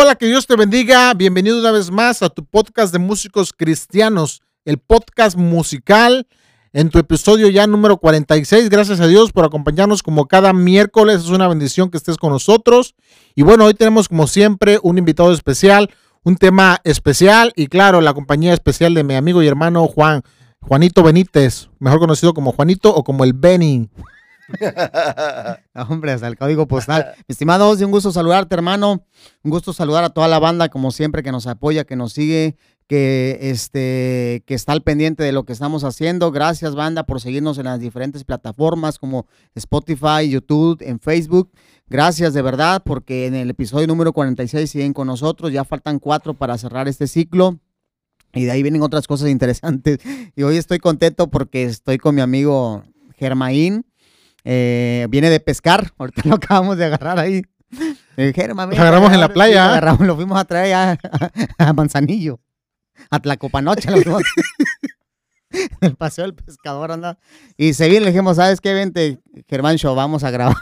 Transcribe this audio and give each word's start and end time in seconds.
Hola, 0.00 0.14
que 0.14 0.26
Dios 0.26 0.46
te 0.46 0.54
bendiga. 0.54 1.12
Bienvenido 1.12 1.58
una 1.58 1.72
vez 1.72 1.90
más 1.90 2.22
a 2.22 2.28
tu 2.28 2.44
podcast 2.44 2.92
de 2.92 3.00
músicos 3.00 3.52
cristianos, 3.52 4.42
el 4.64 4.78
podcast 4.78 5.36
musical 5.36 6.28
en 6.72 6.90
tu 6.90 7.00
episodio 7.00 7.48
ya 7.48 7.66
número 7.66 7.96
46. 7.96 8.70
Gracias 8.70 9.00
a 9.00 9.08
Dios 9.08 9.32
por 9.32 9.44
acompañarnos 9.44 10.04
como 10.04 10.28
cada 10.28 10.52
miércoles. 10.52 11.22
Es 11.24 11.30
una 11.30 11.48
bendición 11.48 11.90
que 11.90 11.96
estés 11.96 12.16
con 12.16 12.30
nosotros. 12.30 12.94
Y 13.34 13.42
bueno, 13.42 13.64
hoy 13.64 13.74
tenemos 13.74 14.08
como 14.08 14.28
siempre 14.28 14.78
un 14.84 14.98
invitado 14.98 15.32
especial, 15.32 15.90
un 16.22 16.36
tema 16.36 16.78
especial 16.84 17.52
y 17.56 17.66
claro, 17.66 18.00
la 18.00 18.14
compañía 18.14 18.54
especial 18.54 18.94
de 18.94 19.02
mi 19.02 19.16
amigo 19.16 19.42
y 19.42 19.48
hermano 19.48 19.88
Juan, 19.88 20.22
Juanito 20.60 21.02
Benítez, 21.02 21.70
mejor 21.80 21.98
conocido 21.98 22.34
como 22.34 22.52
Juanito 22.52 22.94
o 22.94 23.02
como 23.02 23.24
el 23.24 23.32
Benny. 23.32 23.88
Hombre, 25.88 26.12
hasta 26.12 26.26
el 26.28 26.36
código 26.36 26.66
postal. 26.66 27.14
Estimados, 27.28 27.80
un 27.80 27.90
gusto 27.90 28.12
saludarte, 28.12 28.54
hermano. 28.54 29.04
Un 29.42 29.50
gusto 29.50 29.72
saludar 29.72 30.04
a 30.04 30.10
toda 30.10 30.28
la 30.28 30.38
banda, 30.38 30.68
como 30.68 30.90
siempre, 30.90 31.22
que 31.22 31.32
nos 31.32 31.46
apoya, 31.46 31.84
que 31.84 31.96
nos 31.96 32.12
sigue, 32.12 32.56
que, 32.86 33.38
este, 33.42 34.42
que 34.46 34.54
está 34.54 34.72
al 34.72 34.82
pendiente 34.82 35.22
de 35.22 35.32
lo 35.32 35.44
que 35.44 35.52
estamos 35.52 35.84
haciendo. 35.84 36.30
Gracias, 36.30 36.74
banda, 36.74 37.04
por 37.04 37.20
seguirnos 37.20 37.58
en 37.58 37.64
las 37.64 37.80
diferentes 37.80 38.24
plataformas 38.24 38.98
como 38.98 39.26
Spotify, 39.54 40.28
YouTube, 40.28 40.82
en 40.82 40.98
Facebook. 40.98 41.50
Gracias 41.88 42.34
de 42.34 42.42
verdad, 42.42 42.82
porque 42.84 43.26
en 43.26 43.34
el 43.34 43.50
episodio 43.50 43.86
número 43.86 44.12
46 44.12 44.70
siguen 44.70 44.92
con 44.92 45.06
nosotros. 45.06 45.52
Ya 45.52 45.64
faltan 45.64 45.98
cuatro 45.98 46.34
para 46.34 46.56
cerrar 46.58 46.88
este 46.88 47.06
ciclo. 47.06 47.58
Y 48.34 48.44
de 48.44 48.50
ahí 48.50 48.62
vienen 48.62 48.82
otras 48.82 49.06
cosas 49.06 49.30
interesantes. 49.30 49.98
Y 50.36 50.42
hoy 50.42 50.56
estoy 50.56 50.78
contento 50.78 51.30
porque 51.30 51.64
estoy 51.64 51.98
con 51.98 52.14
mi 52.14 52.20
amigo 52.20 52.84
Germaín. 53.16 53.87
Eh, 54.50 55.06
viene 55.10 55.28
de 55.28 55.40
pescar, 55.40 55.92
ahorita 55.98 56.22
lo 56.24 56.36
acabamos 56.36 56.78
de 56.78 56.86
agarrar 56.86 57.18
ahí. 57.18 57.42
Eh, 58.16 58.32
Germa, 58.34 58.64
lo 58.64 58.72
agarramos 58.72 59.12
en 59.12 59.20
la 59.20 59.28
playa. 59.28 59.68
agarramos, 59.68 60.06
lo 60.06 60.16
fuimos 60.16 60.40
a 60.40 60.46
traer 60.46 60.74
a, 60.74 60.98
a, 61.58 61.72
Manzanillo, 61.74 62.40
a 63.10 63.20
Tlacopanoche. 63.20 63.90
Lo 63.90 64.00
fuimos 64.00 64.22
el 65.82 65.96
paseo 65.96 66.24
del 66.24 66.34
pescador 66.34 66.92
anda. 66.92 67.18
Y 67.58 67.74
seguir 67.74 68.00
le 68.00 68.08
dijimos, 68.08 68.36
¿sabes 68.36 68.62
qué? 68.62 68.72
Vente, 68.72 69.18
Germán 69.50 69.76
Show, 69.76 69.94
vamos 69.94 70.24
a 70.24 70.30
grabar. 70.30 70.56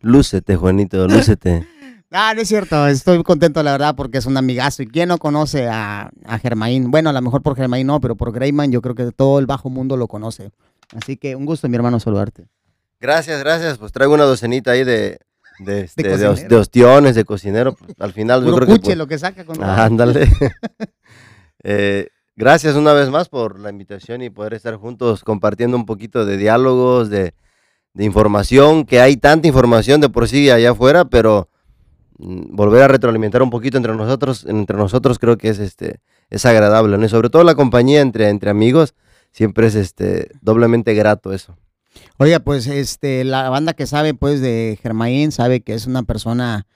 Lúcete, 0.00 0.56
Juanito, 0.56 1.06
lúcete. 1.06 1.64
Ah, 2.10 2.32
no 2.34 2.42
es 2.42 2.48
cierto, 2.48 2.88
estoy 2.88 3.22
contento 3.22 3.62
la 3.62 3.70
verdad 3.70 3.94
porque 3.94 4.18
es 4.18 4.26
un 4.26 4.36
amigazo. 4.36 4.82
¿Y 4.82 4.88
quién 4.88 5.08
no 5.08 5.18
conoce 5.18 5.68
a, 5.68 6.10
a 6.24 6.38
Germain? 6.40 6.90
Bueno, 6.90 7.10
a 7.10 7.12
lo 7.12 7.22
mejor 7.22 7.42
por 7.42 7.54
Germain 7.54 7.86
no, 7.86 8.00
pero 8.00 8.16
por 8.16 8.32
Greyman 8.32 8.72
yo 8.72 8.82
creo 8.82 8.96
que 8.96 9.12
todo 9.12 9.38
el 9.38 9.46
bajo 9.46 9.70
mundo 9.70 9.96
lo 9.96 10.08
conoce. 10.08 10.50
Así 11.00 11.16
que 11.16 11.36
un 11.36 11.46
gusto, 11.46 11.68
mi 11.68 11.76
hermano, 11.76 12.00
saludarte. 12.00 12.48
Gracias, 13.02 13.40
gracias. 13.40 13.78
Pues 13.78 13.90
traigo 13.90 14.14
una 14.14 14.22
docenita 14.22 14.70
ahí 14.70 14.84
de, 14.84 15.18
de, 15.58 15.80
este, 15.80 16.16
de, 16.16 16.56
ostiones, 16.56 17.16
de 17.16 17.24
cocinero. 17.24 17.74
Pues, 17.74 17.96
al 17.98 18.12
final 18.12 18.44
yo 18.44 18.54
creo 18.54 18.68
que... 18.68 18.80
Pues, 18.80 18.96
lo 18.96 19.08
que 19.08 19.18
saca 19.18 19.44
con... 19.44 19.60
ándale. 19.60 20.30
eh, 21.64 22.06
gracias 22.36 22.76
una 22.76 22.92
vez 22.92 23.10
más 23.10 23.28
por 23.28 23.58
la 23.58 23.70
invitación 23.70 24.22
y 24.22 24.30
poder 24.30 24.54
estar 24.54 24.76
juntos 24.76 25.24
compartiendo 25.24 25.76
un 25.76 25.84
poquito 25.84 26.24
de 26.24 26.36
diálogos, 26.36 27.10
de, 27.10 27.34
de 27.92 28.04
información, 28.04 28.86
que 28.86 29.00
hay 29.00 29.16
tanta 29.16 29.48
información 29.48 30.00
de 30.00 30.08
por 30.08 30.28
sí 30.28 30.48
allá 30.50 30.70
afuera, 30.70 31.04
pero 31.04 31.48
mm, 32.18 32.54
volver 32.54 32.82
a 32.82 32.88
retroalimentar 32.88 33.42
un 33.42 33.50
poquito 33.50 33.78
entre 33.78 33.96
nosotros, 33.96 34.46
entre 34.48 34.76
nosotros 34.76 35.18
creo 35.18 35.36
que 35.36 35.48
es 35.48 35.58
este 35.58 35.98
es 36.30 36.46
agradable, 36.46 36.96
¿no? 36.98 37.04
Y 37.04 37.08
sobre 37.08 37.30
todo 37.30 37.42
la 37.42 37.56
compañía 37.56 38.00
entre, 38.00 38.28
entre 38.28 38.48
amigos, 38.48 38.94
siempre 39.32 39.66
es 39.66 39.74
este 39.74 40.30
doblemente 40.40 40.94
grato 40.94 41.32
eso. 41.32 41.58
Oiga, 42.18 42.40
pues 42.40 42.66
este, 42.66 43.24
la 43.24 43.48
banda 43.50 43.74
que 43.74 43.86
sabe 43.86 44.14
pues 44.14 44.40
de 44.40 44.78
Germain 44.82 45.32
sabe 45.32 45.60
que 45.60 45.74
es 45.74 45.86
una 45.86 46.02
persona 46.02 46.66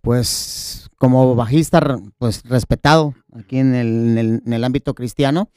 pues 0.00 0.90
como 0.98 1.34
bajista 1.34 1.98
pues 2.18 2.42
respetado 2.44 3.14
aquí 3.32 3.58
en 3.58 3.74
el, 3.74 4.40
en 4.44 4.52
el, 4.52 4.64
ámbito 4.64 4.94
cristiano 4.94 5.50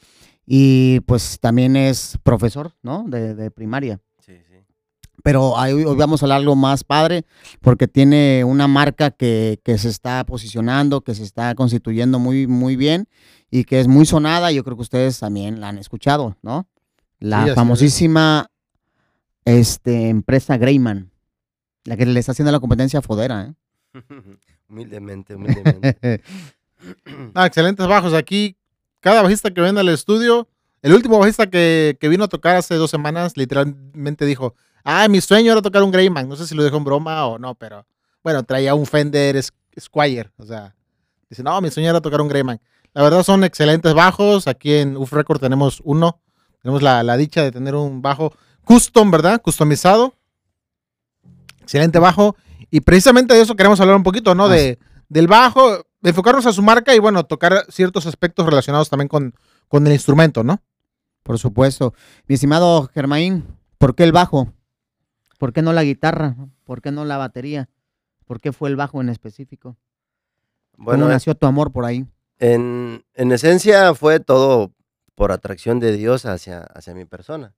y 0.46 1.00
pues 1.00 1.38
también 1.40 1.76
es 1.76 2.18
profesor, 2.22 2.72
¿no? 2.82 3.04
De, 3.06 3.50
primaria. 3.50 4.00
Sí, 4.24 4.32
sí. 4.48 4.56
Pero 5.22 5.50
hoy, 5.50 5.84
vamos 5.96 6.22
a 6.22 6.26
hablar 6.26 6.38
algo 6.38 6.56
más 6.56 6.82
padre 6.82 7.24
porque 7.60 7.86
tiene 7.86 8.44
una 8.44 8.66
marca 8.66 9.10
que, 9.10 9.60
que, 9.62 9.76
se 9.78 9.88
está 9.88 10.24
posicionando, 10.24 11.02
que 11.02 11.14
se 11.14 11.22
está 11.22 11.54
constituyendo 11.54 12.18
muy, 12.18 12.46
muy 12.46 12.76
bien 12.76 13.08
y 13.50 13.64
que 13.64 13.80
es 13.80 13.88
muy 13.88 14.06
sonada. 14.06 14.50
Yo 14.52 14.64
creo 14.64 14.76
que 14.76 14.82
ustedes 14.82 15.18
también 15.18 15.60
la 15.60 15.68
han 15.68 15.78
escuchado, 15.78 16.36
¿no? 16.42 16.66
La 17.20 17.54
famosísima 17.54 18.50
este, 19.48 20.10
empresa 20.10 20.58
Greyman, 20.58 21.10
la 21.84 21.96
que 21.96 22.04
le 22.04 22.20
está 22.20 22.32
haciendo 22.32 22.52
la 22.52 22.60
competencia 22.60 22.98
a 22.98 23.02
Fodera. 23.02 23.54
¿eh? 23.94 24.02
humildemente, 24.68 25.34
humildemente. 25.34 26.22
ah, 27.34 27.46
excelentes 27.46 27.86
bajos. 27.86 28.12
Aquí, 28.12 28.56
cada 29.00 29.22
bajista 29.22 29.50
que 29.50 29.62
viene 29.62 29.80
al 29.80 29.88
estudio, 29.88 30.48
el 30.82 30.92
último 30.92 31.18
bajista 31.18 31.48
que, 31.48 31.96
vino 32.02 32.24
a 32.24 32.28
tocar 32.28 32.56
hace 32.56 32.74
dos 32.74 32.90
semanas, 32.90 33.38
literalmente 33.38 34.26
dijo, 34.26 34.54
ah, 34.84 35.08
mi 35.08 35.22
sueño 35.22 35.52
era 35.52 35.62
tocar 35.62 35.82
un 35.82 35.92
Greyman. 35.92 36.28
No 36.28 36.36
sé 36.36 36.46
si 36.46 36.54
lo 36.54 36.62
dijo 36.62 36.76
en 36.76 36.84
broma 36.84 37.26
o 37.26 37.38
no, 37.38 37.54
pero 37.54 37.86
bueno, 38.22 38.42
traía 38.42 38.74
un 38.74 38.84
Fender 38.84 39.42
Squire. 39.80 40.30
O 40.36 40.44
sea, 40.44 40.74
dice, 41.30 41.42
no, 41.42 41.58
mi 41.62 41.70
sueño 41.70 41.88
era 41.88 42.02
tocar 42.02 42.20
un 42.20 42.28
Greyman. 42.28 42.60
La 42.92 43.02
verdad 43.02 43.22
son 43.22 43.44
excelentes 43.44 43.94
bajos. 43.94 44.46
Aquí 44.46 44.74
en 44.74 44.98
UF 44.98 45.10
Record 45.10 45.40
tenemos 45.40 45.80
uno. 45.84 46.20
Tenemos 46.60 46.82
la, 46.82 47.02
la 47.02 47.16
dicha 47.16 47.42
de 47.42 47.50
tener 47.50 47.74
un 47.74 48.02
bajo 48.02 48.34
custom, 48.68 49.10
¿verdad? 49.10 49.40
Customizado. 49.40 50.12
Excelente 51.62 51.98
bajo. 51.98 52.36
Y 52.70 52.82
precisamente 52.82 53.32
de 53.32 53.40
eso 53.40 53.56
queremos 53.56 53.80
hablar 53.80 53.96
un 53.96 54.02
poquito, 54.02 54.34
¿no? 54.34 54.46
De, 54.50 54.78
del 55.08 55.26
bajo, 55.26 55.86
de 56.02 56.10
enfocarnos 56.10 56.44
a 56.44 56.52
su 56.52 56.62
marca 56.62 56.94
y 56.94 56.98
bueno, 56.98 57.24
tocar 57.24 57.64
ciertos 57.70 58.04
aspectos 58.04 58.44
relacionados 58.44 58.90
también 58.90 59.08
con, 59.08 59.34
con 59.68 59.86
el 59.86 59.94
instrumento, 59.94 60.44
¿no? 60.44 60.60
Por 61.22 61.38
supuesto. 61.38 61.94
Mi 62.26 62.34
estimado 62.34 62.90
Germain, 62.92 63.42
¿por 63.78 63.94
qué 63.94 64.04
el 64.04 64.12
bajo? 64.12 64.52
¿Por 65.38 65.54
qué 65.54 65.62
no 65.62 65.72
la 65.72 65.82
guitarra? 65.82 66.36
¿Por 66.64 66.82
qué 66.82 66.92
no 66.92 67.06
la 67.06 67.16
batería? 67.16 67.70
¿Por 68.26 68.38
qué 68.38 68.52
fue 68.52 68.68
el 68.68 68.76
bajo 68.76 69.00
en 69.00 69.08
específico? 69.08 69.78
Bueno, 70.76 71.04
¿Cómo 71.04 71.12
nació 71.14 71.34
tu 71.34 71.46
amor 71.46 71.72
por 71.72 71.86
ahí? 71.86 72.04
En, 72.38 73.02
en 73.14 73.32
esencia 73.32 73.94
fue 73.94 74.20
todo 74.20 74.72
por 75.14 75.32
atracción 75.32 75.80
de 75.80 75.96
Dios 75.96 76.26
hacia, 76.26 76.60
hacia 76.60 76.92
mi 76.92 77.06
persona 77.06 77.54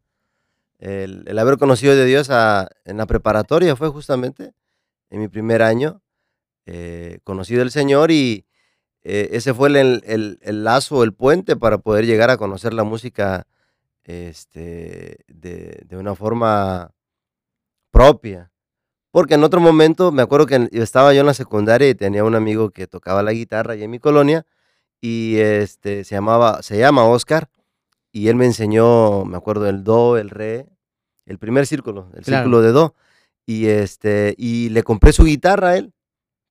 el, 0.81 1.39
haber 1.39 1.59
conocido 1.59 1.95
de 1.95 2.07
Dios 2.07 2.31
en 2.31 2.97
la 2.97 3.07
preparatoria 3.07 3.77
fue 3.77 3.91
justamente 3.91 4.55
en 5.11 5.21
mi 5.21 5.29
primer 5.29 5.63
año. 5.63 6.03
Eh, 6.67 7.19
conocido 7.25 7.63
el 7.63 7.71
Señor 7.71 8.11
y 8.11 8.47
eh, 9.03 9.31
ese 9.33 9.55
fue 9.55 9.69
el, 9.69 10.39
el, 10.41 10.65
lazo, 10.65 11.03
el 11.05 11.13
puente 11.13 11.57
para 11.57 11.79
poder 11.79 12.07
llegar 12.07 12.31
a 12.31 12.37
conocer 12.37 12.73
la 12.75 12.85
música 12.85 13.47
este, 14.05 15.19
de, 15.29 15.97
una 15.97 16.15
forma 16.15 16.93
propia. 17.91 18.51
Porque 19.11 19.35
en 19.35 19.45
otro 19.45 19.61
momento, 19.61 20.13
me 20.13 20.23
acuerdo 20.23 20.47
que 20.47 20.69
estaba 20.73 21.13
yo 21.13 21.21
en 21.21 21.27
la 21.27 21.35
secundaria 21.35 21.89
y 21.89 21.95
tenía 21.95 22.25
un 22.25 22.37
amigo 22.37 22.71
que 22.71 22.87
tocaba 22.87 23.23
la 23.23 23.33
guitarra 23.33 23.75
allá 23.75 23.85
en 23.85 23.91
mi 23.91 23.99
colonia 23.99 24.47
y 25.01 25.39
este, 25.39 26.05
se, 26.05 26.15
llamaba, 26.15 26.63
se 26.63 26.79
llama 26.79 27.05
Oscar 27.05 27.51
y 28.13 28.29
él 28.29 28.37
me 28.37 28.47
enseñó, 28.47 29.25
me 29.25 29.37
acuerdo, 29.37 29.69
el 29.69 29.85
do, 29.85 30.19
el 30.19 30.31
re, 30.31 30.67
el 31.27 31.39
primer 31.39 31.67
círculo, 31.67 32.11
el 32.15 32.25
círculo 32.25 32.61
de 32.61 32.73
do. 32.73 32.95
Y, 33.47 33.67
este, 33.67 34.35
y 34.37 34.69
le 34.71 34.83
compré 34.83 35.13
su 35.13 35.25
guitarra 35.25 35.71
a 35.71 35.77
él, 35.77 35.93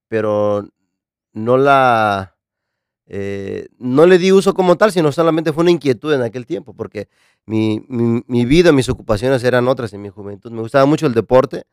pero 0.08 0.68
no 1.34 1.58
la... 1.58 2.36
Eh, 3.12 3.70
no 3.80 4.06
le 4.06 4.20
di 4.20 4.32
uso 4.32 4.54
como 4.54 4.78
tal, 4.78 4.92
sino 4.92 5.12
solamente 5.12 5.52
fue 5.52 5.64
una 5.64 5.72
inquietud 5.72 6.14
en 6.14 6.22
aquel 6.22 6.46
tiempo, 6.46 6.76
porque 6.76 7.10
mi, 7.48 7.84
mi, 7.88 8.46
vida, 8.46 8.72
mis 8.72 8.88
ocupaciones 8.88 9.44
eran 9.44 9.68
otras 9.68 9.94
en 9.94 10.04
mi 10.04 10.10
juventud. 10.10 10.52
Me 10.52 10.62
gustaba 10.62 10.86
mucho 10.86 11.08
el 11.08 11.16
deporte 11.16 11.64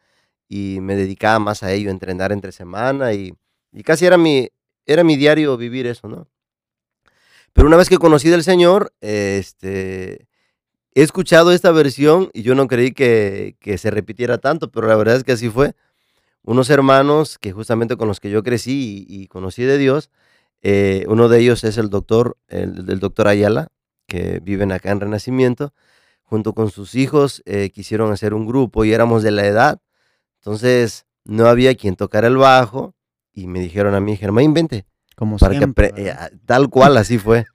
y 0.48 0.78
me 0.80 0.96
dedicaba 0.96 1.38
más 1.38 1.62
a 1.62 1.72
ello, 1.72 1.90
entrenar 1.90 2.32
entre 2.32 2.52
semana 2.52 3.12
y, 3.12 3.34
y 3.70 3.82
casi 3.82 4.06
era 4.06 4.16
mi, 4.16 4.48
era 4.86 5.04
mi 5.04 5.16
diario 5.16 5.58
vivir 5.58 5.86
eso, 5.86 6.08
¿no? 6.08 6.26
Pero 7.56 7.68
una 7.68 7.78
vez 7.78 7.88
que 7.88 7.96
conocí 7.96 8.28
del 8.28 8.44
Señor, 8.44 8.92
este, 9.00 10.28
he 10.94 11.02
escuchado 11.02 11.52
esta 11.52 11.72
versión 11.72 12.28
y 12.34 12.42
yo 12.42 12.54
no 12.54 12.66
creí 12.66 12.92
que, 12.92 13.56
se 13.78 13.90
repitiera 13.90 14.36
tanto, 14.36 14.70
pero 14.70 14.86
la 14.86 14.94
verdad 14.94 15.16
es 15.16 15.24
que 15.24 15.32
así 15.32 15.48
fue. 15.48 15.72
Unos 16.42 16.68
hermanos 16.68 17.38
que 17.38 17.52
justamente 17.52 17.96
con 17.96 18.08
los 18.08 18.20
que 18.20 18.28
yo 18.28 18.42
crecí 18.42 19.06
y, 19.08 19.26
conocí 19.28 19.62
de 19.62 19.78
Dios, 19.78 20.10
eh, 20.60 21.06
uno 21.08 21.30
de 21.30 21.40
ellos 21.40 21.64
es 21.64 21.78
el 21.78 21.88
doctor, 21.88 22.36
el, 22.48 23.00
doctor 23.00 23.26
Ayala, 23.26 23.68
que 24.06 24.38
viven 24.40 24.70
acá 24.70 24.90
en 24.90 25.00
Renacimiento, 25.00 25.72
junto 26.24 26.52
con 26.52 26.70
sus 26.70 26.94
hijos 26.94 27.42
eh, 27.46 27.70
quisieron 27.70 28.12
hacer 28.12 28.34
un 28.34 28.46
grupo 28.46 28.84
y 28.84 28.92
éramos 28.92 29.22
de 29.22 29.30
la 29.30 29.46
edad, 29.46 29.80
entonces 30.40 31.06
no 31.24 31.46
había 31.46 31.74
quien 31.74 31.96
tocara 31.96 32.26
el 32.26 32.36
bajo 32.36 32.94
y 33.32 33.46
me 33.46 33.60
dijeron 33.60 33.94
a 33.94 34.00
mí, 34.00 34.14
Germán, 34.18 34.52
vente, 34.52 34.84
como 35.16 35.38
para 35.38 35.58
que 35.58 35.66
eh, 35.96 36.14
tal 36.44 36.68
cual, 36.68 36.96
así 36.96 37.18
fue. 37.18 37.46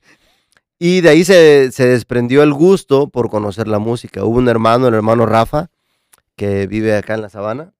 Y 0.79 1.01
de 1.01 1.09
ahí 1.09 1.23
se, 1.23 1.69
desprendió 1.69 2.41
el 2.41 2.53
gusto 2.53 3.07
por 3.07 3.29
conocer 3.29 3.67
la 3.67 3.77
música. 3.77 4.25
Hubo 4.25 4.39
un 4.39 4.49
hermano, 4.49 4.87
el 4.87 4.95
hermano 4.95 5.27
Rafa, 5.27 5.69
que 6.35 6.65
vive 6.65 6.97
acá 6.97 7.13
en 7.13 7.21
la 7.21 7.29
sabana. 7.29 7.73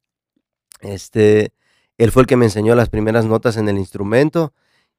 Este, 0.82 1.52
Él 1.98 2.12
fue 2.12 2.22
el 2.22 2.28
que 2.28 2.38
me 2.38 2.46
enseñó 2.46 2.76
las 2.76 2.90
primeras 2.90 3.26
notas 3.26 3.58
en 3.58 3.68
el 3.70 3.78
instrumento 3.78 4.54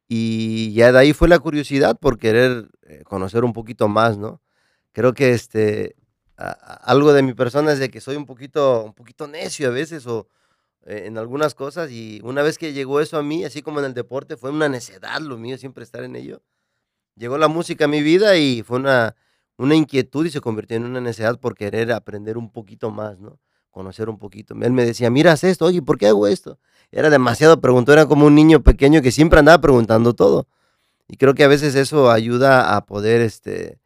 y 0.08 0.72
ya 0.74 0.90
de 0.90 0.98
ahí 0.98 1.12
fue 1.12 1.28
la 1.28 1.38
curiosidad 1.38 1.96
por 1.98 2.18
querer 2.18 2.70
eh, 2.82 3.02
conocer 3.04 3.44
un 3.44 3.52
poquito 3.52 3.86
más, 3.86 4.18
¿no? 4.18 4.42
Creo 4.92 5.14
que 5.14 5.30
este, 5.30 5.94
algo 6.36 7.12
de 7.12 7.22
mi 7.22 7.34
persona 7.34 7.72
es 7.72 7.78
de 7.78 7.88
que 7.88 8.00
soy 8.00 8.16
un 8.16 8.26
poquito, 8.26 8.82
un 8.84 8.94
poquito 8.94 9.28
necio 9.28 9.68
a 9.68 9.70
veces 9.70 10.06
o 10.06 10.28
en 10.84 11.18
algunas 11.18 11.54
cosas 11.54 11.90
y 11.90 12.20
una 12.24 12.42
vez 12.42 12.58
que 12.58 12.72
llegó 12.72 13.00
eso 13.00 13.16
a 13.18 13.22
mí, 13.22 13.44
así 13.44 13.62
como 13.62 13.78
en 13.80 13.86
el 13.86 13.94
deporte, 13.94 14.36
fue 14.36 14.50
una 14.50 14.68
necedad 14.68 15.20
lo 15.20 15.38
mío 15.38 15.56
siempre 15.58 15.84
estar 15.84 16.02
en 16.04 16.16
ello. 16.16 16.42
Llegó 17.16 17.38
la 17.38 17.48
música 17.48 17.84
a 17.84 17.88
mi 17.88 18.02
vida 18.02 18.36
y 18.36 18.62
fue 18.62 18.78
una, 18.78 19.14
una 19.56 19.74
inquietud 19.74 20.26
y 20.26 20.30
se 20.30 20.40
convirtió 20.40 20.76
en 20.76 20.84
una 20.84 21.00
necesidad 21.00 21.38
por 21.38 21.54
querer 21.54 21.92
aprender 21.92 22.36
un 22.38 22.50
poquito 22.50 22.90
más, 22.90 23.18
¿no? 23.20 23.38
Conocer 23.70 24.08
un 24.08 24.18
poquito. 24.18 24.54
Él 24.60 24.72
me 24.72 24.84
decía, 24.84 25.10
miras 25.10 25.44
esto, 25.44 25.66
oye, 25.66 25.82
¿por 25.82 25.98
qué 25.98 26.08
hago 26.08 26.26
esto? 26.26 26.58
Era 26.90 27.10
demasiado 27.10 27.60
preguntó, 27.60 27.92
era 27.92 28.06
como 28.06 28.26
un 28.26 28.34
niño 28.34 28.62
pequeño 28.62 29.02
que 29.02 29.12
siempre 29.12 29.38
andaba 29.38 29.60
preguntando 29.60 30.14
todo. 30.14 30.46
Y 31.08 31.16
creo 31.16 31.34
que 31.34 31.44
a 31.44 31.48
veces 31.48 31.74
eso 31.74 32.10
ayuda 32.10 32.76
a 32.76 32.86
poder 32.86 33.20
este, 33.20 33.78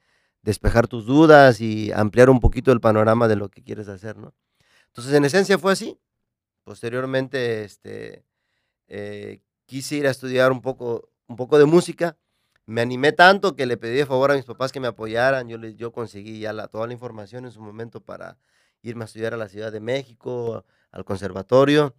despejar 0.42 0.88
tus 0.88 1.06
dudas 1.06 1.60
y 1.60 1.92
ampliar 1.92 2.30
un 2.30 2.40
poquito 2.40 2.72
el 2.72 2.80
panorama 2.80 3.28
de 3.28 3.36
lo 3.36 3.48
que 3.48 3.62
quieres 3.62 3.88
hacer, 3.88 4.16
¿no? 4.16 4.32
Entonces, 4.88 5.12
en 5.12 5.24
esencia 5.24 5.58
fue 5.58 5.72
así. 5.72 5.98
Posteriormente, 6.66 7.62
este, 7.62 8.24
eh, 8.88 9.40
quise 9.66 9.94
ir 9.94 10.08
a 10.08 10.10
estudiar 10.10 10.50
un 10.50 10.60
poco, 10.60 11.12
un 11.28 11.36
poco 11.36 11.60
de 11.60 11.64
música. 11.64 12.16
Me 12.66 12.80
animé 12.80 13.12
tanto 13.12 13.54
que 13.54 13.66
le 13.66 13.76
pedí 13.76 13.94
de 13.94 14.04
favor 14.04 14.32
a 14.32 14.34
mis 14.34 14.46
papás 14.46 14.72
que 14.72 14.80
me 14.80 14.88
apoyaran. 14.88 15.48
Yo, 15.48 15.58
yo 15.58 15.92
conseguí 15.92 16.40
ya 16.40 16.66
toda 16.66 16.88
la 16.88 16.92
información 16.92 17.44
en 17.44 17.52
su 17.52 17.60
momento 17.60 18.00
para 18.00 18.36
irme 18.82 19.04
a 19.04 19.06
estudiar 19.06 19.32
a 19.32 19.36
la 19.36 19.48
Ciudad 19.48 19.70
de 19.70 19.78
México, 19.78 20.64
al 20.90 21.04
conservatorio, 21.04 21.94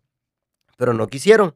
pero 0.76 0.94
no 0.94 1.08
quisieron. 1.08 1.56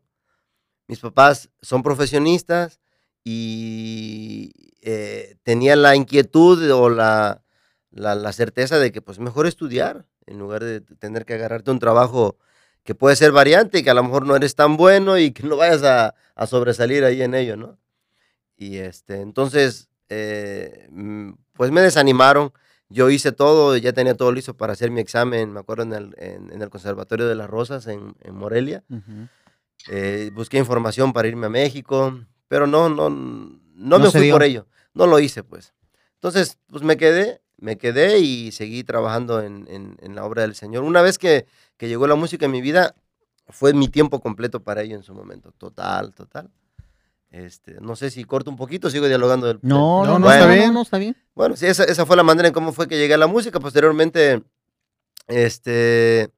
Mis 0.88 1.00
papás 1.00 1.50
son 1.62 1.84
profesionistas 1.84 2.80
y 3.25 4.54
eh, 4.84 5.36
tenía 5.44 5.75
la 5.75 5.98
inquietud 5.98 6.72
o 6.72 6.88
la, 6.88 7.44
la, 7.90 8.16
la, 8.16 8.31
certeza 8.31 8.80
de 8.80 8.94
que 8.94 9.02
pues 9.02 9.19
mejor 9.19 9.48
estudiar 9.48 10.07
en 10.28 10.40
lugar 10.40 10.64
de 10.64 10.80
tener 10.80 11.25
que 11.25 11.34
agarrarte 11.34 11.72
un 11.72 11.80
trabajo 11.80 12.38
que 12.83 12.95
puede 12.95 13.16
ser 13.16 13.31
variante 13.31 13.80
y 13.80 13.83
que 13.83 13.89
a 13.92 13.94
lo 13.94 14.04
mejor 14.04 14.25
no 14.25 14.36
eres 14.36 14.56
tan 14.56 14.78
bueno 14.78 15.18
y 15.18 15.31
que 15.31 15.44
no 15.44 15.57
vayas 15.57 15.83
a, 15.83 16.16
a 16.36 16.48
sobresalir 16.48 17.04
ahí 17.06 17.22
en 17.22 17.36
ello, 17.36 17.56
¿no? 17.57 17.78
Y 18.57 18.78
este, 18.78 19.22
entonces, 19.22 19.89
eh, 20.10 20.88
mm, 20.92 21.31
pues 21.54 21.72
me 21.72 21.81
desanimaron. 21.81 22.54
Yo 22.89 23.10
hice 23.10 23.31
todo, 23.31 23.78
ya 23.78 23.94
tenía 23.94 24.16
todo 24.16 24.31
listo 24.31 24.56
para 24.56 24.74
hacer 24.74 24.92
mi 24.92 25.00
examen, 25.00 25.54
me 25.54 25.60
acuerdo 25.62 25.83
en 25.83 25.94
el, 25.94 26.16
en, 26.18 26.62
el 26.62 26.69
Conservatorio 26.69 27.28
de 27.28 27.36
las 27.36 27.50
Rosas 27.50 27.88
en, 27.88 28.16
en 28.22 28.36
Morelia. 28.36 28.83
eh, 29.89 30.30
busqué 30.33 30.57
información 30.57 31.13
para 31.13 31.28
irme 31.28 31.48
a 31.48 31.50
México, 31.50 32.19
pero 32.48 32.68
no, 32.68 32.89
no, 32.89 33.10
no, 33.10 33.60
no 33.75 34.00
me 34.00 34.12
fui 34.12 34.22
dio. 34.24 34.33
por 34.36 34.44
ello. 34.44 34.68
No 34.94 35.07
lo 35.07 35.19
hice, 35.19 35.44
pues. 35.44 35.74
Entonces, 36.16 36.57
pues 36.68 36.83
me 36.83 36.98
quedé, 36.98 37.41
me 37.62 37.78
quedé 37.78 38.19
y 38.19 38.52
seguí 38.52 38.84
trabajando 38.84 39.42
en, 39.42 39.68
en, 39.69 39.96
en 40.02 40.16
la 40.16 40.25
obra 40.25 40.42
del 40.42 40.56
Señor. 40.56 40.84
Una 40.84 41.02
vez 41.02 41.18
que, 41.18 41.46
que, 41.78 41.88
llegó 41.88 42.08
la 42.08 42.16
música 42.16 42.48
en 42.48 42.52
mi 42.52 42.60
vida, 42.60 42.96
fue 43.48 43.74
mi 43.74 43.88
tiempo 43.88 44.19
completo 44.19 44.62
para 44.62 44.81
ello 44.81 44.96
en 44.96 45.04
su 45.04 45.13
momento. 45.13 45.54
Total, 45.58 46.13
total. 46.13 46.50
Este, 47.30 47.80
no 47.80 47.96
sé 47.96 48.10
si 48.10 48.25
corto 48.25 48.50
un 48.50 48.58
poquito, 48.58 48.90
sigo 48.90 49.08
dialogando. 49.08 49.46
Del, 49.48 49.60
no, 49.62 50.04
no, 50.04 50.18
no, 50.18 50.25
bueno, 50.25 50.44
está 50.44 50.54
bien, 50.54 50.74
no, 50.74 50.81
está 50.81 50.98
bien. 50.98 51.16
Bueno, 51.36 51.56
sí, 51.56 51.68
esa, 51.68 51.84
esa, 51.84 52.06
fue 52.06 52.18
la 52.18 52.24
manera 52.24 52.48
en 52.48 52.54
cómo 52.54 52.74
fue 52.74 52.88
que 52.88 52.98
llegué 52.98 53.13
a 53.13 53.19
la 53.19 53.28
música. 53.28 53.60
Posteriormente, 53.60 54.42
este, 55.28 56.31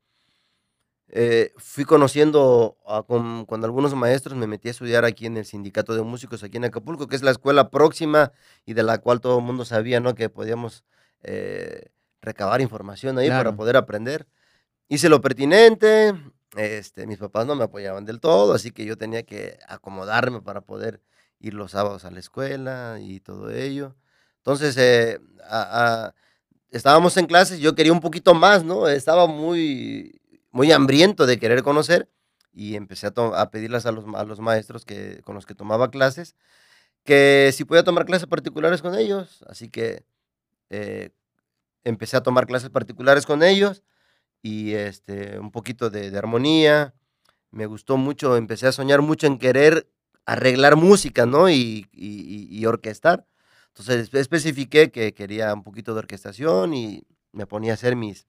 eh, 1.08 1.54
fui 1.56 1.86
conociendo 1.86 2.78
a, 2.86 3.04
con, 3.04 3.46
con, 3.46 3.64
algunos 3.64 3.96
maestros, 3.96 4.36
me 4.36 4.46
metí 4.46 4.68
a 4.68 4.72
estudiar 4.72 5.06
aquí 5.06 5.26
en 5.26 5.38
el 5.38 5.46
Sindicato 5.46 5.96
de 5.96 6.04
Músicos, 6.04 6.44
aquí 6.44 6.58
en 6.58 6.66
Acapulco, 6.66 7.08
que 7.08 7.16
es 7.16 7.24
la 7.24 7.32
escuela 7.32 7.70
próxima 7.70 8.34
y 8.66 8.74
de 8.74 8.84
la 8.84 8.98
cual 8.98 9.22
todo 9.22 9.40
el 9.40 9.46
mundo 9.46 9.64
sabía, 9.64 10.02
¿no? 10.02 10.16
Que 10.16 10.28
podíamos 10.28 10.84
eh, 11.24 11.92
recabar 12.22 12.62
información 12.62 13.18
ahí 13.18 13.28
claro. 13.28 13.44
para 13.44 13.58
poder 13.58 13.78
aprender. 13.78 14.28
Hice 14.88 15.10
lo 15.10 15.22
pertinente, 15.22 16.14
este, 16.56 17.08
mis 17.08 17.18
papás 17.18 17.46
no 17.46 17.56
me 17.56 17.64
apoyaban 17.64 18.06
del 18.06 18.20
todo, 18.20 18.54
así 18.54 18.72
que 18.72 18.86
yo 18.86 18.98
tenía 18.98 19.24
que 19.24 19.60
acomodarme 19.68 20.42
para 20.42 20.62
poder 20.62 21.02
ir 21.40 21.54
los 21.54 21.72
sábados 21.72 22.06
a 22.06 22.12
la 22.12 22.20
escuela 22.20 22.98
y 23.02 23.20
todo 23.20 23.50
ello. 23.50 23.96
Entonces, 24.38 24.78
eh, 24.78 25.20
a, 25.50 26.06
a, 26.06 26.16
estábamos 26.70 27.18
en 27.18 27.26
clases, 27.26 27.60
yo 27.60 27.76
quería 27.76 27.94
un 27.94 28.02
poquito 28.02 28.34
más, 28.34 28.64
¿no? 28.64 28.88
Estaba 28.88 29.28
muy, 29.28 30.22
muy 30.52 30.72
hambriento 30.72 31.26
de 31.26 31.40
querer 31.40 31.64
conocer 31.64 32.10
y 32.54 32.76
empecé 32.76 33.08
a, 33.08 33.14
a 33.42 33.50
pedirles 33.50 33.86
a 33.86 33.92
los, 33.92 34.06
a 34.16 34.24
los 34.24 34.40
maestros 34.40 34.86
que, 34.86 35.22
con 35.24 35.36
los 35.36 35.46
que 35.46 35.56
tomaba 35.56 35.90
clases 35.92 36.36
que 37.04 37.52
si 37.54 37.66
podía 37.66 37.84
tomar 37.84 38.06
clases 38.06 38.28
particulares 38.28 38.82
con 38.82 38.96
ellos. 38.96 39.44
Así 39.48 39.70
que 39.70 40.06
eh, 40.74 41.10
empecé 41.84 42.18
a 42.18 42.24
tomar 42.24 42.48
clases 42.48 42.70
particulares 42.72 43.26
con 43.26 43.44
ellos 43.44 43.84
y 44.42 44.74
este, 44.74 45.38
un 45.40 45.52
poquito 45.52 45.90
de, 45.90 46.18
armonía. 46.18 46.96
Me 47.52 47.68
gustó 47.68 47.98
mucho, 47.98 48.38
empecé 48.38 48.68
a 48.68 48.72
soñar 48.72 49.02
mucho 49.02 49.28
en 49.28 49.38
querer 49.38 49.88
arreglar 50.26 50.76
música, 50.76 51.26
¿no? 51.28 51.50
Y, 51.50 51.88
y, 51.92 52.48
y 52.50 52.66
orquestar. 52.66 53.28
Entonces 53.68 54.14
especifiqué 54.14 54.92
que 54.92 55.14
quería 55.14 55.54
un 55.54 55.64
poquito 55.64 55.94
de 55.94 56.00
orquestación 56.00 56.74
y 56.74 57.04
me 57.32 57.46
ponía 57.46 57.72
a 57.72 57.76
hacer 57.76 57.96
mis, 57.96 58.28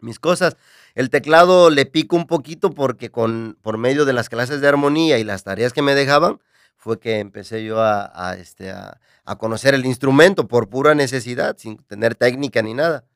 mis 0.00 0.18
cosas. 0.18 0.56
El 0.94 1.10
teclado 1.10 1.70
le 1.70 1.86
pico 1.86 2.16
un 2.16 2.26
poquito 2.26 2.70
porque 2.70 3.10
con, 3.10 3.58
por 3.62 3.78
medio 3.78 4.04
de 4.04 4.12
las 4.12 4.28
clases 4.28 4.60
de 4.60 4.68
armonía 4.68 5.18
y 5.18 5.24
las 5.24 5.44
tareas 5.44 5.72
que 5.72 5.82
me 5.82 5.94
dejaban, 5.94 6.40
fue 6.84 7.00
que 7.00 7.18
empecé 7.18 7.64
yo 7.64 7.80
a, 7.80 8.12
a 8.14 8.34
este, 8.34 8.70
a, 8.70 9.00
a, 9.24 9.38
conocer 9.38 9.72
el 9.72 9.86
instrumento 9.86 10.46
por 10.46 10.68
pura 10.68 10.94
necesidad, 10.94 11.56
sin 11.56 11.78
tener 11.78 12.14
técnica 12.14 12.60
ni 12.60 12.74
nada. 12.74 13.06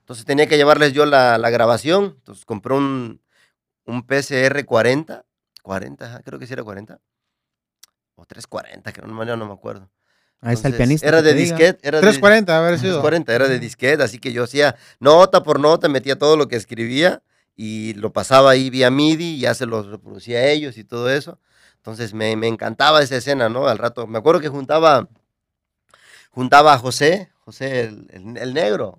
Entonces 0.00 0.24
tenía 0.24 0.48
que 0.48 0.56
llevarles 0.56 0.92
yo 0.92 1.06
la, 1.06 1.38
la 1.38 1.50
grabación. 1.50 2.16
Entonces 2.16 2.44
compré 2.44 2.74
un, 2.74 3.22
un 3.84 4.02
PCR 4.04 4.64
40, 4.64 5.24
40, 5.62 6.22
creo 6.24 6.40
que 6.40 6.48
sí 6.48 6.52
era 6.54 6.64
40, 6.64 6.98
o 8.16 8.26
340, 8.26 8.92
que 8.92 9.02
no, 9.02 9.36
no 9.36 9.46
me 9.46 9.52
acuerdo. 9.52 9.88
Ahí 10.40 10.54
está 10.54 10.66
el 10.66 10.74
pianista. 10.74 11.06
Era 11.06 11.22
de 11.22 11.32
disquete. 11.34 11.86
Era 11.86 12.00
340, 12.00 12.52
de, 12.52 12.58
a 12.58 12.60
ver 12.60 12.80
sido. 12.80 13.00
340, 13.02 13.34
era 13.36 13.46
de 13.46 13.60
disquete, 13.60 14.02
así 14.02 14.18
que 14.18 14.32
yo 14.32 14.42
hacía 14.42 14.74
nota 14.98 15.44
por 15.44 15.60
nota, 15.60 15.88
metía 15.88 16.18
todo 16.18 16.36
lo 16.36 16.48
que 16.48 16.56
escribía 16.56 17.22
y 17.54 17.94
lo 17.94 18.12
pasaba 18.12 18.50
ahí 18.50 18.68
vía 18.68 18.90
MIDI, 18.90 19.38
ya 19.38 19.54
se 19.54 19.66
los 19.66 19.86
reproducía 19.86 20.38
a 20.38 20.46
ellos 20.48 20.76
y 20.76 20.82
todo 20.82 21.08
eso. 21.08 21.38
Entonces 21.86 22.14
me, 22.14 22.34
me, 22.34 22.48
encantaba 22.48 23.00
esa 23.00 23.14
escena, 23.14 23.48
¿no? 23.48 23.68
Al 23.68 23.78
rato, 23.78 24.08
me 24.08 24.18
acuerdo 24.18 24.40
que 24.40 24.48
juntaba, 24.48 25.08
juntaba 26.32 26.72
a 26.72 26.78
José, 26.78 27.30
José 27.44 27.82
el, 27.82 28.08
el, 28.10 28.36
el 28.36 28.54
negro. 28.54 28.98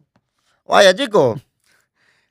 Vaya, 0.65 0.95
chico. 0.95 1.37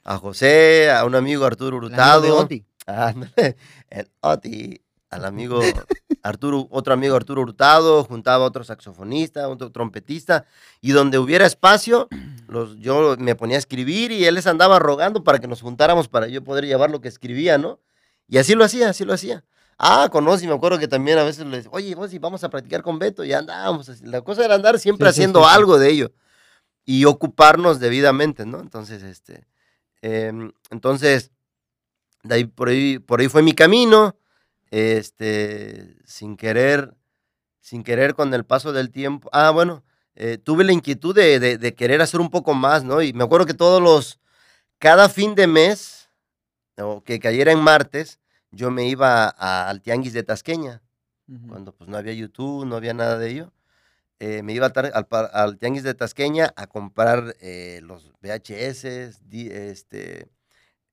A 0.02 0.16
José, 0.16 0.90
a 0.90 1.04
un 1.04 1.14
amigo 1.14 1.44
Arturo 1.44 1.76
Hurtado. 1.76 2.38
Oti. 2.38 2.64
El 3.90 4.08
Oti, 4.20 4.80
al 5.10 5.26
amigo 5.26 5.60
Arturo, 6.22 6.68
otro 6.70 6.94
amigo 6.94 7.16
Arturo 7.16 7.42
Hurtado, 7.42 8.04
juntaba 8.04 8.46
otro 8.46 8.64
saxofonista, 8.64 9.48
otro 9.48 9.70
trompetista, 9.70 10.46
y 10.80 10.92
donde 10.92 11.18
hubiera 11.18 11.44
espacio, 11.44 12.08
los, 12.48 12.78
yo 12.78 13.16
me 13.18 13.34
ponía 13.34 13.56
a 13.56 13.58
escribir 13.58 14.10
y 14.10 14.24
él 14.24 14.36
les 14.36 14.46
andaba 14.46 14.78
rogando 14.78 15.22
para 15.22 15.38
que 15.38 15.48
nos 15.48 15.60
juntáramos 15.60 16.08
para 16.08 16.28
yo 16.28 16.42
poder 16.42 16.64
llevar 16.64 16.90
lo 16.90 17.02
que 17.02 17.08
escribía, 17.08 17.58
¿no? 17.58 17.78
Y 18.26 18.38
así 18.38 18.54
lo 18.54 18.64
hacía, 18.64 18.88
así 18.88 19.04
lo 19.04 19.12
hacía. 19.12 19.44
Ah, 19.78 20.08
conocí, 20.10 20.46
me 20.46 20.54
acuerdo 20.54 20.78
que 20.78 20.88
también 20.88 21.18
a 21.18 21.24
veces 21.24 21.44
les 21.46 21.64
decía, 21.64 21.70
oye, 21.72 21.94
vos, 21.94 22.10
vamos 22.18 22.42
a 22.44 22.48
practicar 22.48 22.82
con 22.82 22.98
Beto, 22.98 23.24
y 23.24 23.32
andábamos. 23.32 24.00
La 24.02 24.22
cosa 24.22 24.44
era 24.44 24.54
andar 24.54 24.78
siempre 24.78 25.06
sí, 25.06 25.10
haciendo 25.10 25.40
sí, 25.40 25.48
sí, 25.48 25.56
algo 25.56 25.78
de 25.78 25.90
ello 25.90 26.12
y 26.86 27.04
ocuparnos 27.04 27.80
debidamente, 27.80 28.46
¿no? 28.46 28.60
Entonces, 28.60 29.02
este, 29.02 29.46
eh, 30.02 30.32
entonces, 30.70 31.32
de 32.22 32.36
ahí, 32.36 32.44
por, 32.44 32.68
ahí, 32.68 33.00
por 33.00 33.20
ahí 33.20 33.28
fue 33.28 33.42
mi 33.42 33.52
camino 33.52 34.16
este, 34.70 35.96
sin 36.04 36.36
querer, 36.36 36.94
sin 37.60 37.82
querer 37.82 38.14
con 38.14 38.32
el 38.32 38.44
paso 38.44 38.72
del 38.72 38.90
tiempo. 38.90 39.28
Ah, 39.32 39.50
bueno, 39.50 39.84
eh, 40.14 40.38
tuve 40.38 40.64
la 40.64 40.72
inquietud 40.72 41.14
de, 41.14 41.40
de, 41.40 41.58
de, 41.58 41.74
querer 41.74 42.00
hacer 42.00 42.20
un 42.20 42.30
poco 42.30 42.54
más, 42.54 42.84
¿no? 42.84 43.02
Y 43.02 43.12
me 43.12 43.24
acuerdo 43.24 43.46
que 43.46 43.54
todos 43.54 43.82
los, 43.82 44.20
cada 44.78 45.08
fin 45.08 45.34
de 45.34 45.48
mes, 45.48 46.08
o 46.78 47.02
que 47.02 47.18
cayera 47.18 47.50
en 47.50 47.60
martes, 47.60 48.20
yo 48.56 48.70
me 48.70 48.88
iba 48.88 49.28
a, 49.38 49.68
al 49.68 49.80
tianguis 49.82 50.12
de 50.12 50.22
Tasqueña, 50.22 50.82
uh 51.28 51.32
-huh. 51.34 51.48
cuando 51.48 51.72
pues 51.72 51.88
no 51.88 51.96
había 51.96 52.12
YouTube, 52.14 52.66
no 52.66 52.76
había 52.76 52.94
nada 52.94 53.18
de 53.18 53.30
ello. 53.30 53.52
Eh, 54.18 54.42
me 54.42 54.54
iba 54.54 54.66
al, 54.66 54.92
al, 54.94 55.30
al, 55.32 55.58
tianguis 55.58 55.82
de 55.84 55.94
Tasqueña 55.94 56.52
a 56.56 56.66
comprar 56.66 57.36
eh, 57.40 57.80
los 57.82 58.12
VHS, 58.22 59.20
di, 59.28 59.48
este, 59.50 60.28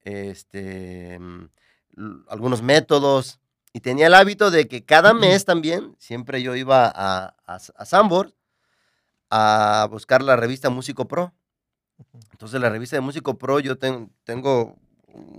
este, 0.03 1.17
mm, 1.19 1.49
algunos 2.27 2.61
métodos, 2.61 3.39
y 3.73 3.79
tenía 3.79 4.07
el 4.07 4.13
hábito 4.13 4.51
de 4.51 4.67
que 4.67 4.83
cada 4.83 5.13
mes 5.23 5.45
también, 5.45 5.95
siempre 5.99 6.41
yo 6.43 6.55
iba 6.55 6.85
a, 6.87 7.35
a, 7.47 7.55
a 7.55 7.85
Sambor 7.85 8.33
a 9.29 9.87
buscar 9.89 10.21
la 10.21 10.35
revista 10.35 10.69
Músico 10.69 11.07
Pro. 11.07 11.33
Entonces 12.31 12.59
la 12.61 12.69
revista 12.69 12.95
de 12.97 13.01
Músico 13.01 13.37
Pro 13.37 13.59
yo 13.59 13.77
ten, 13.77 14.11
tengo 14.25 14.75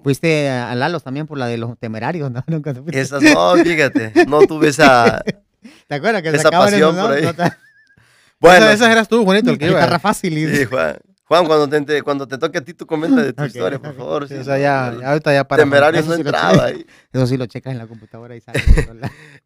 Fuiste 0.03 0.49
a 0.51 0.75
Lalos 0.75 1.03
también 1.03 1.27
por 1.27 1.39
la 1.39 1.47
de 1.47 1.57
los 1.59 1.79
temerarios, 1.79 2.31
¿no? 2.31 2.45
Nunca 2.49 2.73
te 2.75 2.81
fuiste. 2.81 3.01
Esas 3.01 3.23
no, 3.23 3.55
fíjate, 3.57 4.13
no 4.27 4.41
tuve 4.47 4.69
esa... 4.69 5.23
¿Te 5.89 5.95
acuerdas 5.95 6.23
que 6.23 6.29
esa 6.31 6.51
pasión 6.51 6.95
por 6.97 7.13
ahí. 7.13 7.23
No 7.23 7.33
Bueno, 8.41 8.67
Esa, 8.67 8.73
esa 8.75 8.93
eras 8.93 9.09
tú, 9.09 9.25
Juanito, 9.25 9.51
el 9.51 9.59
que 9.59 9.67
iba. 9.67 9.79
Guitarra 9.81 9.99
fácil. 9.99 10.37
y- 10.37 10.55
sí, 10.55 10.65
Juan, 10.67 10.99
Juan, 11.27 11.47
cuando 11.47 11.85
te, 11.87 12.03
cuando 12.03 12.29
te 12.29 12.37
toque 12.37 12.59
a 12.59 12.61
ti, 12.61 12.75
tú 12.75 12.87
comenta 12.87 13.23
de 13.23 13.33
tu 13.33 13.45
historia, 13.45 13.79
por 13.79 13.95
favor. 13.97 14.29
Sí, 14.29 14.35
sí, 14.35 14.41
o 14.41 14.45
sea, 14.45 14.59
ya, 14.59 14.95
ya 15.01 15.09
ahorita 15.09 15.33
ya 15.33 15.45
para. 15.49 15.63
Temerarios 15.63 16.03
eso 16.03 16.11
no 16.11 16.17
sí 16.17 16.21
entraba 16.21 16.65
ahí. 16.67 16.85
Eso 17.11 17.27
sí 17.27 17.37
lo 17.39 17.47
checas 17.47 17.73
en 17.73 17.79
la 17.79 17.87
computadora 17.87 18.37
y 18.37 18.41
sale. 18.43 18.61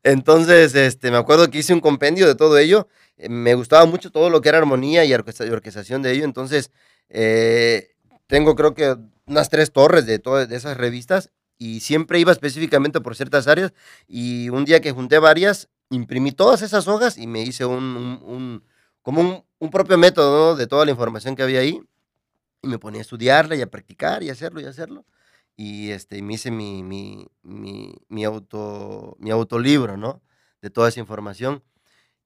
Entonces, 0.03 0.75
este, 0.75 1.11
me 1.13 1.17
acuerdo 1.17 1.49
que 1.51 1.59
hice 1.59 1.73
un 1.73 1.81
compendio 1.81 2.27
de 2.27 2.35
todo 2.35 2.59
ello. 2.59 2.89
Eh, 3.17 3.29
Me 3.29 3.55
gustaba 3.55 3.85
mucho 3.87 4.11
todo 4.11 4.31
lo 4.31 4.41
que 4.41 4.49
era 4.49 4.59
armonía 4.59 5.05
y 5.05 5.13
orquestación 5.15 6.03
de 6.03 6.13
ello. 6.13 6.25
Entonces, 6.25 6.73
eh, 7.09 7.91
tengo 8.27 8.57
creo 8.57 8.75
que 8.75 8.97
unas 9.29 9.51
tres 9.51 9.73
torres 9.73 10.07
de 10.07 10.19
todas 10.19 10.51
esas 10.51 10.77
revistas 10.77 11.31
y 11.59 11.81
siempre 11.81 12.21
iba 12.21 12.33
específicamente 12.33 13.01
por 13.01 13.17
ciertas 13.17 13.47
áreas. 13.49 13.73
Y 14.07 14.49
un 14.51 14.65
día 14.65 14.81
que 14.81 14.93
junté 14.93 15.19
varias, 15.19 15.69
imprimí 15.91 16.33
todas 16.33 16.63
esas 16.63 16.89
hojas 16.89 17.19
y 17.19 17.27
me 17.27 17.43
hice 17.43 17.65
un, 17.65 17.83
un- 18.23 18.65
como 19.03 19.45
un, 19.59 19.71
propio 19.71 19.99
método 19.99 20.55
de 20.57 20.67
toda 20.67 20.85
la 20.85 20.91
información 20.93 21.35
que 21.35 21.43
había 21.43 21.61
ahí. 21.61 21.81
Y 22.63 22.69
me 22.69 22.79
ponía 22.79 23.01
a 23.01 23.03
estudiarla 23.03 23.57
y 23.57 23.63
a 23.63 23.69
practicar 23.71 24.23
y 24.23 24.31
hacerlo 24.31 24.61
y 24.61 24.65
hacerlo. 24.67 25.05
Y 25.57 25.91
este, 25.91 26.23
me 26.23 26.35
hice 26.35 26.51
mi, 26.51 26.83
mi, 26.83 27.27
mi, 27.43 27.95
mi 28.09 28.25
auto, 28.25 29.17
mi 29.19 29.31
autolibro, 29.31 29.97
¿no? 29.97 30.23
De 30.63 30.71
toda 30.71 30.89
esa 30.89 31.01
información. 31.01 31.63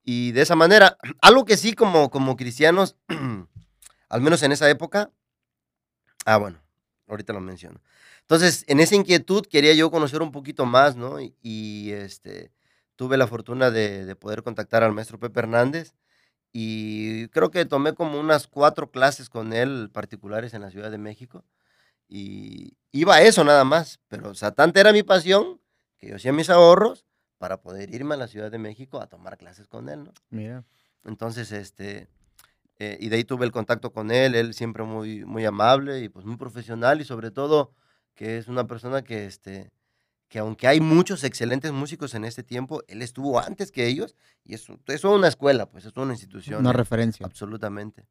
Y 0.03 0.31
de 0.33 0.41
esa 0.41 0.55
manera, 0.55 0.97
algo 1.21 1.45
que 1.45 1.57
sí 1.57 1.73
como, 1.73 2.09
como 2.11 2.35
cristianos, 2.35 2.95
al 4.09 4.21
menos 4.21 4.43
en 4.43 4.51
esa 4.51 4.69
época, 4.69 5.11
ah, 6.25 6.37
bueno, 6.37 6.62
ahorita 7.13 7.33
lo 7.33 7.41
menciono. 7.41 7.81
Entonces, 8.21 8.65
en 8.67 8.79
esa 8.79 8.95
inquietud 8.95 9.45
quería 9.45 9.73
yo 9.73 9.91
conocer 9.91 10.21
un 10.21 10.31
poquito 10.31 10.65
más, 10.65 10.95
¿no? 10.95 11.19
Y, 11.19 11.35
y, 11.41 11.91
este, 11.91 12.51
tuve 12.95 13.17
la 13.17 13.27
fortuna 13.27 13.71
de, 13.71 14.05
de 14.05 14.15
poder 14.15 14.43
contactar 14.43 14.83
al 14.83 14.93
maestro 14.93 15.19
Pepe 15.19 15.39
Hernández 15.39 15.93
y 16.53 17.27
creo 17.29 17.49
que 17.49 17.65
tomé 17.65 17.93
como 17.93 18.19
unas 18.19 18.47
cuatro 18.47 18.91
clases 18.91 19.27
con 19.27 19.53
él 19.53 19.89
particulares 19.91 20.53
en 20.53 20.61
la 20.61 20.69
Ciudad 20.69 20.91
de 20.91 20.99
México. 20.99 21.43
Y 22.07 22.77
iba 22.91 23.15
a 23.15 23.21
eso 23.23 23.43
nada 23.43 23.63
más, 23.63 23.99
pero 24.07 24.29
o 24.29 24.35
sea, 24.35 24.51
tanta 24.51 24.79
era 24.79 24.93
mi 24.93 25.01
pasión 25.01 25.59
que 25.97 26.09
yo 26.09 26.15
hacía 26.17 26.31
mis 26.31 26.51
ahorros 26.51 27.05
para 27.39 27.61
poder 27.61 27.93
irme 27.93 28.13
a 28.13 28.17
la 28.17 28.27
Ciudad 28.27 28.51
de 28.51 28.59
México 28.59 29.01
a 29.01 29.07
tomar 29.07 29.37
clases 29.37 29.67
con 29.67 29.89
él, 29.89 30.03
¿no? 30.03 30.13
Mira. 30.29 30.63
Entonces, 31.03 31.51
este, 31.51 32.07
eh, 32.83 32.97
y 32.99 33.07
de 33.09 33.15
ahí 33.15 33.23
tuve 33.23 33.45
el 33.45 33.51
contacto 33.51 33.91
con 33.93 34.11
él, 34.11 34.35
él 34.35 34.53
siempre 34.53 34.83
muy, 34.83 35.23
muy 35.23 35.45
amable 35.45 36.01
y 36.01 36.09
pues 36.09 36.25
muy 36.25 36.35
profesional 36.35 36.99
y 36.99 37.05
sobre 37.05 37.31
todo 37.31 37.71
que 38.13 38.37
es 38.37 38.47
una 38.47 38.67
persona 38.67 39.03
que, 39.03 39.25
este, 39.25 39.71
que 40.27 40.39
aunque 40.39 40.67
hay 40.67 40.81
muchos 40.81 41.23
excelentes 41.23 41.71
músicos 41.71 42.13
en 42.13 42.25
este 42.25 42.43
tiempo, 42.43 42.83
él 42.87 43.01
estuvo 43.01 43.39
antes 43.39 43.71
que 43.71 43.87
ellos 43.87 44.15
y 44.43 44.53
es, 44.55 44.67
es 44.87 45.03
una 45.05 45.29
escuela, 45.29 45.69
pues 45.69 45.85
es 45.85 45.95
una 45.95 46.13
institución. 46.13 46.59
Una 46.59 46.71
¿eh? 46.71 46.73
referencia. 46.73 47.25
Absolutamente. 47.25 48.05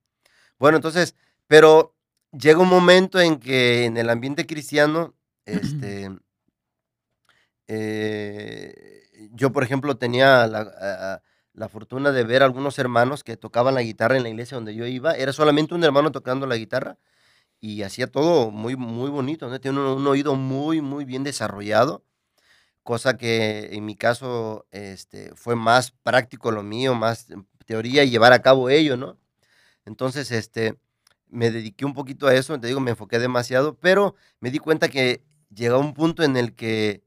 Bueno, 0.59 0.77
entonces, 0.77 1.15
pero 1.47 1.95
llega 2.33 2.59
un 2.59 2.69
momento 2.69 3.21
en 3.21 3.39
que 3.39 3.85
en 3.85 3.97
el 3.99 4.09
ambiente 4.09 4.47
cristiano, 4.47 5.15
este, 5.45 6.09
eh, 7.69 9.29
yo, 9.33 9.53
por 9.53 9.65
ejemplo, 9.65 9.97
tenía 9.97 10.47
la, 10.47 10.61
a- 10.61 11.23
la 11.55 11.69
fortuna 11.69 12.13
de 12.13 12.25
ver 12.25 12.43
algunos 12.43 12.79
hermanos 12.79 13.25
que 13.25 13.37
tocaban 13.37 13.75
la 13.75 13.83
guitarra 13.83 14.17
en 14.17 14.23
la 14.23 14.29
iglesia 14.31 14.57
donde 14.57 14.75
yo 14.75 14.87
iba. 14.87 15.15
Era 15.15 15.33
solamente 15.33 15.75
un 15.75 15.85
hermano 15.85 16.13
tocando 16.13 16.47
la 16.47 16.57
guitarra 16.57 16.99
y 17.61 17.83
hacía 17.83 18.07
todo 18.09 18.51
muy, 18.51 18.77
muy 18.77 19.11
bonito. 19.11 19.61
Tiene 19.61 19.81
un, 19.81 20.07
oído 20.07 20.35
muy, 20.37 20.81
muy 20.81 21.05
bien 21.05 21.25
desarrollado, 21.25 22.05
cosa 22.83 23.17
que 23.17 23.71
en 23.73 23.87
mi 23.87 23.97
caso 23.97 24.67
este, 24.71 25.35
fue 25.37 25.57
más 25.57 25.93
práctico 25.93 26.51
lo 26.51 26.63
mío, 26.63 26.95
más 26.95 27.29
teoría 27.67 28.05
y 28.05 28.11
llevar 28.11 28.33
a 28.33 28.43
cabo 28.43 28.71
ello, 28.71 28.97
¿no? 28.97 29.19
Entonces, 29.85 30.31
este, 30.33 30.79
me 31.29 31.51
dediqué 31.51 31.85
un 31.85 31.95
poquito 31.95 32.27
a 32.29 32.35
eso, 32.35 32.59
te 32.61 32.69
digo, 32.69 32.81
me 32.81 32.93
enfoqué 32.93 33.19
demasiado, 33.19 33.77
pero 33.79 34.15
me 34.41 34.51
di 34.51 34.59
cuenta 34.59 34.89
que 34.89 35.25
llegó 35.55 35.79
un 35.79 35.95
punto 35.95 36.23
en 36.25 36.37
el 36.37 36.55
que, 36.55 37.05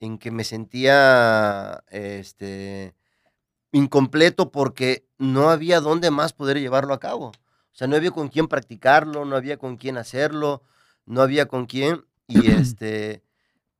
en 0.00 0.18
que 0.18 0.30
me 0.30 0.44
sentía, 0.44 1.84
este, 1.90 2.94
incompleto 3.72 4.52
porque 4.52 5.06
no 5.18 5.50
había 5.50 5.80
dónde 5.80 6.10
más 6.10 6.32
poder 6.32 6.60
llevarlo 6.60 6.94
a 6.94 7.00
cabo. 7.00 7.26
O 7.26 7.74
sea, 7.74 7.88
no 7.88 7.96
había 7.96 8.10
con 8.10 8.28
quién 8.28 8.48
practicarlo, 8.48 9.24
no 9.24 9.34
había 9.34 9.56
con 9.56 9.76
quién 9.76 9.96
hacerlo, 9.96 10.62
no 11.06 11.22
había 11.22 11.46
con 11.46 11.66
quién, 11.66 12.04
y 12.28 12.50
este, 12.52 13.22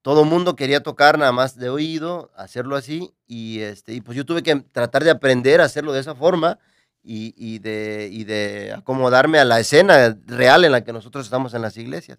todo 0.01 0.25
mundo 0.25 0.57
quería 0.57 0.83
tocar 0.83 1.19
nada 1.19 1.33
más 1.33 1.57
de 1.57 1.69
oído, 1.69 2.33
hacerlo 2.35 2.77
así, 2.77 3.15
y 3.27 3.61
este, 3.61 3.93
y 3.95 4.01
pues 4.01 4.17
yo 4.17 4.25
tuve 4.25 4.43
que 4.43 4.57
tratar 4.57 5.05
de 5.05 5.11
aprender 5.11 5.61
a 5.61 5.65
hacerlo 5.65 5.93
de 5.93 6.01
esa 6.01 6.15
forma, 6.15 6.59
y, 7.05 7.35
y 7.37 7.59
de, 7.59 8.09
y 8.13 8.25
de 8.25 8.73
acomodarme 8.73 9.39
a 9.39 9.45
la 9.45 9.59
escena 9.59 10.17
real 10.27 10.65
en 10.65 10.73
la 10.73 10.85
que 10.85 10.93
nosotros 10.93 11.25
estamos 11.25 11.53
en 11.53 11.63
las 11.63 11.77
iglesias. 11.77 12.19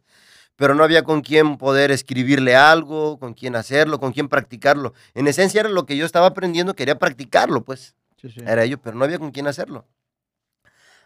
Pero 0.55 0.75
no 0.75 0.83
había 0.83 1.03
con 1.03 1.21
quién 1.21 1.57
poder 1.57 1.91
escribirle 1.91 2.55
algo, 2.55 3.17
con 3.17 3.33
quién 3.33 3.55
hacerlo, 3.55 3.99
con 3.99 4.13
quién 4.13 4.29
practicarlo. 4.29 4.93
En 5.15 5.27
esencia 5.27 5.61
era 5.61 5.69
lo 5.69 5.85
que 5.85 5.97
yo 5.97 6.05
estaba 6.05 6.27
aprendiendo, 6.27 6.75
quería 6.75 6.99
practicarlo, 6.99 7.63
pues 7.63 7.95
Sí, 8.21 8.29
sí. 8.29 8.41
era 8.45 8.63
ello, 8.63 8.79
pero 8.81 8.95
no 8.95 9.03
había 9.03 9.19
con 9.19 9.31
quién 9.31 9.47
hacerlo. 9.47 9.85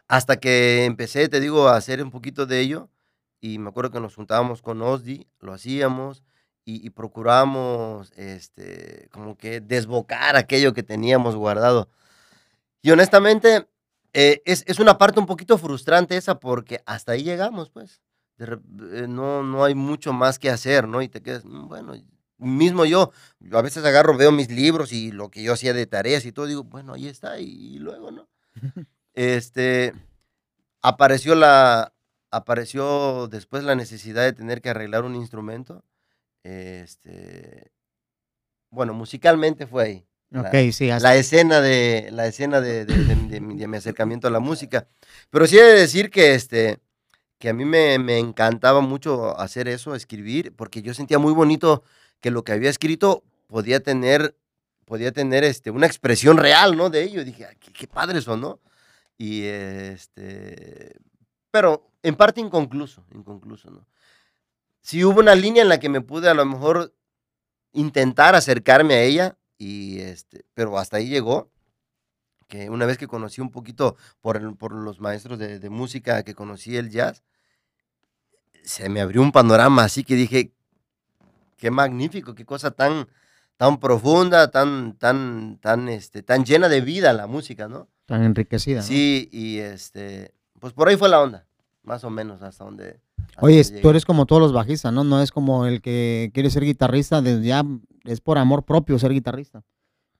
Hasta 0.07 0.37
que 0.37 0.85
empecé, 0.85 1.27
te 1.29 1.39
digo, 1.39 1.67
a 1.67 1.75
hacer 1.75 2.01
un 2.01 2.11
poquito 2.11 2.45
de 2.45 2.59
ello, 2.61 2.89
y 3.41 3.59
me 3.59 3.69
acuerdo 3.69 3.91
que 3.91 3.99
nos 3.99 4.15
juntábamos 4.15 4.61
con 4.61 4.81
Osdi, 4.81 5.27
lo 5.39 5.53
hacíamos, 5.53 6.23
y, 6.63 6.85
y 6.85 6.89
procuramos, 6.91 8.11
este, 8.15 9.07
como 9.11 9.37
que 9.37 9.61
desbocar 9.61 10.35
aquello 10.35 10.73
que 10.73 10.83
teníamos 10.83 11.35
guardado. 11.35 11.89
Y 12.81 12.91
honestamente, 12.91 13.67
eh, 14.13 14.41
es, 14.45 14.63
es 14.67 14.79
una 14.79 14.97
parte 14.97 15.19
un 15.19 15.25
poquito 15.25 15.57
frustrante 15.57 16.15
esa, 16.17 16.39
porque 16.39 16.81
hasta 16.85 17.13
ahí 17.13 17.23
llegamos, 17.23 17.69
pues. 17.69 18.01
Eh, 18.39 19.07
no, 19.07 19.41
no 19.43 19.63
hay 19.63 19.73
mucho 19.75 20.13
más 20.13 20.37
que 20.39 20.49
hacer, 20.49 20.87
¿no? 20.87 21.01
Y 21.01 21.07
te 21.09 21.21
quedas, 21.21 21.43
"Mm, 21.45 21.67
bueno, 21.67 21.93
mismo 22.37 22.85
yo, 22.85 23.11
a 23.51 23.61
veces 23.63 23.83
agarro, 23.83 24.15
veo 24.15 24.31
mis 24.31 24.51
libros 24.51 24.93
y 24.93 25.11
lo 25.11 25.29
que 25.29 25.41
yo 25.41 25.53
hacía 25.53 25.73
de 25.73 25.87
tareas 25.87 26.23
y 26.25 26.31
todo, 26.31 26.45
digo, 26.45 26.63
bueno, 26.63 26.93
ahí 26.93 27.07
está, 27.07 27.39
y, 27.39 27.45
y 27.75 27.79
luego, 27.79 28.11
¿no? 28.11 28.29
este, 29.15 29.93
apareció 30.83 31.33
la, 31.33 31.93
apareció 32.31 33.27
después 33.27 33.63
la 33.63 33.73
necesidad 33.75 34.23
de 34.23 34.33
tener 34.33 34.61
que 34.61 34.69
arreglar 34.69 35.03
un 35.03 35.15
instrumento, 35.15 35.83
este, 36.43 37.71
bueno, 38.71 38.93
musicalmente 38.93 39.65
fue 39.67 39.83
ahí. 39.83 40.03
la- 40.29 40.41
Ok, 40.41 40.71
sí. 40.73 40.89
hasta- 40.91 41.07
la 41.09 41.15
escena 41.15 41.61
de 41.61 42.09
la 42.11 42.27
escena 42.27 42.59
de, 42.61 42.85
de- 42.85 42.97
de- 43.05 43.15
de 43.29 43.39
mi, 43.41 43.55
de 43.57 43.67
mi 43.67 43.77
acercamiento 43.77 44.27
a 44.27 44.31
la 44.31 44.39
música. 44.41 44.87
Pero 45.29 45.47
sí 45.47 45.57
he 45.57 45.63
de 45.63 45.73
decir 45.79 46.09
que 46.11 46.35
este 46.35 46.79
que 47.39 47.49
a 47.49 47.53
mí 47.53 47.65
me, 47.65 47.99
me 47.99 48.17
encantaba 48.19 48.81
mucho 48.81 49.39
hacer 49.39 49.67
eso, 49.67 49.95
escribir, 49.95 50.53
porque 50.55 50.81
yo 50.81 50.93
sentía 50.93 51.19
muy 51.19 51.33
bonito 51.33 51.83
que 52.19 52.31
lo 52.31 52.43
que 52.43 52.51
había 52.51 52.69
escrito 52.69 53.23
podía 53.47 53.81
tener 53.81 54.35
podía 54.85 55.11
tener 55.11 55.43
este 55.43 55.69
una 55.69 55.85
expresión 55.85 56.37
real, 56.37 56.77
¿no? 56.77 56.89
De 56.89 57.03
ello. 57.03 57.23
Dije, 57.25 57.45
"Ah, 57.45 57.53
qué, 57.59 57.73
qué 57.73 57.87
padre 57.87 58.19
eso, 58.19 58.37
¿no? 58.37 58.59
Y 59.17 59.43
este 59.43 60.95
pero 61.51 61.89
en 62.03 62.15
parte 62.15 62.41
inconcluso, 62.41 63.03
inconcluso, 63.13 63.69
¿no? 63.71 63.87
Sí 64.81 65.03
hubo 65.03 65.19
una 65.19 65.35
línea 65.35 65.63
en 65.63 65.69
la 65.69 65.79
que 65.79 65.89
me 65.89 66.01
pude 66.01 66.29
a 66.29 66.33
lo 66.33 66.45
mejor 66.45 66.93
intentar 67.73 68.35
acercarme 68.35 68.95
a 68.95 69.01
ella 69.01 69.37
y 69.57 69.99
este, 69.99 70.45
pero 70.53 70.77
hasta 70.77 70.97
ahí 70.97 71.09
llegó 71.09 71.51
que 72.47 72.69
una 72.69 72.85
vez 72.85 72.97
que 72.97 73.07
conocí 73.07 73.41
un 73.41 73.51
poquito 73.51 73.95
por, 74.21 74.37
el- 74.37 74.55
por 74.55 74.73
los 74.73 74.99
maestros 74.99 75.37
de, 75.39 75.59
de 75.59 75.69
música 75.69 76.23
que 76.23 76.33
conocí 76.35 76.77
el 76.77 76.89
jazz, 76.89 77.23
se 78.63 78.89
me 78.89 79.01
abrió 79.01 79.21
un 79.21 79.31
panorama 79.31 79.83
así 79.83 80.03
que 80.03 80.15
dije, 80.15 80.51
qué 81.57 81.71
magnífico, 81.71 82.35
qué 82.35 82.45
cosa 82.45 82.71
tan, 82.71 83.07
tan 83.57 83.79
profunda, 83.79 84.51
tan, 84.51 84.93
tan, 84.97 85.57
tan, 85.61 85.87
este, 85.89 86.23
tan 86.23 86.45
llena 86.45 86.67
de 86.69 86.81
vida 86.81 87.13
la 87.13 87.27
música, 87.27 87.67
¿no? 87.67 87.87
Tan 88.05 88.23
enriquecida. 88.23 88.77
¿no? 88.79 88.85
Sí, 88.85 89.29
y 89.31 89.57
este, 89.59 90.33
pues 90.59 90.73
por 90.73 90.87
ahí 90.89 90.97
fue 90.97 91.09
la 91.09 91.21
onda, 91.21 91.45
más 91.83 92.03
o 92.03 92.09
menos 92.09 92.41
hasta 92.41 92.63
donde. 92.63 92.99
hasta 93.29 93.41
Oye, 93.45 93.63
donde 93.63 93.81
tú 93.81 93.89
eres 93.89 94.05
como 94.05 94.25
todos 94.25 94.41
los 94.41 94.53
bajistas, 94.53 94.91
¿no? 94.93 95.03
No 95.03 95.21
es 95.21 95.31
como 95.31 95.65
el 95.65 95.81
que 95.81 96.31
quiere 96.33 96.49
ser 96.49 96.63
guitarrista, 96.63 97.21
de- 97.21 97.41
ya 97.41 97.63
es 98.05 98.21
por 98.21 98.37
amor 98.37 98.63
propio 98.63 98.99
ser 98.99 99.11
guitarrista. 99.13 99.63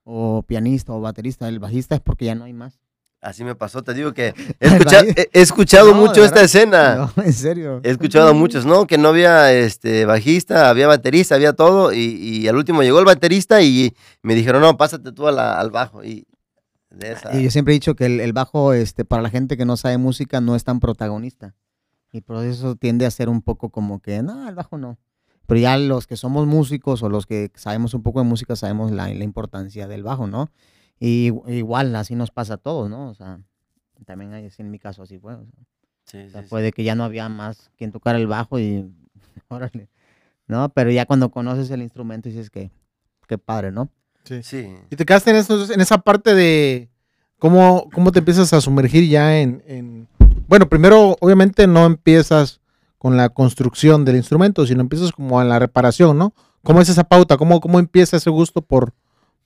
O 0.10 0.42
pianista 0.44 0.94
o 0.94 1.02
baterista. 1.02 1.50
El 1.50 1.60
bajista 1.60 1.96
es 1.96 2.02
porque 2.02 2.26
ya 2.26 2.36
no 2.36 2.46
hay 2.46 2.54
más. 2.54 2.80
Así 3.20 3.44
me 3.44 3.56
pasó, 3.56 3.82
te 3.84 3.94
digo 3.94 4.14
que 4.14 4.34
he 4.60 4.68
escuchado, 4.68 5.04
Ahí- 5.04 5.14
he- 5.18 5.30
he 5.34 5.42
escuchado 5.42 5.88
No, 5.92 5.94
de 5.96 6.00
mucho 6.08 6.24
esta 6.24 6.42
escena. 6.42 6.96
No, 6.96 7.12
en 7.24 7.34
serio. 7.34 7.82
He 7.84 7.90
escuchado 7.90 8.30
a 8.30 8.34
muchos, 8.34 8.66
¿no? 8.66 8.88
Que 8.88 8.98
no 8.98 9.10
había 9.10 9.52
este 9.52 10.06
bajista, 10.06 10.70
había 10.70 10.88
baterista, 10.88 11.36
había 11.36 11.52
todo, 11.54 11.92
y, 11.94 12.00
y 12.00 12.48
al 12.48 12.56
último 12.56 12.84
llegó 12.84 13.00
el 13.00 13.06
baterista 13.06 13.62
y 13.62 13.94
me 14.22 14.34
dijeron, 14.36 14.62
no, 14.62 14.78
pásate 14.78 15.12
tú 15.12 15.28
a 15.28 15.32
la- 15.32 15.60
al 15.60 15.72
bajo. 15.72 16.04
Y 16.04 16.26
de 16.90 17.12
esa. 17.14 17.36
Y 17.38 17.44
yo 17.44 17.52
siempre 17.52 17.74
he 17.74 17.76
dicho 17.76 17.96
que 17.96 18.06
el, 18.06 18.20
el 18.22 18.34
bajo, 18.34 18.72
este, 18.74 19.04
para 19.04 19.22
la 19.24 19.30
gente 19.30 19.58
que 19.58 19.66
no 19.66 19.76
sabe 19.78 19.98
música, 19.98 20.40
no 20.40 20.56
es 20.56 20.64
tan 20.64 20.80
protagonista. 20.80 21.54
Y 22.14 22.22
por 22.22 22.46
eso 22.46 22.76
tiende 22.76 23.06
a 23.06 23.12
ser 23.12 23.28
un 23.30 23.42
poco 23.42 23.70
como 23.72 24.00
que, 24.00 24.22
no, 24.24 24.48
el 24.48 24.56
bajo 24.56 24.78
no. 24.78 24.98
Pero 25.48 25.60
ya 25.60 25.78
los 25.78 26.06
que 26.08 26.16
somos 26.18 26.46
músicos 26.46 27.02
o 27.04 27.10
los 27.10 27.26
que 27.26 27.50
sabemos 27.56 27.94
un 27.94 28.04
poco 28.04 28.20
de 28.20 28.26
música 28.26 28.56
sabemos 28.56 28.92
la, 28.92 29.08
la 29.08 29.24
importancia 29.24 29.88
del 29.88 30.04
bajo, 30.04 30.28
¿no? 30.28 30.52
Y 31.00 31.32
igual 31.48 31.96
así 31.96 32.16
nos 32.16 32.32
pasa 32.32 32.56
a 32.56 32.58
todos, 32.58 32.90
¿no? 32.90 33.10
O 33.10 33.14
sea, 33.16 33.40
también 34.06 34.34
hay, 34.34 34.50
en 34.58 34.72
mi 34.72 34.78
caso 34.80 35.04
así 35.04 35.18
fue. 35.18 35.34
o 35.36 35.44
sea, 35.46 35.54
Sí, 36.06 36.18
o 36.20 36.30
sea, 36.30 36.42
sí, 36.42 36.48
sí. 36.48 36.50
puede 36.50 36.72
que 36.72 36.84
ya 36.84 36.96
no 36.96 37.04
había 37.04 37.28
más 37.30 37.70
quien 37.78 37.92
tocar 37.92 38.16
el 38.16 38.28
bajo 38.28 38.60
y 38.60 38.90
órale, 39.50 39.90
¿no? 40.48 40.70
Pero 40.70 40.92
ya 40.92 41.06
cuando 41.06 41.30
conoces 41.32 41.70
el 41.72 41.82
instrumento 41.82 42.30
dices 42.30 42.50
que, 42.50 42.72
qué 43.28 43.38
padre, 43.38 43.72
¿no? 43.72 43.90
Sí. 44.26 44.44
Sí. 44.44 44.68
Y 44.90 44.96
te 44.98 45.06
quedaste 45.06 45.30
en, 45.32 45.38
esos- 45.38 45.70
en 45.70 45.80
esa 45.82 45.98
parte 46.00 46.34
de 46.36 46.90
cómo, 47.40 47.90
cómo 47.94 48.12
te 48.12 48.20
empiezas 48.20 48.52
a 48.54 48.60
sumergir 48.62 49.08
ya 49.10 49.40
en, 49.40 49.64
en- 49.68 50.08
Bueno, 50.48 50.68
primero, 50.68 51.16
obviamente, 51.22 51.68
no 51.68 51.86
empiezas 51.86 52.60
con 52.98 53.18
la 53.18 53.30
construcción 53.30 54.06
del 54.06 54.16
instrumento, 54.16 54.66
sino 54.66 54.82
empiezas 54.82 55.12
como 55.12 55.42
en 55.42 55.50
la 55.50 55.60
reparación, 55.60 56.18
¿no? 56.18 56.34
¿Cómo 56.64 56.82
es 56.82 56.90
esa 56.90 57.04
pauta? 57.04 57.38
¿Cómo, 57.38 57.62
cómo 57.62 57.80
empieza 57.80 58.18
ese 58.18 58.30
gusto 58.30 58.62
por, 58.62 58.94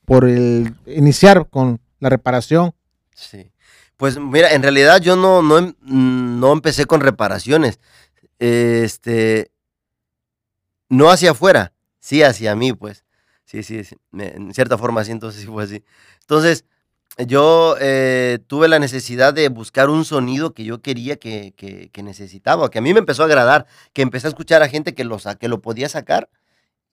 por 0.06 0.26
el 0.26 0.74
iniciar 0.86 1.48
con 1.50 1.80
la 2.00 2.10
reparación? 2.10 2.74
Sí. 3.14 3.52
Pues 3.98 4.18
mira, 4.20 4.54
en 4.54 4.64
realidad 4.64 5.00
yo 5.02 5.16
no, 5.16 5.42
no, 5.44 5.60
em- 5.60 5.76
no 5.82 6.54
empecé 6.54 6.86
con 6.86 7.02
reparaciones. 7.02 7.80
Este. 8.40 9.52
No 10.90 11.10
hacia 11.10 11.32
afuera, 11.32 11.74
sí 12.00 12.24
hacia 12.24 12.56
mí, 12.56 12.74
pues. 12.74 13.06
Sí, 13.46 13.64
sí, 13.64 13.84
sí, 13.84 13.98
en 14.14 14.54
cierta 14.54 14.78
forma 14.78 15.04
sí, 15.04 15.12
entonces 15.12 15.42
sí 15.42 15.48
fue 15.48 15.66
así. 15.66 15.84
Entonces, 16.22 16.66
yo 17.28 17.76
eh, 17.80 18.40
tuve 18.48 18.68
la 18.68 18.80
necesidad 18.80 19.34
de 19.34 19.50
buscar 19.50 19.90
un 19.90 20.06
sonido 20.06 20.54
que 20.54 20.64
yo 20.64 20.82
quería 20.82 21.18
que, 21.18 21.54
que- 21.56 21.90
que 21.92 22.04
necesitaba, 22.04 22.70
que 22.70 22.80
a 22.80 22.82
mí 22.82 22.94
me 22.94 23.00
empezó 23.00 23.24
a 23.24 23.26
agradar, 23.26 23.66
que 23.94 24.02
empecé 24.02 24.28
a 24.28 24.30
escuchar 24.30 24.64
a 24.64 24.70
gente 24.70 24.94
que 24.94 25.04
lo, 25.04 25.18
que 25.40 25.48
lo 25.48 25.62
podía 25.62 25.90
sacar 25.90 26.30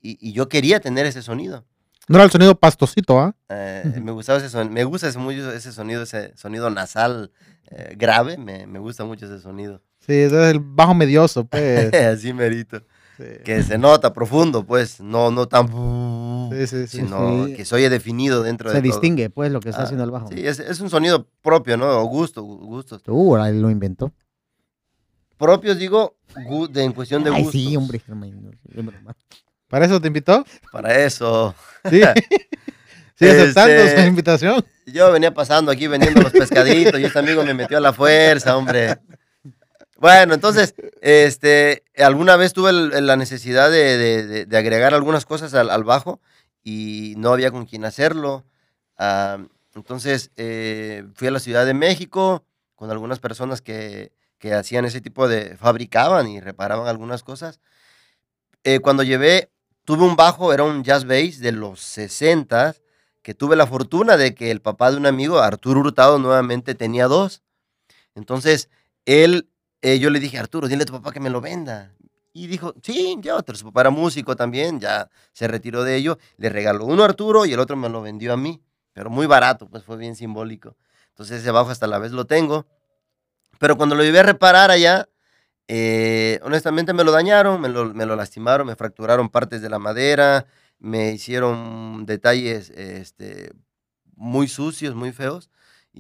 y, 0.01 0.19
y 0.21 0.33
yo 0.33 0.49
quería 0.49 0.81
tener 0.81 1.07
ese 1.07 1.23
sonido. 1.23 1.65
No 2.09 2.17
era 2.17 2.25
el 2.25 2.31
sonido 2.31 2.55
pastosito, 2.55 3.19
¿ah? 3.19 3.35
Eh, 3.51 4.01
me 4.03 4.13
gustaba 4.13 4.39
ese 4.39 4.49
sonido, 4.49 4.73
me 4.73 4.85
gusta 4.85 5.09
ese, 5.09 5.19
mucho 5.19 5.53
ese 5.53 5.73
sonido, 5.73 6.03
ese 6.03 6.35
sonido 6.37 6.71
nasal 6.71 7.31
eh, 7.71 7.95
grave, 7.99 8.39
me, 8.39 8.67
me 8.67 8.79
gusta 8.79 9.05
mucho 9.05 9.27
ese 9.27 9.41
sonido. 9.41 9.83
Sí, 10.01 10.15
ese 10.15 10.43
es 10.43 10.51
el 10.55 10.61
bajo 10.61 10.95
medioso, 10.95 11.45
pues. 11.45 11.93
Así 11.95 12.33
merito. 12.33 12.83
Sí, 13.19 13.25
Que 13.45 13.63
se 13.65 13.77
nota 13.79 14.13
profundo, 14.13 14.65
pues, 14.65 15.01
no, 15.01 15.31
no 15.33 15.47
tan... 15.49 15.67
sí, 16.53 16.67
sí. 16.69 16.87
sí. 16.87 16.97
sino 16.99 17.47
sí. 17.47 17.55
que 17.55 17.65
se 17.65 17.75
oye 17.75 17.91
definido 17.91 18.43
dentro 18.45 18.71
Se 18.71 18.77
de 18.77 18.81
todo. 18.89 18.93
distingue, 18.93 19.29
pues, 19.29 19.51
lo 19.53 19.59
que 19.61 19.71
está 19.71 19.83
Ah, 19.83 19.85
haciendo 19.85 20.05
el 20.05 20.11
bajo. 20.13 20.29
Sí, 20.29 20.47
es, 20.47 20.61
es 20.61 20.79
un 20.81 20.89
sonido 20.89 21.27
propio, 21.43 21.77
¿no? 21.77 21.99
O 22.01 22.05
gusto, 22.05 22.43
gu- 22.45 22.59
gustos. 22.65 23.03
Uh, 23.09 23.35
ahora 23.37 23.49
él 23.49 23.61
lo 23.61 23.71
inventó. 23.71 24.13
Propios, 25.37 25.79
digo, 25.79 26.17
de, 26.71 26.83
en 26.85 26.93
cuestión 26.93 27.23
de 27.25 27.31
Ay, 27.31 27.43
gustos. 27.43 27.61
sí, 27.61 27.77
hombre. 27.77 28.01
¿Para 29.69 29.87
eso 29.87 30.01
te 30.01 30.09
invitó? 30.09 30.45
Para 30.73 30.97
eso. 31.05 31.55
Sí. 31.91 32.01
Sí, 33.21 33.27
aceptando 33.29 33.73
Este- 33.75 34.01
su 34.03 34.07
invitación. 34.07 34.65
Yo 34.87 35.11
venía 35.11 35.35
pasando 35.35 35.73
aquí 35.73 35.89
vendiendo 35.89 36.23
los 36.23 36.31
pescaditos 36.31 37.01
y 37.01 37.05
este 37.05 37.19
amigo 37.19 37.43
me 37.43 37.53
metió 37.53 37.77
a 37.77 37.81
la 37.81 37.93
fuerza, 37.93 38.57
hombre. 38.57 38.97
Bueno, 40.01 40.35
entonces, 40.35 40.75
este, 41.01 41.83
alguna 41.97 42.37
vez 42.37 42.53
tuve 42.53 42.73
la 42.73 43.17
necesidad 43.17 43.69
de, 43.69 44.47
de- 44.47 44.57
agregar 44.57 44.95
algunas 44.95 45.27
cosas 45.27 45.55
al, 45.55 45.83
bajo 45.85 46.21
y 46.63 47.15
no 47.17 47.33
había 47.33 47.51
con 47.51 47.67
quién 47.67 47.85
hacerlo. 47.85 48.45
Entonces, 49.75 50.31
eh, 50.37 51.05
fui 51.15 51.29
a 51.29 51.31
la 51.31 51.41
Ciudad 51.41 51.67
de 51.67 51.75
México 51.75 52.45
con 52.75 52.91
algunas 52.91 53.21
personas 53.21 53.61
que, 53.63 54.13
que 54.39 54.55
hacían 54.55 54.85
ese 54.85 55.01
tipo 55.01 55.29
de, 55.29 55.57
fabricaban 55.57 56.29
y 56.29 56.41
reparaban 56.41 56.87
algunas 56.89 57.23
cosas. 57.23 57.61
Eh, 58.65 58.81
cuando 58.81 59.03
llevé, 59.03 59.51
tuve 59.85 60.05
un 60.05 60.17
bajo, 60.17 60.53
era 60.53 60.65
un 60.65 60.85
jazz 60.85 61.05
bass 61.07 61.39
de 61.41 61.53
los 61.53 61.81
60 61.81 62.75
que 63.23 63.35
tuve 63.35 63.57
la 63.57 63.67
fortuna 63.67 64.17
de 64.17 64.35
que 64.35 64.51
el 64.51 64.61
papá 64.61 64.91
de 64.91 64.97
un 64.97 65.07
amigo, 65.07 65.39
Arturo 65.39 65.81
Hurtado, 65.81 66.19
nuevamente 66.19 66.75
tenía 66.75 67.07
dos. 67.07 67.43
Entonces, 68.15 68.71
él, 69.07 69.49
eh, 69.83 69.99
yo 69.99 70.11
le 70.11 70.21
dije, 70.21 70.39
Arturo, 70.39 70.69
dile 70.69 70.83
a 70.83 70.87
tu 70.87 70.93
papá 70.93 71.13
que 71.13 71.21
me 71.21 71.31
lo 71.31 71.41
venda. 71.41 71.95
Y 72.33 72.47
dijo, 72.47 72.75
sí, 72.83 73.19
llévatelo. 73.21 73.59
Su 73.59 73.67
papá 73.67 73.83
era 73.83 73.91
músico 73.91 74.37
también, 74.37 74.81
ya 74.81 75.09
se 75.33 75.49
retiró 75.49 75.85
de 75.85 75.97
ello. 75.97 76.19
Le 76.37 76.49
regaló 76.49 76.85
uno 76.85 77.03
a 77.03 77.07
Arturo 77.07 77.47
y 77.47 77.53
el 77.53 77.61
otro 77.61 77.77
me 77.77 77.89
lo 77.89 78.03
vendió 78.03 78.33
a 78.33 78.37
mí. 78.37 78.61
Pero 78.93 79.11
muy 79.11 79.27
barato, 79.27 79.69
pues 79.69 79.85
fue 79.85 79.97
bien 79.97 80.17
simbólico. 80.17 80.77
Entonces 81.11 81.41
ese 81.41 81.51
bajo 81.51 81.71
hasta 81.71 81.87
la 81.87 81.99
vez 81.99 82.13
lo 82.13 82.27
tengo. 82.27 82.67
Pero 83.59 83.77
cuando 83.77 83.95
lo 83.95 84.03
llevé 84.05 84.21
a 84.21 84.25
reparar 84.25 84.71
allá, 84.71 85.09
eh, 85.67 86.41
honestamente 86.43 86.93
me 86.93 87.05
lo 87.05 87.13
dañaron, 87.13 87.61
me 87.61 87.69
lo, 87.69 87.93
me 87.93 88.07
lo 88.07 88.17
lastimaron, 88.17 88.67
me 88.67 88.77
fracturaron 88.77 89.29
partes 89.29 89.61
de 89.61 89.69
la 89.69 89.79
madera, 89.79 90.47
me 90.79 91.13
hicieron 91.13 92.07
detalles 92.07 92.71
este, 92.71 93.53
muy 94.15 94.49
sucios, 94.49 94.95
muy 94.95 95.13
feos. 95.13 95.51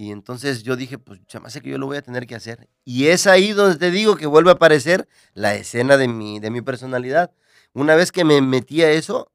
Y 0.01 0.13
entonces 0.13 0.63
yo 0.63 0.77
dije, 0.77 0.97
pues 0.97 1.19
chama, 1.27 1.51
sé 1.51 1.61
que 1.61 1.71
yo 1.71 1.77
lo 1.77 1.87
voy 1.87 1.97
a 1.97 2.03
tener 2.03 2.29
que 2.29 2.37
hacer. 2.37 2.69
Y 2.85 3.09
es 3.09 3.27
ahí 3.27 3.51
donde 3.53 3.79
te 3.79 3.91
digo 3.91 4.15
que 4.15 4.27
vuelve 4.27 4.51
a 4.51 4.53
aparecer 4.53 5.09
la 5.35 5.57
escena 5.57 5.97
de 5.97 6.07
mi, 6.07 6.39
de 6.39 6.53
mi 6.53 6.63
personalidad. 6.63 7.33
Una 7.73 7.97
vez 7.97 8.13
que 8.13 8.25
me 8.25 8.41
metí 8.41 8.81
a 8.83 8.93
eso, 8.93 9.33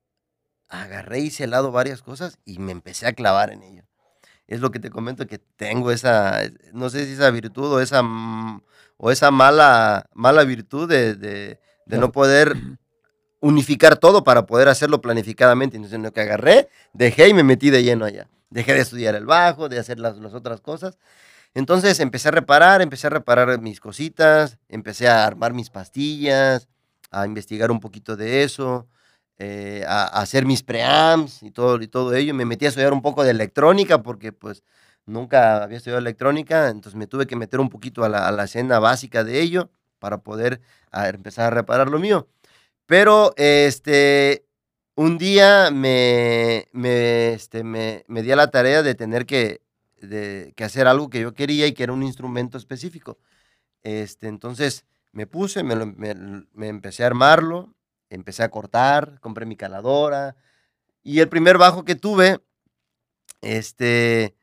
agarré 0.69 1.19
y 1.19 1.23
hice 1.26 1.43
al 1.43 1.49
lado 1.52 1.73
varias 1.73 2.02
cosas 2.02 2.38
y 2.45 2.60
me 2.60 2.71
empecé 2.71 3.08
a 3.08 3.12
clavar 3.13 3.52
en 3.52 3.62
ello. 3.62 3.84
Es 4.47 4.62
lo 4.62 4.71
que 4.71 4.80
te 4.80 4.89
comento 4.89 5.28
que 5.28 5.38
tengo 5.38 5.91
esa, 5.91 6.41
no 6.71 6.89
sé 6.89 7.06
si 7.08 7.13
esa 7.13 7.30
virtud 7.30 7.73
o 7.73 7.82
esa, 7.82 8.02
mm, 8.02 8.62
o 8.97 9.12
esa 9.12 9.32
mala, 9.32 10.06
mala 10.13 10.45
virtud 10.45 10.88
de, 10.89 11.15
de- 11.15 11.60
de 11.86 11.97
no 11.97 12.13
poder 12.13 12.56
unificar 13.41 13.97
todo 13.97 14.23
para 14.23 14.45
poder 14.45 14.69
hacerlo 14.69 15.02
planificadamente. 15.02 15.76
Entonces, 15.78 15.99
lo 15.99 16.13
que 16.13 16.21
agarré, 16.21 16.69
dejé 16.93 17.28
y 17.30 17.34
me 17.34 17.43
metí 17.43 17.69
de 17.69 17.84
lleno 17.84 18.06
allá. 18.06 18.30
Dejé 18.54 18.74
de 18.74 18.82
estudiar 18.82 19.16
el 19.16 19.26
bajo, 19.26 19.68
de 19.68 19.80
hacer 19.80 20.00
las, 20.00 20.18
otras 20.20 20.62
cosas. 20.62 20.98
Entonces 21.56 22.00
empecé 22.00 22.30
a 22.30 22.32
reparar, 22.32 22.82
empecé 22.82 23.08
a 23.08 23.10
reparar 23.10 23.60
mis 23.60 23.80
cositas, 23.80 24.60
empecé 24.70 25.08
a 25.08 25.26
armar 25.26 25.54
mis 25.54 25.70
pastillas, 25.70 26.68
a 27.12 27.26
investigar 27.26 27.72
un 27.72 27.80
poquito 27.80 28.16
de 28.16 28.44
eso, 28.44 28.88
eh, 29.39 29.84
a, 29.88 30.06
hacer 30.22 30.46
mis 30.46 30.63
preamps 30.63 31.44
y 31.44 31.52
todo, 31.52 31.82
y 31.82 31.88
todo 31.88 32.13
ello. 32.13 32.34
Me 32.36 32.46
metí 32.46 32.66
a 32.66 32.70
estudiar 32.70 32.94
un 32.94 33.02
poco 33.02 33.24
de 33.24 33.32
electrónica 33.32 34.04
porque 34.04 34.32
pues 34.34 34.63
nunca 35.06 35.63
había 35.63 35.78
estudiado 35.78 36.00
electrónica, 36.00 36.70
entonces 36.70 36.96
me 36.96 37.08
tuve 37.08 37.28
que 37.28 37.36
meter 37.36 37.60
un 37.60 37.70
poquito 37.70 38.04
a 38.04 38.10
la, 38.10 38.28
a 38.28 38.32
la 38.32 38.44
escena 38.46 38.80
básica 38.80 39.24
de 39.24 39.42
ello 39.42 39.70
para 40.00 40.20
poder 40.20 40.62
a, 40.92 41.10
empezar 41.10 41.48
a 41.48 41.56
reparar 41.56 41.89
lo 41.89 42.00
mío. 42.00 42.28
Pero 42.86 43.34
este, 43.38 44.46
un 44.95 45.17
día 45.17 45.71
me, 45.71 46.67
me, 46.71 47.34
este, 47.34 47.63
me, 47.63 48.03
me 48.08 48.21
di 48.21 48.32
a 48.32 48.36
la 48.36 48.51
tarea 48.51 48.84
de 48.84 48.95
tener 48.95 49.25
que, 49.25 49.62
de, 50.01 50.53
que 50.56 50.63
hacer 50.63 50.88
algo 50.88 51.10
que 51.10 51.21
yo 51.21 51.34
quería 51.34 51.67
y 51.67 51.73
que 51.73 51.84
era 51.84 51.93
un 51.93 52.03
instrumento 52.03 52.58
específico. 52.58 53.17
Este, 53.84 54.27
entonces 54.27 54.86
me 55.12 55.27
puse, 55.27 55.63
me, 55.63 55.75
me 55.75 56.67
empecé 56.67 57.03
a 57.03 57.08
armarlo, 57.08 57.73
empecé 58.10 58.43
a 58.43 58.49
cortar, 58.49 59.19
compré 59.19 59.45
mi 59.45 59.56
caladora. 59.56 60.36
Y 61.03 61.19
el 61.19 61.29
primer 61.29 61.58
bajo 61.58 61.84
que 61.86 61.95
tuve, 61.95 62.39
este, 63.41 64.36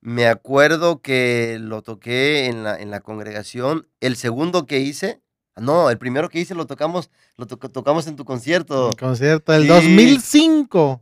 me 0.00 0.28
acuerdo 0.28 1.00
que 1.02 1.58
lo 1.60 1.82
toqué 1.82 2.46
en 2.46 2.62
la, 2.62 2.78
en 2.80 2.90
la 2.90 3.00
congregación. 3.00 3.88
El 4.00 4.16
segundo 4.16 4.66
que 4.66 4.80
hice, 4.80 5.22
no, 5.60 5.90
el 5.90 5.98
primero 5.98 6.28
que 6.28 6.40
hice 6.40 6.54
lo 6.54 6.66
tocamos, 6.66 7.10
lo 7.36 7.46
to- 7.46 7.56
tocamos 7.56 8.06
en 8.06 8.16
tu 8.16 8.24
concierto. 8.24 8.90
El 8.90 8.96
concierto 8.96 9.52
del 9.52 9.62
Sí. 9.62 9.68
2005. 9.68 11.00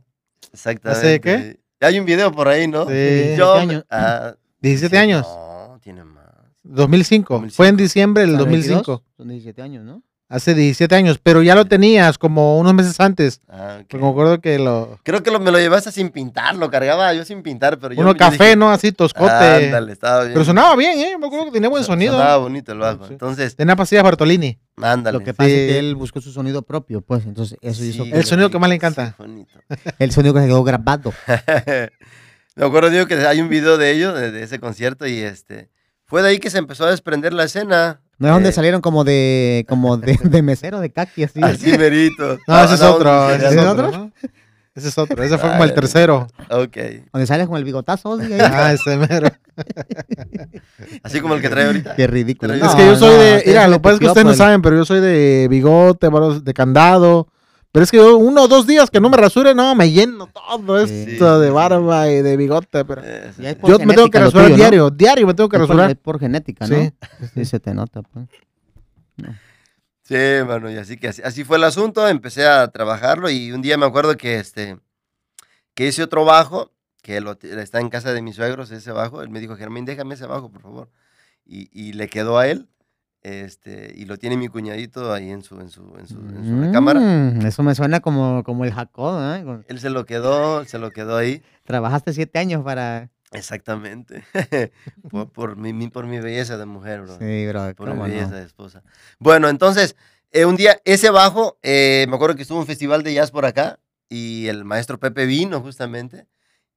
Exactamente. 0.51 1.21
qué? 1.21 1.59
Hay 1.85 1.99
un 1.99 2.05
video 2.05 2.31
por 2.31 2.47
ahí, 2.47 2.67
¿no? 2.67 2.85
Sí. 2.85 3.35
Yo, 3.37 3.55
17 3.55 3.59
años. 3.59 3.85
ah, 3.89 4.35
17 4.61 4.95
sí, 4.95 5.01
años. 5.01 5.27
No, 5.27 5.79
tiene 5.81 6.03
más. 6.03 6.23
2005. 6.63 7.33
2005. 7.33 7.55
Fue 7.55 7.67
en 7.67 7.77
diciembre 7.77 8.21
del 8.25 8.33
Para 8.37 8.45
22, 8.45 8.77
2005. 8.85 9.03
Son 9.17 9.27
17 9.27 9.61
años, 9.61 9.83
¿no? 9.83 10.01
Hace 10.33 10.55
17 10.55 10.95
años, 10.95 11.19
pero 11.21 11.43
ya 11.43 11.53
lo 11.53 11.65
tenías 11.65 12.17
como 12.17 12.57
unos 12.57 12.73
meses 12.73 12.99
antes. 12.99 13.39
Ah, 13.47 13.77
ok. 13.81 13.85
Porque 13.87 14.03
me 14.03 14.09
acuerdo 14.09 14.41
que 14.41 14.57
lo... 14.57 14.97
Creo 15.03 15.21
que 15.21 15.29
lo- 15.29 15.39
me 15.39 15.51
lo 15.51 15.59
llevaste 15.59 15.91
sin 15.91 16.09
pintar, 16.09 16.55
lo 16.55 16.71
cargaba 16.71 17.13
yo 17.13 17.23
sin 17.23 17.43
pintar, 17.43 17.77
pero 17.77 17.93
yo 17.93 18.01
Uno 18.01 18.15
café, 18.17 18.43
dije, 18.45 18.55
¿no? 18.55 18.71
Así, 18.71 18.91
toscote. 18.91 19.31
Ándale, 19.31 19.91
estaba 19.93 20.21
bien. 20.21 20.33
Pero 20.33 20.43
sonaba 20.43 20.75
bien, 20.75 20.97
¿eh? 20.97 21.17
Me 21.19 21.27
acuerdo 21.27 21.45
que 21.45 21.51
tenía 21.51 21.69
buen 21.69 21.83
So- 21.83 21.91
sonido. 21.91 22.13
Sonaba 22.13 22.37
bonito 22.37 22.71
el 22.71 22.79
bajo. 22.79 23.05
Sí. 23.05 23.13
Entonces, 23.13 23.55
Tenía 23.55 23.75
pastillas 23.75 24.03
Bartolini. 24.03 24.57
ándale. 24.81 25.19
Lo 25.19 25.23
que 25.23 25.35
pasa 25.35 25.49
es 25.51 25.55
Sí. 25.55 25.67
que 25.67 25.77
él 25.79 25.93
buscó 25.95 26.19
su 26.19 26.31
sonido 26.31 26.63
propio, 26.63 27.01
pues. 27.01 27.25
Entonces, 27.27 27.59
eso 27.61 27.83
hizo 27.83 28.03
Sí, 28.03 28.09
que 28.11 28.17
El 28.17 28.23
sonido 28.25 28.49
que 28.49 28.57
más 28.57 28.69
le 28.69 28.73
sí, 28.73 28.77
encanta. 28.77 29.15
bonito. 29.19 29.59
el 29.99 30.11
sonido 30.11 30.33
que 30.33 30.39
se 30.41 30.47
quedó 30.47 30.63
grabado. 30.63 31.13
Me 32.55 32.65
acuerdo, 32.65 32.89
digo, 32.89 33.05
que 33.07 33.15
hay 33.15 33.41
un 33.41 33.49
video 33.49 33.77
de 33.77 33.91
ello, 33.91 34.13
de, 34.13 34.31
de 34.31 34.43
ese 34.43 34.59
concierto, 34.59 35.07
y 35.07 35.19
este. 35.19 35.69
Fue 36.05 36.21
de 36.21 36.29
ahí 36.29 36.39
que 36.39 36.49
se 36.51 36.59
empezó 36.59 36.85
a 36.85 36.91
desprender 36.91 37.33
la 37.33 37.43
escena. 37.45 38.01
No 38.19 38.27
es 38.27 38.33
donde 38.33 38.49
Eh, 38.49 38.53
salieron 38.53 38.81
como 38.81 39.03
de 39.03 39.65
como 39.67 39.97
de, 39.97 40.17
de 40.23 40.41
mesero 40.41 40.79
de 40.79 40.91
caqui, 40.91 41.23
así. 41.23 41.41
Así 41.41 41.77
merito. 41.77 42.37
No, 42.47 42.63
ese 42.63 42.75
es 42.75 42.81
no, 42.81 42.93
otro. 42.93 43.29
ese 43.31 43.47
ese 43.47 43.55
es 43.55 43.65
otro? 43.65 43.87
otro, 43.87 43.97
¿no? 43.97 44.11
Ese 44.75 44.87
es 44.87 44.97
otro. 44.97 45.23
Ese 45.23 45.37
fue 45.37 45.51
como 45.51 45.63
el 45.63 45.73
tercero. 45.73 46.27
Ok. 46.49 46.77
Donde 47.11 47.27
sales 47.27 47.47
con 47.47 47.57
el 47.57 47.63
bigotazo, 47.63 48.19
sí, 48.19 48.33
ahí. 48.33 48.39
Ah, 48.41 48.73
ese 48.73 48.97
mero. 48.97 49.29
Así 51.03 51.21
como 51.21 51.35
el 51.35 51.41
que 51.41 51.49
trae 51.49 51.67
ahorita. 51.67 51.95
Qué 51.95 52.07
ridículo. 52.07 52.53
Es 52.55 52.63
es 52.63 52.75
que 52.75 52.85
yo 52.85 52.95
soy 52.95 53.15
de. 53.17 53.35
ese 53.37 53.49
Mira, 53.49 53.65
es 53.65 53.69
lo 53.69 53.75
que 53.77 53.81
pasa 53.81 53.93
es 53.95 53.99
que 53.99 54.07
ustedes 54.07 54.25
no 54.25 54.33
saben, 54.33 54.61
pero 54.63 54.75
yo 54.75 54.85
soy 54.85 54.99
de 54.99 55.47
bigote, 55.49 56.09
de 56.43 56.53
candado. 56.53 57.27
Pero 57.73 57.83
es 57.83 57.91
que 57.91 57.97
yo 57.97 58.17
uno 58.17 58.43
o 58.43 58.47
dos 58.47 58.65
días 58.67 58.89
que 58.91 59.01
no 59.01 59.09
me 59.09 59.17
rasure, 59.17 59.53
no, 59.55 59.73
me 59.75 59.91
lleno 59.91 60.27
todo 60.27 60.85
Sí. 60.87 61.05
esto 61.09 61.39
de 61.39 61.49
barba 61.49 62.09
y 62.09 62.21
de 62.21 62.37
bigote. 62.37 62.85
Pero 62.85 63.01
Eh, 63.03 63.33
sí, 63.35 63.43
yo 63.67 63.79
me 63.79 63.95
tengo 63.95 64.09
que 64.09 64.19
rasurar 64.19 64.45
tuyo, 64.45 64.55
¿no? 64.55 64.61
diario. 64.61 64.89
Diario 64.91 65.27
me 65.27 65.33
tengo 65.33 65.49
que 65.49 65.57
Es 65.57 65.61
por, 65.61 65.69
rasurar. 65.69 65.89
es 65.89 65.97
por 65.97 66.19
genética, 66.19 66.67
¿no? 66.67 66.75
Sí. 66.77 66.93
Sí, 67.33 67.45
se 67.45 67.59
te 67.59 67.73
nota, 67.73 68.01
pues. 68.03 68.27
Sí, 70.03 70.15
mano, 70.45 70.69
y 70.69 70.77
así 70.77 70.97
que 70.97 71.07
así, 71.07 71.21
así 71.23 71.43
fue 71.43 71.57
el 71.57 71.63
asunto, 71.63 72.07
empecé 72.07 72.45
a 72.45 72.67
trabajarlo 72.67 73.29
y 73.29 73.51
un 73.53 73.61
día 73.61 73.77
me 73.77 73.85
acuerdo 73.85 74.17
que 74.17 74.37
este 74.37 74.77
que 75.75 75.87
hice 75.87 76.03
otro 76.03 76.25
bajo, 76.25 76.71
que 77.01 77.21
lo, 77.21 77.31
está 77.41 77.79
en 77.79 77.89
casa 77.89 78.13
de 78.13 78.21
mis 78.21 78.35
suegros, 78.35 78.69
ese 78.71 78.91
bajo, 78.91 79.23
él 79.23 79.29
me 79.29 79.39
dijo, 79.39 79.55
Germán, 79.55 79.85
déjame 79.85 80.13
ese 80.15 80.25
bajo, 80.27 80.51
por 80.51 80.61
favor. 80.61 80.89
Y, 81.45 81.69
y 81.71 81.93
le 81.93 82.07
quedó 82.09 82.37
a 82.37 82.47
él, 82.47 82.67
este, 83.23 83.93
y 83.95 84.05
lo 84.05 84.17
tiene 84.17 84.35
mi 84.37 84.49
cuñadito 84.49 85.13
ahí 85.13 85.31
en 85.31 85.43
su, 85.43 85.59
en 85.59 85.69
su, 85.69 85.81
en 85.97 86.07
su, 86.07 86.19
en 86.19 86.45
su 86.45 86.61
recámara. 86.61 86.99
Mm, 86.99 87.45
Eso 87.45 87.63
me 87.63 87.73
suena 87.73 88.01
como, 88.01 88.43
como 88.43 88.65
el 88.65 88.73
Jacob, 88.73 89.19
¿eh? 89.21 89.63
Él 89.67 89.79
se 89.79 89.89
lo 89.89 90.05
quedó, 90.05 90.65
se 90.65 90.77
lo 90.77 90.91
quedó 90.91 91.15
ahí. 91.17 91.41
Trabajaste 91.63 92.13
siete 92.13 92.37
años 92.39 92.63
para... 92.63 93.09
Exactamente. 93.31 94.23
por, 95.09 95.31
por 95.31 95.55
mi, 95.55 95.87
por 95.89 96.05
mi 96.05 96.19
belleza 96.19 96.57
de 96.57 96.65
mujer, 96.65 97.01
bro. 97.01 97.17
Sí, 97.17 97.47
bro, 97.47 97.73
Por 97.75 97.87
mi 97.87 97.93
cómo 97.93 98.03
belleza 98.03 98.27
no. 98.31 98.35
de 98.35 98.43
esposa. 98.43 98.83
Bueno, 99.19 99.49
entonces, 99.49 99.95
eh, 100.31 100.45
un 100.45 100.55
día, 100.55 100.79
ese 100.85 101.09
bajo, 101.09 101.57
eh, 101.63 102.05
me 102.09 102.15
acuerdo 102.15 102.35
que 102.35 102.43
estuvo 102.43 102.59
un 102.59 102.67
festival 102.67 103.01
de 103.03 103.13
jazz 103.13 103.31
por 103.31 103.45
acá 103.45 103.79
y 104.09 104.47
el 104.47 104.65
maestro 104.65 104.99
Pepe 104.99 105.25
vino 105.25 105.61
justamente 105.61 106.27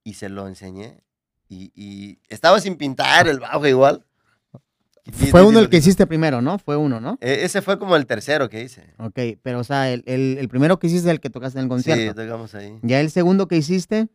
y 0.04 0.14
se 0.14 0.28
lo 0.30 0.46
enseñé. 0.46 1.02
Y, 1.48 1.72
y 1.74 2.18
estaba 2.28 2.59
sin 2.61 2.76
pintar 2.76 3.28
el 3.28 3.40
bajo 3.40 3.66
igual. 3.66 4.06
Y 5.07 5.12
sí, 5.12 5.27
Fue 5.31 5.40
sí, 5.40 5.47
uno 5.47 5.59
sí 5.59 5.64
el 5.64 5.71
que 5.71 5.77
hiciste 5.77 6.07
primero, 6.07 6.42
¿no? 6.42 6.59
Fue 6.59 6.77
uno, 6.77 7.01
¿no? 7.01 7.16
Eh, 7.21 7.40
ese 7.42 7.62
fue 7.62 7.79
como 7.79 7.97
el 7.97 8.07
tercero 8.07 8.49
que 8.49 8.62
hice. 8.62 8.92
Ok, 8.99 9.19
pero 9.42 9.61
o 9.61 9.64
sea, 9.64 9.90
el, 9.92 10.03
el- 10.07 10.37
el 10.38 10.49
primero 10.49 10.79
que 10.79 10.88
hiciste 10.88 11.09
es 11.09 11.12
el 11.12 11.21
que 11.21 11.31
tocaste 11.31 11.59
en 11.59 11.64
el 11.64 11.66
Sí, 11.66 11.69
concierto. 11.90 12.23
tocamos 12.23 12.55
ahí. 12.55 12.79
ya 12.83 13.01
el 13.01 13.11
segundo 13.11 13.47
que 13.49 13.57
hiciste 13.57 14.09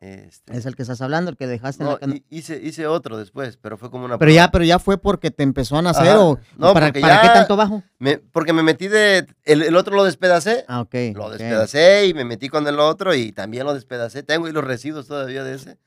Este, 0.00 0.54
es 0.54 0.66
el 0.66 0.76
que 0.76 0.82
estás 0.82 1.00
hablando, 1.00 1.30
el 1.30 1.38
que 1.38 1.46
dejaste 1.46 1.82
en 1.82 1.86
no, 1.86 1.92
la 1.94 1.98
cana- 1.98 2.14
hi- 2.16 2.24
hice, 2.28 2.60
hice 2.62 2.86
otro 2.86 3.16
después, 3.16 3.56
pero 3.56 3.78
fue 3.78 3.90
como 3.90 4.04
una 4.04 4.18
Pero 4.18 4.32
ya, 4.32 4.50
pero 4.50 4.62
ya 4.64 4.78
fue 4.78 4.98
porque 4.98 5.30
te 5.30 5.42
empezó 5.44 5.78
a 5.78 5.82
nacer 5.82 6.08
Ajá. 6.08 6.20
o 6.20 6.38
No, 6.58 6.74
para, 6.74 6.92
¿para 6.92 7.20
qué 7.22 7.28
tanto 7.28 7.56
bajo? 7.56 7.82
Me- 7.98 8.18
porque 8.18 8.52
me 8.52 8.62
metí 8.62 8.88
de... 8.88 9.26
El, 9.44 9.62
el 9.62 9.74
otro 9.76 9.96
lo 9.96 10.04
despedacé. 10.04 10.66
Ah, 10.68 10.82
ok. 10.82 10.94
Lo 11.14 11.30
despedacé 11.30 12.06
y 12.06 12.12
me 12.12 12.26
metí 12.26 12.50
con 12.50 12.66
el 12.68 12.80
otro 12.80 13.14
y 13.14 13.32
también 13.32 13.64
lo 13.64 13.72
despedacé. 13.72 14.22
Tengo 14.22 14.44
ahí 14.44 14.52
los 14.52 14.64
residuos 14.64 15.06
todavía 15.06 15.42
de 15.42 15.54
ese. 15.54 15.78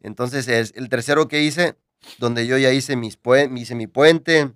Entonces, 0.00 0.48
es 0.48 0.72
el 0.74 0.88
tercero 0.88 1.28
que 1.28 1.42
hice, 1.42 1.76
donde 2.18 2.46
yo 2.46 2.56
ya 2.58 2.72
hice, 2.72 2.96
mis 2.96 3.18
hice 3.56 3.74
mi 3.74 3.86
puente, 3.86 4.52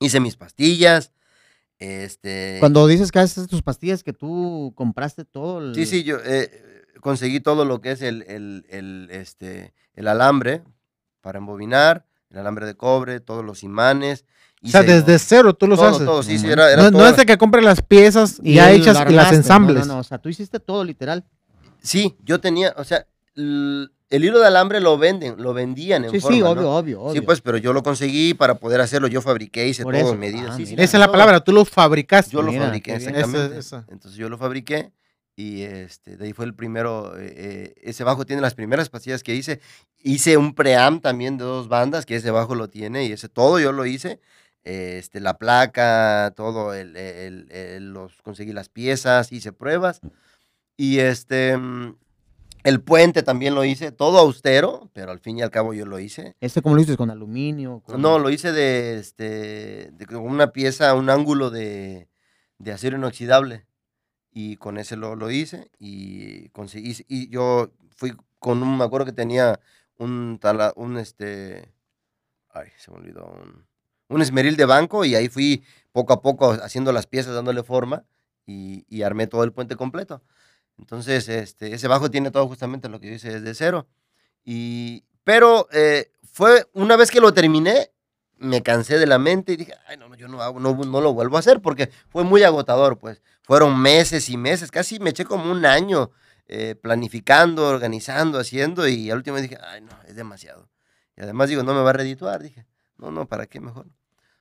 hice 0.00 0.20
mis 0.20 0.36
pastillas. 0.36 1.12
Este, 1.78 2.58
Cuando 2.60 2.86
dices 2.86 3.10
que 3.10 3.18
haces 3.18 3.48
tus 3.48 3.62
pastillas, 3.62 4.02
que 4.04 4.12
tú 4.12 4.72
compraste 4.76 5.24
todo. 5.24 5.60
el- 5.60 5.74
Sí, 5.74 5.84
sí, 5.86 6.04
yo 6.04 6.18
eh, 6.24 6.84
conseguí 7.00 7.40
todo 7.40 7.64
lo 7.64 7.80
que 7.80 7.90
es 7.90 8.02
el, 8.02 8.22
el, 8.28 8.64
el, 8.68 9.08
este, 9.10 9.74
el 9.94 10.06
alambre 10.06 10.62
para 11.20 11.38
embobinar, 11.38 12.06
el 12.30 12.38
alambre 12.38 12.66
de 12.66 12.76
cobre, 12.76 13.18
todos 13.20 13.44
los 13.44 13.64
imanes. 13.64 14.24
O 14.64 14.68
sea, 14.68 14.82
hice 14.82 14.92
desde 14.92 15.18
cero 15.18 15.54
tú 15.54 15.66
los 15.66 15.80
todo, 15.80 15.88
haces. 15.88 16.04
todo, 16.06 16.22
sí, 16.22 16.38
sí, 16.38 16.46
No 16.46 16.52
era, 16.52 16.72
era 16.72 16.82
No, 16.84 16.90
no 16.92 16.98
todo. 16.98 17.08
es 17.08 17.16
de 17.16 17.26
que 17.26 17.36
compre 17.36 17.62
las 17.62 17.82
piezas 17.82 18.38
ya 18.44 18.70
él 18.70 18.80
hechas 18.80 18.98
y 19.08 19.12
las 19.12 19.32
ensambles. 19.32 19.80
No, 19.80 19.86
no, 19.86 19.94
no, 19.94 20.00
o 20.00 20.04
sea, 20.04 20.18
tú 20.18 20.28
hiciste 20.28 20.60
todo 20.60 20.84
literal. 20.84 21.24
Sí, 21.82 22.14
yo 22.22 22.40
tenía, 22.40 22.72
o 22.76 22.84
sea, 22.84 23.08
el 24.12 24.24
hilo 24.24 24.38
de 24.40 24.46
alambre 24.46 24.80
lo 24.80 24.96
venden, 24.98 25.34
lo 25.42 25.52
vendían 25.54 26.04
en 26.04 26.10
Sí, 26.12 26.20
forma, 26.20 26.36
sí, 26.36 26.42
¿no? 26.42 26.50
obvio, 26.50 26.70
obvio, 26.70 27.00
obvio. 27.02 27.12
Sí, 27.14 27.20
pues, 27.22 27.40
pero 27.40 27.56
yo 27.58 27.72
lo 27.72 27.82
conseguí 27.82 28.34
para 28.34 28.56
poder 28.56 28.80
hacerlo. 28.80 29.08
Yo 29.08 29.20
fabriqué, 29.22 29.66
hice 29.66 29.82
Por 29.82 29.94
todo 29.94 30.02
eso. 30.04 30.12
en 30.14 30.20
medidas. 30.20 30.50
Ah, 30.52 30.56
sí. 30.56 30.74
Esa 30.76 30.82
es 30.96 31.00
la 31.00 31.10
palabra, 31.10 31.40
tú 31.40 31.52
lo 31.52 31.64
fabricaste. 31.64 32.30
Yo 32.30 32.42
lo 32.42 32.52
Mira, 32.52 32.64
fabriqué, 32.66 32.92
qué 32.92 32.98
bien. 32.98 33.14
exactamente. 33.16 33.58
Esa- 33.58 33.78
esa. 33.78 33.86
Entonces 33.92 34.18
yo 34.18 34.28
lo 34.28 34.38
fabriqué 34.38 34.92
y 35.34 35.62
este, 35.62 36.16
de 36.16 36.26
ahí 36.26 36.32
fue 36.32 36.44
el 36.44 36.54
primero. 36.54 37.18
eh, 37.18 37.32
eh, 37.36 37.74
ese 37.82 38.04
bajo 38.04 38.24
tiene 38.26 38.42
las 38.42 38.54
primeras 38.54 38.88
pastillas 38.90 39.22
que 39.22 39.34
hice. 39.34 39.60
Hice 39.98 40.36
un 40.36 40.54
pream 40.54 41.00
también 41.00 41.38
de 41.38 41.44
dos 41.44 41.68
bandas, 41.68 42.04
que 42.06 42.16
ese 42.16 42.30
bajo 42.30 42.54
lo 42.54 42.68
tiene 42.68 43.06
y 43.06 43.12
ese 43.12 43.28
todo 43.28 43.58
yo 43.58 43.72
lo 43.72 43.86
hice. 43.86 44.20
Este, 44.64 45.18
la 45.20 45.38
placa, 45.38 46.32
todo, 46.36 46.72
el, 46.74 46.96
el- 46.96 47.50
el- 47.50 47.92
los, 47.92 48.12
conseguí 48.22 48.52
las 48.52 48.68
piezas, 48.68 49.32
hice 49.32 49.52
pruebas. 49.52 50.00
Y 50.76 50.98
este, 51.00 51.56
mm, 51.56 51.96
el 52.64 52.80
puente 52.80 53.22
también 53.22 53.54
lo 53.54 53.64
hice, 53.64 53.92
todo 53.92 54.18
austero, 54.18 54.90
pero 54.92 55.10
al 55.12 55.20
fin 55.20 55.38
y 55.38 55.42
al 55.42 55.50
cabo 55.50 55.74
yo 55.74 55.84
lo 55.86 55.98
hice. 55.98 56.36
¿Este 56.40 56.62
cómo 56.62 56.74
lo 56.74 56.80
hiciste? 56.82 56.96
¿Con 56.96 57.10
aluminio? 57.10 57.80
con- 57.84 58.00
No, 58.00 58.18
lo 58.18 58.30
hice 58.30 58.52
de, 58.52 58.98
este, 58.98 59.90
de 59.92 60.06
con 60.06 60.18
una 60.22 60.52
pieza, 60.52 60.94
un 60.94 61.10
ángulo 61.10 61.50
de, 61.50 62.08
de 62.58 62.72
acero 62.72 62.96
inoxidable. 62.96 63.66
Y 64.34 64.56
con 64.56 64.78
ese 64.78 64.96
lo, 64.96 65.14
lo 65.14 65.30
hice 65.30 65.70
y 65.78 66.48
conseguí. 66.50 66.96
Y 67.06 67.28
yo 67.28 67.70
fui 67.94 68.14
con 68.38 68.62
un, 68.62 68.78
me 68.78 68.84
acuerdo 68.84 69.04
que 69.06 69.12
tenía 69.12 69.60
un, 69.98 70.38
tala- 70.40 70.72
un 70.76 70.96
este, 70.96 71.74
ay, 72.50 72.68
se 72.78 72.90
me 72.90 72.96
olvidó, 72.98 73.26
un, 73.26 73.66
un 74.08 74.22
esmeril 74.22 74.56
de 74.56 74.64
banco 74.64 75.04
y 75.04 75.14
ahí 75.14 75.28
fui 75.28 75.64
poco 75.92 76.14
a 76.14 76.22
poco 76.22 76.52
haciendo 76.52 76.92
las 76.92 77.06
piezas, 77.06 77.34
dándole 77.34 77.62
forma 77.62 78.04
y, 78.46 78.86
y 78.88 79.02
armé 79.02 79.26
todo 79.26 79.44
el 79.44 79.52
puente 79.52 79.76
completo. 79.76 80.22
Entonces, 80.78 81.28
este, 81.28 81.74
ese 81.74 81.88
bajo 81.88 82.10
tiene 82.10 82.30
todo 82.30 82.48
justamente 82.48 82.88
lo 82.88 83.00
que 83.00 83.08
yo 83.08 83.14
hice 83.14 83.40
desde 83.40 83.54
cero. 83.54 83.86
Y, 84.44 85.04
pero 85.24 85.68
eh, 85.72 86.10
fue 86.22 86.66
una 86.72 86.96
vez 86.96 87.10
que 87.10 87.20
lo 87.20 87.32
terminé, 87.32 87.90
me 88.38 88.62
cansé 88.62 88.98
de 88.98 89.06
la 89.06 89.18
mente 89.18 89.52
y 89.52 89.56
dije, 89.56 89.74
ay, 89.86 89.96
no, 89.96 90.08
no, 90.08 90.16
yo 90.16 90.26
no, 90.26 90.38
no, 90.58 90.74
no 90.74 91.00
lo 91.00 91.14
vuelvo 91.14 91.36
a 91.36 91.40
hacer 91.40 91.60
porque 91.60 91.90
fue 92.08 92.24
muy 92.24 92.42
agotador, 92.42 92.98
pues. 92.98 93.22
Fueron 93.42 93.80
meses 93.80 94.28
y 94.28 94.36
meses, 94.36 94.70
casi 94.70 94.98
me 94.98 95.10
eché 95.10 95.24
como 95.24 95.50
un 95.50 95.64
año 95.64 96.10
eh, 96.48 96.74
planificando, 96.74 97.66
organizando, 97.68 98.38
haciendo 98.38 98.86
y 98.88 99.10
al 99.10 99.18
último 99.18 99.38
dije, 99.38 99.58
ay, 99.62 99.80
no, 99.80 99.92
es 100.06 100.16
demasiado. 100.16 100.68
Y 101.16 101.22
además 101.22 101.48
digo, 101.48 101.62
no 101.62 101.74
me 101.74 101.82
va 101.82 101.90
a 101.90 101.94
redituar, 101.94 102.42
dije, 102.42 102.66
no, 102.98 103.10
no, 103.10 103.26
¿para 103.26 103.46
qué 103.46 103.60
mejor? 103.60 103.86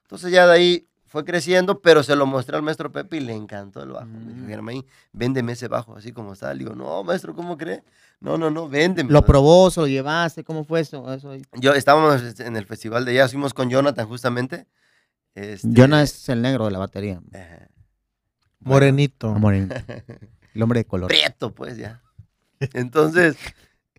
Entonces 0.04 0.32
ya 0.32 0.46
de 0.48 0.54
ahí 0.54 0.88
fue 1.12 1.26
creciendo, 1.26 1.82
pero 1.82 2.04
se 2.04 2.15
lo 2.15 2.26
mostré 2.26 2.56
al 2.56 2.63
maestro 2.63 2.89
Pepe 2.91 3.17
y 3.17 3.19
le 3.19 3.34
encantó 3.34 3.84
el 3.84 3.89
bajo. 3.89 4.06
Me 4.06 4.34
dijo, 4.34 4.45
Mm. 4.45 4.47
Germain, 4.47 4.86
véndeme 5.12 5.52
ese 5.52 5.67
bajo, 5.67 5.95
así 5.97 6.13
como 6.13 6.32
está. 6.34 6.54
Le 6.54 6.60
digo, 6.63 6.74
no, 6.74 7.04
maestro, 7.04 7.36
¿cómo 7.36 7.58
cree? 7.58 7.84
No, 8.21 8.38
no, 8.38 8.50
no, 8.50 8.69
véndeme. 8.69 9.12
¿Lo 9.12 9.21
probó, 9.26 9.69
se 9.71 9.82
lo 9.82 9.88
llevaste? 9.88 10.43
¿Cómo 10.45 10.63
fue 10.63 10.80
eso? 10.80 11.12
eso? 11.13 11.34
Yo 11.54 11.74
estábamos 11.74 12.21
este, 12.21 12.45
en 12.45 12.56
el 12.56 12.65
festival 12.65 13.04
de 13.04 13.13
jazz, 13.15 13.32
fuimos 13.32 13.54
con 13.54 13.69
Jonathan 13.69 14.08
justamente. 14.08 14.67
Este, 15.36 15.67
Jonah 15.76 16.02
es 16.02 16.30
el 16.30 16.41
negro 16.41 16.65
de 16.65 16.71
la 16.71 16.80
batería. 16.80 17.21
ajá. 17.34 17.67
Morenito. 18.60 19.30
Amor, 19.30 19.54
el 20.54 20.62
hombre 20.62 20.80
de 20.80 20.86
color. 20.86 21.08
Prieto, 21.10 21.54
pues 21.54 21.78
ya. 21.78 22.02
Entonces, 22.74 23.36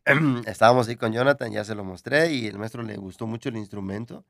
estábamos 0.46 0.88
ahí 0.88 0.96
con 0.96 1.12
Jonathan, 1.12 1.50
ya 1.52 1.64
se 1.64 1.74
lo 1.74 1.84
mostré 1.84 2.32
y 2.32 2.46
el 2.46 2.58
maestro 2.58 2.82
le 2.82 2.96
gustó 2.96 3.26
mucho 3.26 3.48
el 3.48 3.56
instrumento. 3.56 4.24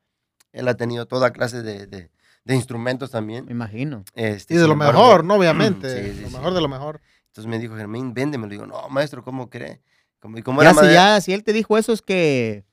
Él 0.53 0.68
ha 0.68 0.75
tenido 0.75 1.07
toda 1.07 1.31
clase 1.33 1.62
de, 1.62 1.87
de- 1.87 2.11
de 2.45 2.55
instrumentos 2.55 3.11
también. 3.11 3.45
Me 3.47 3.53
imagino. 3.53 4.05
Este, 4.15 4.55
Y 4.55 4.57
de 4.57 4.67
lo 4.67 4.73
embargo, 4.73 4.99
mejor, 5.01 5.25
¿no? 5.25 5.35
Obviamente. 5.39 5.89
Sí, 6.13 6.13
sí, 6.17 6.23
lo 6.23 6.29
sí. 6.29 6.35
mejor 6.37 6.55
de 6.55 6.61
lo 6.61 6.69
mejor. 6.69 7.01
Entonces 7.29 7.49
me 7.49 7.59
dijo, 7.59 7.77
Germán, 7.77 8.13
véndeme. 8.15 8.47
Le 8.47 8.53
digo, 8.55 8.67
no, 8.67 8.89
maestro, 8.89 9.23
¿cómo 9.25 9.49
cree? 9.49 9.81
Como, 10.21 10.39
y 10.39 10.43
como 10.43 10.63
Ya 10.63 10.71
era 10.71 10.81
si, 10.81 10.93
ya, 10.93 11.21
si 11.21 11.33
él 11.33 11.43
te 11.45 11.53
dijo 11.53 11.79
eso 11.79 11.93
es 11.93 12.03
que, 12.03 12.65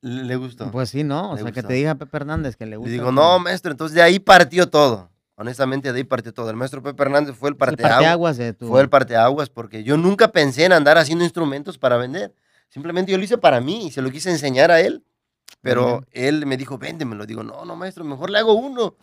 le, 0.00 0.24
le 0.24 0.36
gustó. 0.36 0.70
pues 0.70 0.90
sí, 0.90 1.02
¿no? 1.04 1.30
O 1.32 1.36
Le 1.36 1.42
sea, 1.42 1.50
que 1.52 1.60
gustó. 1.60 1.68
te 1.68 1.74
diga 1.74 1.94
Pepe 1.94 2.16
Hernández 2.18 2.56
que 2.56 2.66
le 2.66 2.76
gusta. 2.76 2.88
Le 2.88 2.92
digo, 2.92 3.06
que- 3.06 3.12
no, 3.14 3.38
maestro. 3.38 3.70
Entonces 3.72 3.94
de 3.94 4.02
ahí 4.02 4.18
partió 4.18 4.68
todo. 4.68 5.10
Honestamente, 5.36 5.92
de 5.92 5.98
ahí 5.98 6.04
partió 6.04 6.32
todo. 6.32 6.50
El 6.50 6.56
maestro 6.56 6.82
Pepe 6.82 7.02
Hernández 7.02 7.34
fue 7.34 7.48
el 7.48 7.54
es 7.54 7.56
el 7.56 7.58
parteaguas. 7.58 7.92
parteaguas 7.96 8.36
de 8.36 8.52
tu... 8.52 8.68
Fue 8.68 8.80
el 8.82 8.88
parteaguas 8.88 9.48
porque 9.50 9.82
yo 9.82 9.96
nunca 9.96 10.28
pensé 10.30 10.64
en 10.64 10.72
andar 10.72 10.96
haciendo 10.98 11.24
instrumentos 11.24 11.76
para 11.78 11.96
vender. 11.96 12.32
Simplemente 12.68 13.10
yo 13.10 13.18
lo 13.18 13.24
hice 13.24 13.38
para 13.38 13.60
mí 13.60 13.86
y 13.86 13.90
se 13.90 14.00
lo 14.02 14.10
quise 14.10 14.30
enseñar 14.30 14.70
a 14.70 14.80
él. 14.80 15.04
Pero 15.60 16.04
él 16.12 16.44
me 16.46 16.56
dijo, 16.56 16.76
véndemelo. 16.76 17.24
Digo, 17.26 17.42
no, 17.42 17.64
no, 17.64 17.74
maestro, 17.74 18.04
mejor 18.04 18.30
le 18.30 18.38
hago 18.38 18.54
uno. 18.54 18.96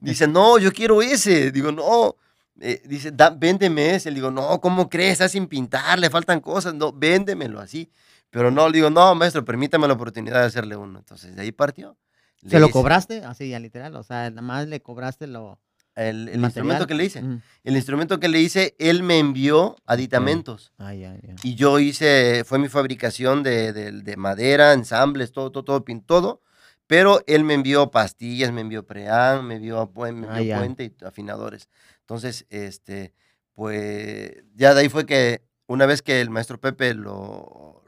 Dice, 0.00 0.26
no, 0.26 0.58
yo 0.58 0.72
quiero 0.72 1.02
ese. 1.02 1.52
Digo, 1.52 1.72
no. 1.72 2.16
Eh, 2.58 2.82
dice, 2.86 3.10
da, 3.10 3.30
véndeme 3.30 3.94
ese. 3.94 4.10
Le 4.10 4.16
digo, 4.16 4.30
no, 4.30 4.60
¿cómo 4.60 4.88
crees? 4.88 5.12
Está 5.12 5.28
sin 5.28 5.46
pintar, 5.46 5.98
le 5.98 6.08
faltan 6.08 6.40
cosas. 6.40 6.74
No, 6.74 6.92
véndemelo 6.92 7.60
así. 7.60 7.90
Pero 8.30 8.50
no, 8.50 8.68
le 8.68 8.74
digo, 8.76 8.90
no, 8.90 9.14
maestro, 9.14 9.44
permítame 9.44 9.86
la 9.86 9.94
oportunidad 9.94 10.40
de 10.40 10.46
hacerle 10.46 10.76
uno. 10.76 10.98
Entonces, 10.98 11.36
de 11.36 11.42
ahí 11.42 11.52
partió. 11.52 11.96
¿Se 12.42 12.56
Le 12.56 12.60
lo 12.60 12.66
hice 12.66 12.72
cobraste? 12.72 13.24
Así, 13.24 13.50
ya 13.50 13.58
literal. 13.58 13.94
O 13.96 14.02
sea, 14.02 14.30
nada 14.30 14.42
más 14.42 14.66
le 14.68 14.80
cobraste 14.80 15.26
lo... 15.26 15.58
El, 15.96 16.28
instrumento 16.44 16.86
que 16.86 16.94
le 16.94 17.04
hice. 17.06 17.22
Mm. 17.22 17.42
El 17.64 17.76
instrumento 17.76 18.20
que 18.20 18.28
le 18.28 18.40
hice, 18.40 18.76
él 18.78 19.02
me 19.02 19.18
envió 19.18 19.76
aditamentos. 19.86 20.72
Ah. 20.78 20.94
Y 21.42 21.54
yo 21.54 21.78
hice, 21.78 22.44
fue 22.44 22.58
mi 22.58 22.68
fabricación 22.68 23.42
de, 23.42 23.72
de- 23.72 23.92
de 23.92 24.16
madera, 24.16 24.72
ensambles, 24.74 25.32
todo, 25.32 25.50
todo, 25.50 25.64
todo, 25.64 25.84
pin- 25.84 26.04
todo. 26.04 26.42
Pero 26.86 27.20
él 27.26 27.42
me 27.44 27.54
envió 27.54 27.90
pastillas, 27.90 28.52
me 28.52 28.60
envió 28.60 28.86
pream, 28.86 29.44
me 29.46 29.56
envió, 29.56 29.90
me 29.96 30.26
Ah, 30.28 30.38
envió 30.38 30.58
puente 30.58 30.84
y 30.84 31.04
afinadores. 31.04 31.68
Entonces, 32.00 32.46
este, 32.50 33.12
pues, 33.54 34.44
ya 34.54 34.74
de 34.74 34.82
ahí 34.82 34.88
fue 34.88 35.06
que 35.06 35.42
una 35.66 35.86
vez 35.86 36.02
que 36.02 36.20
el 36.20 36.30
maestro 36.30 36.60
Pepe 36.60 36.94
lo, 36.94 37.82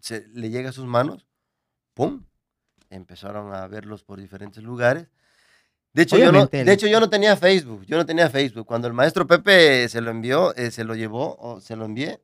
se- 0.00 0.26
le 0.28 0.50
llega 0.50 0.70
a 0.70 0.72
sus 0.72 0.86
manos, 0.86 1.26
¡pum! 1.94 2.22
Empezaron 2.88 3.52
a 3.54 3.66
verlos 3.66 4.02
por 4.04 4.20
diferentes 4.20 4.62
lugares. 4.62 5.08
De 5.92 6.02
hecho, 6.02 6.16
yo 6.16 6.24
no, 6.26 6.30
Obviamente, 6.30 6.60
el- 6.60 6.66
de 6.66 6.72
hecho, 6.72 6.86
yo 6.86 7.00
no 7.00 7.10
tenía 7.10 7.36
Facebook, 7.36 7.84
yo 7.84 7.96
no 7.96 8.06
tenía 8.06 8.30
Facebook. 8.30 8.66
Cuando 8.66 8.86
el 8.86 8.94
maestro 8.94 9.26
Pepe 9.26 9.88
se 9.88 10.00
lo 10.00 10.10
envió, 10.10 10.54
eh, 10.54 10.70
se 10.70 10.84
lo 10.84 10.94
llevó 10.94 11.36
o 11.40 11.60
se 11.60 11.74
lo 11.76 11.84
envié, 11.84 12.20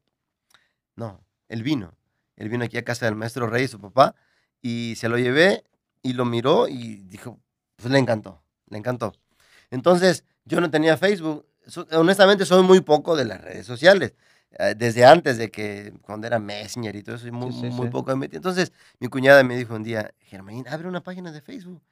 no, 0.95 1.21
él 1.49 1.63
vino. 1.63 1.95
Él 2.37 2.49
vino 2.49 2.65
aquí 2.65 2.77
a 2.77 2.85
casa 2.85 3.07
del 3.07 3.15
maestro 3.17 3.47
Rey, 3.49 3.67
su 3.67 3.81
papá, 3.81 4.15
y 4.63 4.95
se 4.97 5.09
lo 5.09 5.19
llevé 5.19 5.65
y 6.03 6.13
lo 6.13 6.25
miró 6.25 6.69
y 6.69 7.03
dijo, 7.05 7.41
pues 7.77 7.91
le 7.91 7.99
encantó, 7.99 8.43
le 8.69 8.79
encantó. 8.79 9.13
Entonces, 9.71 10.25
yo 10.45 10.61
no 10.61 10.71
tenía 10.71 10.97
Facebook. 10.97 11.47
So- 11.67 11.87
honestamente, 11.93 12.45
soy 12.45 12.63
muy 12.63 12.81
poco 12.81 13.17
de 13.17 13.25
las 13.25 13.41
redes 13.41 13.67
sociales. 13.67 14.15
Eh, 14.59 14.75
Desde 14.77 15.05
antes 15.05 15.39
de 15.39 15.51
que, 15.51 15.93
cuando 16.03 16.27
era 16.27 16.39
Messenger 16.39 16.95
y 16.95 17.03
todo 17.03 17.17
eso, 17.17 17.23
soy 17.23 17.33
muy, 17.33 17.53
Sí, 17.53 17.61
sí, 17.63 17.67
muy 17.71 17.87
sí. 17.87 17.91
poco 17.93 18.15
metido. 18.17 18.39
Entonces, 18.39 18.73
mi 19.01 19.09
cuñada 19.09 19.43
me 19.43 19.57
dijo 19.57 19.75
un 19.75 19.83
día, 19.83 20.13
Germain, 20.21 20.67
abre 20.69 20.87
una 20.89 21.03
página 21.03 21.33
de 21.33 21.41
Facebook. 21.41 21.83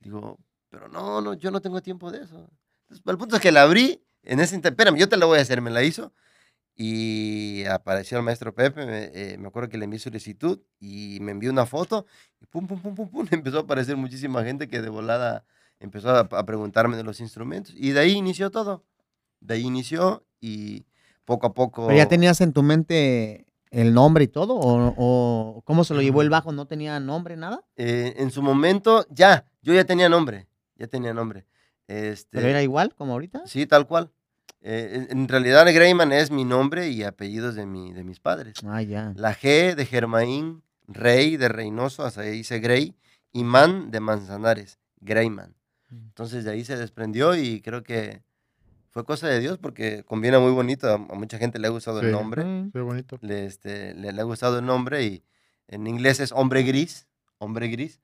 Digo, 0.00 0.38
pero 0.74 0.88
no, 0.88 1.20
no, 1.20 1.34
yo 1.34 1.50
no 1.52 1.60
tengo 1.60 1.80
tiempo 1.80 2.10
de 2.10 2.24
eso. 2.24 2.50
Entonces, 2.82 3.06
el 3.06 3.16
punto 3.16 3.36
es 3.36 3.42
que 3.42 3.52
la 3.52 3.62
abrí, 3.62 4.02
en 4.24 4.40
ese 4.40 4.56
inter- 4.56 4.72
espérame, 4.72 4.96
yo 4.96 5.08
te 5.08 5.16
la 5.16 5.26
voy 5.26 5.38
a 5.38 5.42
hacer, 5.42 5.60
me 5.62 5.70
la 5.70 5.84
hizo. 5.84 6.12
Y 6.76 7.64
apareció 7.66 8.18
el 8.18 8.24
maestro 8.24 8.52
Pepe, 8.52 8.84
me, 8.84 9.04
eh, 9.14 9.38
me 9.38 9.46
acuerdo 9.46 9.68
que 9.68 9.78
le 9.78 9.84
envié 9.84 10.00
solicitud 10.00 10.58
y 10.80 11.18
me 11.20 11.30
envió 11.30 11.52
una 11.52 11.66
foto 11.66 12.04
y 12.40 12.46
pum, 12.46 12.66
pum, 12.66 12.80
pum, 12.80 12.94
pum, 12.96 13.08
pum, 13.08 13.26
empezó 13.30 13.58
a 13.58 13.60
aparecer 13.60 13.96
muchísima 13.96 14.42
gente 14.42 14.66
que 14.66 14.82
de 14.82 14.88
volada 14.88 15.44
empezó 15.78 16.10
a, 16.10 16.20
a 16.20 16.44
preguntarme 16.46 16.96
de 16.96 17.04
los 17.04 17.20
instrumentos. 17.20 17.72
Y 17.76 17.90
de 17.92 18.00
ahí 18.00 18.12
inició 18.12 18.50
todo. 18.50 18.84
De 19.40 19.54
ahí 19.54 19.62
inició 19.62 20.26
y 20.40 20.84
poco 21.24 21.46
a 21.46 21.54
poco... 21.54 21.86
¿Pero 21.86 21.98
ya 21.98 22.08
tenías 22.08 22.40
en 22.40 22.52
tu 22.52 22.64
mente 22.64 23.46
el 23.70 23.94
nombre 23.94 24.24
y 24.24 24.28
todo? 24.28 24.54
¿O, 24.54 24.94
o 24.96 25.62
cómo 25.64 25.84
se 25.84 25.94
lo 25.94 26.02
llevó 26.02 26.22
el 26.22 26.30
bajo? 26.30 26.50
¿No 26.50 26.66
tenía 26.66 26.98
nombre, 26.98 27.36
nada? 27.36 27.62
eh, 27.76 28.14
en 28.16 28.32
su 28.32 28.42
momento, 28.42 29.06
ya, 29.10 29.46
yo 29.62 29.74
ya 29.74 29.84
tenía 29.84 30.08
nombre, 30.08 30.48
ya 30.76 30.86
tenía 30.86 31.14
nombre. 31.14 31.46
Este, 31.86 32.38
¿Pero 32.38 32.48
era 32.48 32.62
igual 32.62 32.94
como 32.94 33.12
ahorita? 33.12 33.42
Sí, 33.46 33.66
tal 33.66 33.86
cual. 33.86 34.10
Eh, 34.62 35.06
en 35.10 35.18
en 35.18 35.28
realidad, 35.28 35.66
Greyman 35.66 36.12
es 36.12 36.30
mi 36.30 36.44
nombre 36.44 36.88
y 36.88 37.02
apellidos 37.02 37.54
de, 37.54 37.66
mi, 37.66 37.92
de 37.92 38.02
mis 38.04 38.20
padres. 38.20 38.54
Ah, 38.66 38.80
ya. 38.82 39.12
La 39.16 39.34
G 39.36 39.74
de 39.74 39.84
Germain, 39.84 40.62
Rey 40.86 41.36
de 41.36 41.48
Reynoso, 41.48 42.04
hasta 42.04 42.22
ahí 42.22 42.30
dice 42.30 42.60
Grey, 42.60 42.94
y 43.32 43.44
Man 43.44 43.90
de 43.90 44.00
Manzanares, 44.00 44.78
Greyman. 45.00 45.54
Mm. 45.90 45.96
Entonces 46.06 46.44
de 46.44 46.52
ahí 46.52 46.64
se 46.64 46.76
desprendió 46.78 47.36
y 47.36 47.60
creo 47.60 47.82
que 47.82 48.22
fue 48.90 49.04
cosa 49.04 49.26
de 49.28 49.40
Dios 49.40 49.58
porque 49.58 50.02
combina 50.04 50.38
muy 50.38 50.52
bonito. 50.52 50.88
A, 50.88 50.94
a 50.94 50.98
mucha 50.98 51.36
gente 51.36 51.58
le 51.58 51.66
ha 51.66 51.70
gustado 51.70 52.00
el 52.00 52.06
Sí. 52.06 52.12
nombre. 52.12 52.44
Mm. 52.44 52.70
Qué 52.72 52.80
bonito. 52.80 53.18
Le, 53.20 53.44
este, 53.44 53.92
le, 53.94 54.12
le 54.12 54.20
ha 54.20 54.24
gustado 54.24 54.58
el 54.60 54.64
nombre 54.64 55.02
y 55.04 55.24
en 55.68 55.86
inglés 55.86 56.20
es 56.20 56.32
hombre 56.32 56.62
gris. 56.62 57.06
Hombre 57.38 57.68
gris. 57.68 58.00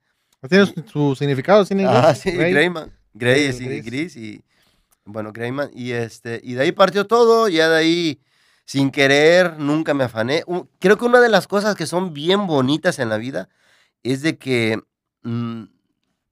¿Tiene 0.49 0.65
su, 0.65 0.83
su 0.87 1.15
significado? 1.15 1.63
¿sí, 1.65 1.73
en 1.73 1.81
inglés? 1.81 1.97
Ah, 2.03 2.15
sí, 2.15 2.31
Grey. 2.31 2.53
Greyman. 2.53 2.91
Grey 3.13 3.41
Sí, 3.43 3.49
es 3.49 3.59
gris. 3.59 3.85
gris. 3.85 4.15
y 4.17 4.43
bueno, 5.05 5.31
Greyman. 5.33 5.69
Y 5.73 5.91
este, 5.91 6.39
y 6.43 6.53
de 6.53 6.63
ahí 6.63 6.71
partió 6.71 7.05
todo, 7.07 7.47
ya 7.49 7.69
de 7.69 7.77
ahí, 7.77 8.21
sin 8.65 8.91
querer, 8.91 9.59
nunca 9.59 9.93
me 9.93 10.03
afané. 10.05 10.43
Creo 10.79 10.97
que 10.97 11.05
una 11.05 11.19
de 11.19 11.29
las 11.29 11.47
cosas 11.47 11.75
que 11.75 11.85
son 11.85 12.13
bien 12.13 12.47
bonitas 12.47 12.99
en 12.99 13.09
la 13.09 13.17
vida 13.17 13.49
es 14.03 14.21
de 14.21 14.37
que, 14.37 14.79
mm, 15.23 15.63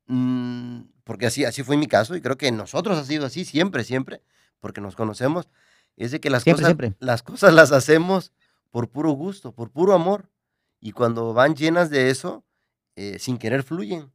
mm, 0.07 0.81
porque 1.03 1.25
así, 1.27 1.45
así 1.45 1.63
fue 1.63 1.77
mi 1.77 1.87
caso, 1.87 2.15
y 2.15 2.21
creo 2.21 2.37
que 2.37 2.51
nosotros 2.51 2.97
ha 2.97 3.03
sido 3.05 3.25
así 3.25 3.45
siempre, 3.45 3.83
siempre, 3.83 4.21
porque 4.59 4.81
nos 4.81 4.95
conocemos, 4.95 5.49
es 5.97 6.11
de 6.11 6.19
que 6.19 6.29
las, 6.29 6.43
Siempre, 6.43 6.61
cosas, 6.63 6.69
siempre. 6.77 6.93
las 6.99 7.23
cosas 7.23 7.53
las 7.53 7.71
hacemos 7.71 8.31
por 8.71 8.89
puro 8.89 9.11
gusto, 9.11 9.51
por 9.51 9.69
puro 9.71 9.93
amor. 9.93 10.29
Y 10.79 10.93
cuando 10.93 11.33
van 11.33 11.55
llenas 11.55 11.89
de 11.89 12.09
eso, 12.09 12.45
eh, 12.99 13.19
sin 13.19 13.37
querer 13.37 13.63
fluyen. 13.63 14.01
O 14.03 14.11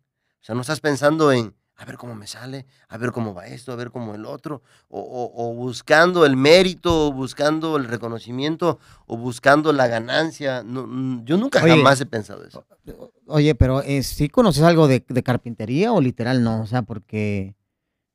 sea, 0.47 0.55
no 0.55 0.61
estás 0.61 0.81
pensando 0.81 1.33
en, 1.33 1.55
a 1.77 1.85
ver 1.87 1.97
cómo 1.97 2.15
me 2.15 2.27
sale, 2.27 2.67
a 2.89 2.99
ver 2.99 3.13
cómo 3.13 3.33
va 3.35 3.47
esto, 3.47 3.73
a 3.73 3.77
ver 3.77 3.91
cómo 3.91 4.15
el 4.15 4.27
otro, 4.27 4.63
o, 4.89 5.01
o- 5.01 5.33
o 5.51 5.55
buscando 5.55 6.27
el 6.27 6.37
mérito, 6.37 7.07
o 7.09 7.13
buscando 7.13 7.77
el 7.79 7.87
reconocimiento, 7.87 8.79
o 9.07 9.17
buscando 9.17 9.73
la 9.73 9.87
ganancia. 9.89 10.63
No, 10.63 10.87
mm, 10.87 11.25
yo 11.25 11.37
nunca 11.39 11.63
Oye, 11.63 11.77
jamás 11.77 12.01
he 12.01 12.07
pensado 12.07 12.45
eso. 12.45 12.65
Oye, 13.27 13.55
pero 13.55 13.81
eh, 13.83 14.03
¿sí 14.03 14.29
conoces 14.29 14.63
algo 14.63 14.87
de, 14.87 15.03
de 15.09 15.23
carpintería 15.23 15.93
o 15.93 16.01
literal 16.01 16.43
no? 16.45 16.61
O 16.63 16.67
sea, 16.67 16.83
porque 16.83 17.57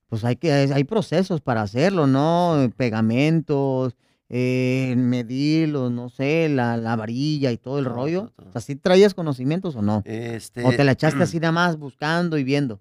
pues 0.08 0.24
hay 0.24 0.36
que 0.36 0.52
hay 0.52 0.84
procesos 0.84 1.42
para 1.42 1.62
hacerlo, 1.64 2.06
¿no? 2.08 2.70
Pegamentos, 2.78 3.96
eh, 4.30 4.94
medirlos, 4.98 5.92
no 5.92 6.10
sé, 6.10 6.50
la, 6.50 6.78
la 6.78 6.96
varilla 6.96 7.52
y 7.52 7.58
todo 7.58 7.80
el 7.80 7.86
rollo. 7.86 8.32
todo. 8.36 8.50
O 8.50 8.52
sea, 8.52 8.62
¿sí 8.62 8.76
traías 8.76 9.14
conocimientos 9.14 9.76
o 9.76 9.82
no? 9.82 10.04
Este, 10.06 10.64
¿O 10.64 10.72
te 10.72 10.84
la 10.84 10.92
echaste 10.92 11.24
así 11.24 11.40
nada 11.40 11.52
más 11.52 11.78
buscando 11.78 12.38
y 12.38 12.44
viendo? 12.44 12.80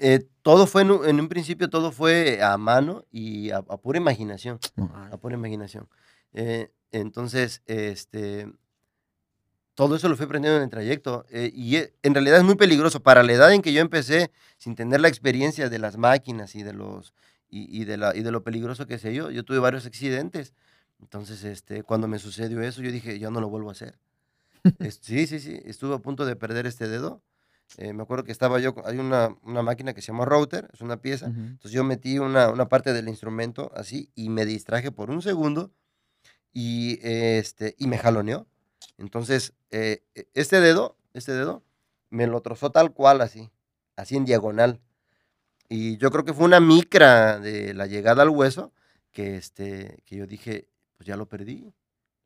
eh, 0.00 0.24
todo 0.42 0.68
fue, 0.68 0.82
en 0.82 0.92
un, 0.92 1.04
en 1.08 1.18
un 1.18 1.28
principio, 1.28 1.68
todo 1.68 1.90
fue 1.90 2.40
a 2.40 2.56
mano 2.56 3.04
y 3.10 3.50
a, 3.50 3.56
a 3.58 3.76
pura 3.78 3.98
imaginación. 3.98 4.60
No, 4.76 4.88
a 4.94 5.16
pura 5.16 5.34
imaginación. 5.34 5.88
Eh, 6.32 6.70
entonces, 6.92 7.62
este, 7.66 8.46
todo 9.74 9.94
eso 9.96 10.08
lo 10.08 10.16
fui 10.16 10.26
aprendiendo 10.26 10.56
en 10.58 10.64
el 10.64 10.70
trayecto. 10.70 11.24
eh, 11.30 11.50
y 11.54 11.76
e- 11.76 11.94
en 12.02 12.14
realidad 12.14 12.38
es 12.38 12.44
muy 12.44 12.56
peligroso. 12.56 13.00
Para 13.00 13.22
la 13.22 13.32
edad 13.32 13.52
en 13.52 13.62
que 13.62 13.72
yo 13.72 13.80
empecé, 13.80 14.30
sin 14.56 14.74
tener 14.74 15.00
la 15.00 15.08
experiencia 15.08 15.68
de 15.68 15.78
las 15.78 15.96
máquinas 15.96 16.54
y 16.54 16.62
de, 16.62 16.72
los, 16.72 17.12
y, 17.48 17.80
y 17.80 17.84
de, 17.84 17.96
la, 17.96 18.14
y 18.16 18.22
de 18.22 18.30
lo 18.32 18.42
peligroso 18.42 18.86
que 18.86 18.98
sé 18.98 19.14
yo, 19.14 19.30
yo 19.30 19.44
tuve 19.44 19.58
varios 19.58 19.86
accidentes. 19.86 20.52
Entonces, 21.00 21.44
este, 21.44 21.82
cuando 21.82 22.08
me 22.08 22.18
sucedió 22.18 22.60
eso, 22.62 22.82
yo 22.82 22.90
dije, 22.90 23.18
yo 23.18 23.30
no 23.30 23.40
lo 23.40 23.48
vuelvo 23.48 23.68
a 23.68 23.72
hacer. 23.72 23.98
Sí, 25.00 25.26
sí, 25.26 25.38
sí. 25.40 25.60
Estuve 25.64 25.94
a 25.94 25.98
punto 25.98 26.24
de 26.26 26.36
perder 26.36 26.66
este 26.66 26.88
dedo. 26.88 27.22
Eh, 27.76 27.92
me 27.92 28.02
acuerdo 28.02 28.24
que 28.24 28.32
estaba 28.32 28.58
yo, 28.60 28.74
hay 28.84 28.98
una, 28.98 29.36
una 29.42 29.62
máquina 29.62 29.92
que 29.94 30.00
se 30.00 30.08
llama 30.08 30.24
router, 30.24 30.68
es 30.72 30.80
una 30.80 31.00
pieza. 31.00 31.26
Entonces 31.26 31.70
yo 31.72 31.84
metí 31.84 32.18
una, 32.18 32.50
una 32.50 32.68
parte 32.68 32.92
del 32.92 33.08
instrumento 33.08 33.70
así 33.74 34.10
y 34.14 34.30
me 34.30 34.46
distraje 34.46 34.90
por 34.90 35.10
un 35.10 35.20
segundo 35.22 35.70
y, 36.52 36.98
este, 37.02 37.74
y 37.78 37.86
me 37.86 37.98
jaloneó. 37.98 38.46
Entonces, 38.96 39.52
eh, 39.70 40.02
e- 40.14 40.28
este 40.34 40.60
dedo, 40.60 40.96
este 41.12 41.32
dedo, 41.32 41.62
me 42.10 42.26
lo 42.26 42.40
trozó 42.40 42.70
tal 42.70 42.92
cual 42.92 43.20
así, 43.20 43.50
así 43.96 44.16
en 44.16 44.24
diagonal. 44.24 44.80
Y 45.68 45.98
yo 45.98 46.10
creo 46.10 46.24
que 46.24 46.32
fue 46.32 46.46
una 46.46 46.60
micra 46.60 47.38
de 47.38 47.74
la 47.74 47.86
llegada 47.86 48.22
al 48.22 48.30
hueso 48.30 48.72
que, 49.12 49.36
este, 49.36 50.02
que 50.06 50.16
yo 50.16 50.26
dije, 50.26 50.68
pues 50.98 51.06
ya 51.06 51.16
lo 51.16 51.26
perdí. 51.26 51.72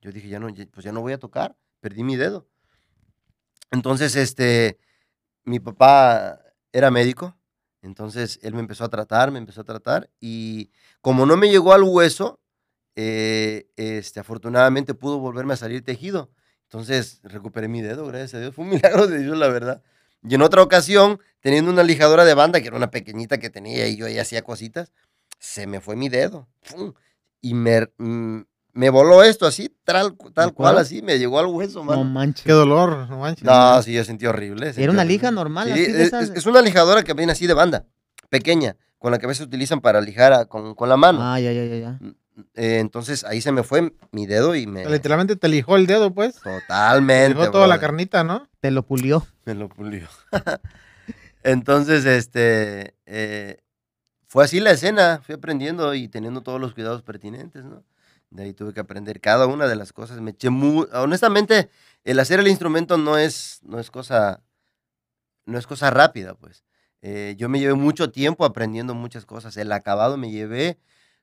Yo 0.01 0.11
dije, 0.11 0.29
ya 0.29 0.41
no, 0.41 0.49
pues 0.73 0.85
ya 0.85 0.91
no 0.91 1.01
voy 1.01 1.13
a 1.13 1.19
tocar, 1.19 1.57
perdí 1.81 2.03
mi 2.03 2.17
dedo. 2.17 2.49
Entonces, 3.71 4.17
este, 4.17 4.79
mi 5.45 5.61
papá 5.61 6.41
era 6.73 6.91
médico, 6.91 7.37
entonces 7.83 8.41
él 8.43 8.55
me 8.55 8.61
empezó 8.61 8.85
a 8.85 8.89
tratar, 8.89 9.31
me 9.31 9.39
empezó 9.39 9.61
a 9.61 9.65
tratar 9.65 10.11
y 10.21 10.71
como 11.01 11.27
no 11.27 11.37
me 11.37 11.51
llegó 11.51 11.73
al 11.73 11.83
hueso, 11.83 12.41
eh, 12.97 13.69
este, 13.77 14.21
afortunadamente 14.21 14.95
pudo 14.95 15.19
volverme 15.19 15.55
a 15.55 15.57
salir 15.57 15.85
tejido. 15.85 16.31
Entonces 16.65 17.21
recuperé 17.23 17.69
mi 17.69 17.83
dedo, 17.83 18.07
gracias 18.07 18.35
a 18.35 18.41
Dios. 18.41 18.55
Fue 18.55 18.65
un 18.65 18.71
milagro 18.75 19.07
de 19.07 19.19
Dios, 19.19 19.37
la 19.37 19.49
verdad. 19.49 19.83
Y 20.23 20.35
en 20.35 20.43
otra 20.43 20.63
ocasión, 20.63 21.21
teniendo 21.41 21.71
una 21.71 21.83
lijadora 21.83 22.25
de 22.25 22.35
banda, 22.35 22.61
que 22.61 22.69
era 22.69 22.77
una 22.77 22.91
pequeñita 22.91 23.39
que 23.39 23.51
tenía 23.51 23.89
y 23.89 23.97
yo 23.97 24.07
ahí 24.07 24.19
hacía 24.19 24.43
cositas, 24.43 24.93
se 25.39 25.67
me 25.67 25.81
fue 25.81 25.97
mi 25.97 26.09
dedo. 26.09 26.49
¡Fum! 26.63 26.95
Y 27.41 27.55
me, 27.55 27.89
mm, 27.99 28.43
me 28.73 28.89
voló 28.91 29.23
esto 29.23 29.47
así, 29.47 29.75
tal, 29.85 30.17
tal 30.35 30.53
cual, 30.55 30.79
así, 30.79 31.03
me 31.03 31.19
llegó 31.19 31.39
al 31.39 31.47
hueso, 31.47 31.81
No 31.81 31.85
mano. 31.85 32.05
manches. 32.05 32.45
Qué 32.45 32.53
dolor, 32.53 33.09
no 33.09 33.19
manches. 33.19 33.45
No, 33.45 33.83
sí, 33.83 33.93
yo 33.93 34.05
sentí 34.05 34.27
horrible. 34.27 34.67
sentí 34.67 34.83
Era 34.83 34.93
una 34.93 35.03
horrible. 35.03 35.15
lija 35.19 35.31
normal, 35.31 35.67
Sí, 35.69 35.73
así 35.73 35.93
de 35.93 36.01
es, 36.03 36.07
esas. 36.09 36.31
es- 36.35 36.47
una 36.47 36.61
lijadora 36.63 37.03
que 37.03 37.13
viene 37.15 37.33
así 37.33 37.47
de 37.47 37.55
banda, 37.55 37.85
pequeña, 38.31 38.77
con 38.99 39.11
la 39.13 39.19
que 39.19 39.27
a 39.27 39.29
veces 39.29 39.47
utilizan 39.47 39.81
para 39.81 40.01
lijar 40.01 40.33
a- 40.33 40.45
con, 40.47 40.75
con 40.75 40.89
la 40.89 40.97
mano. 40.97 41.19
Ah, 41.23 41.39
ya, 41.41 41.53
ya, 41.53 41.65
ya, 41.65 41.77
ya. 41.77 41.99
Eh, 42.55 42.79
entonces 42.79 43.25
ahí 43.25 43.43
se 43.43 43.53
me 43.53 43.63
fue 43.63 43.93
mi 44.11 44.25
dedo 44.27 44.55
y 44.55 44.67
me... 44.67 44.89
Literalmente 44.89 45.37
te 45.37 45.49
lijó 45.49 45.77
el 45.77 45.87
dedo, 45.87 46.15
pues. 46.15 46.37
Te 46.37 46.41
Totalmente. 46.61 47.39
lijó 47.39 47.51
toda 47.51 47.67
la 47.67 47.79
carnita, 47.79 48.25
¿no? 48.25 48.49
Te 48.61 48.71
lo 48.71 48.85
pulió. 48.87 49.27
Me 49.45 49.55
lo 49.55 49.69
pulió. 49.69 50.09
entonces, 51.43 52.05
este... 52.05 52.95
eh, 53.07 53.59
fue 54.27 54.45
así 54.45 54.61
la 54.61 54.71
escena, 54.71 55.21
fui 55.23 55.35
aprendiendo 55.35 55.95
y 55.95 56.09
teniendo 56.09 56.41
todos 56.41 56.59
los 56.59 56.73
cuidados 56.73 57.03
pertinentes, 57.03 57.65
¿no? 57.67 57.83
De 58.33 58.45
ahí 58.45 58.55
tuve 58.55 58.73
que 58.73 58.81
aprender 58.81 59.21
cada 59.21 59.47
una 59.47 59.67
de 59.67 59.77
las 59.77 59.93
cosas. 59.93 60.21
Me 60.21 60.31
eché 60.31 60.49
muy... 60.49 60.89
Honestamente, 60.95 61.69
el 62.03 62.19
hacer 62.19 62.41
el 62.41 62.49
instrumento 62.49 62.97
no 62.97 63.19
es, 63.19 63.61
no 63.63 63.79
es 63.79 63.91
cosa... 63.91 64.43
No 65.45 65.59
es 65.59 65.67
cosa 65.67 65.91
rápida, 65.91 66.35
pues. 66.35 66.65
Eh, 67.03 67.35
yo 67.37 67.49
me 67.49 67.59
llevé 67.59 67.75
mucho 67.75 68.11
tiempo 68.11 68.45
aprendiendo 68.45 68.95
muchas 68.95 69.27
cosas. 69.27 69.57
El 69.57 69.71
acabado 69.73 70.17
me 70.17 70.31
llevé 70.31 70.79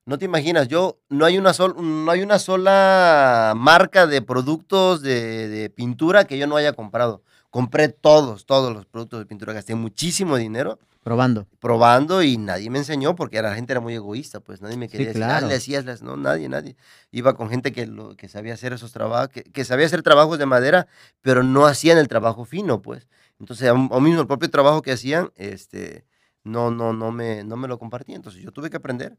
No 0.05 0.17
te 0.19 0.25
imaginas, 0.25 0.67
yo 0.67 0.99
no 1.09 1.25
hay 1.25 1.37
una, 1.37 1.53
sol, 1.53 1.75
no 1.79 2.11
hay 2.11 2.21
una 2.21 2.37
sola 2.37 3.53
marca 3.55 4.05
de 4.05 4.21
productos 4.21 5.01
de, 5.01 5.47
de 5.47 5.69
pintura 5.69 6.25
que 6.25 6.37
yo 6.37 6.47
no 6.47 6.57
haya 6.57 6.73
comprado. 6.73 7.23
Compré 7.49 7.89
todos, 7.89 8.45
todos 8.45 8.73
los 8.73 8.85
productos 8.85 9.19
de 9.19 9.25
pintura, 9.25 9.53
gasté 9.53 9.73
muchísimo 9.75 10.37
dinero 10.37 10.79
Probando. 11.09 11.47
probando 11.59 12.21
y 12.23 12.37
nadie 12.37 12.69
me 12.69 12.77
enseñó 12.79 13.15
porque 13.15 13.41
la 13.41 13.55
gente 13.55 13.73
era 13.73 13.79
muy 13.81 13.95
egoísta, 13.95 14.39
pues 14.41 14.61
nadie 14.61 14.77
me 14.77 14.85
Sí, 14.85 14.91
quería 14.91 15.07
decir, 15.07 15.21
claro. 15.23 15.47
"Ah, 15.47 15.49
las-". 15.49 16.01
no, 16.03 16.15
nadie, 16.17 16.47
nadie. 16.49 16.75
Iba 17.11 17.33
con 17.35 17.49
gente 17.49 17.71
que, 17.71 17.87
lo, 17.87 18.15
que 18.15 18.29
sabía 18.29 18.53
hacer 18.53 18.73
esos 18.73 18.91
trabajos, 18.91 19.29
que, 19.29 19.43
que 19.43 19.65
sabía 19.65 19.85
hacer 19.87 20.03
trabajos 20.03 20.37
de 20.37 20.45
madera, 20.45 20.87
pero 21.21 21.41
no 21.43 21.65
hacían 21.65 21.97
el 21.97 22.07
trabajo 22.07 22.45
fino, 22.45 22.81
pues. 22.81 23.07
Entonces, 23.39 23.67
aún 23.69 23.89
mismo 24.03 24.21
el 24.21 24.27
propio 24.27 24.49
trabajo 24.49 24.81
que 24.81 24.91
hacían, 24.91 25.31
este, 25.35 26.05
no, 26.43 26.71
no, 26.71 26.93
no 26.93 27.11
me, 27.11 27.43
no 27.43 27.57
me 27.57 27.67
lo 27.67 27.79
compartía. 27.79 28.15
Entonces, 28.15 28.41
yo 28.43 28.51
tuve 28.51 28.69
que 28.69 28.77
aprender 28.77 29.17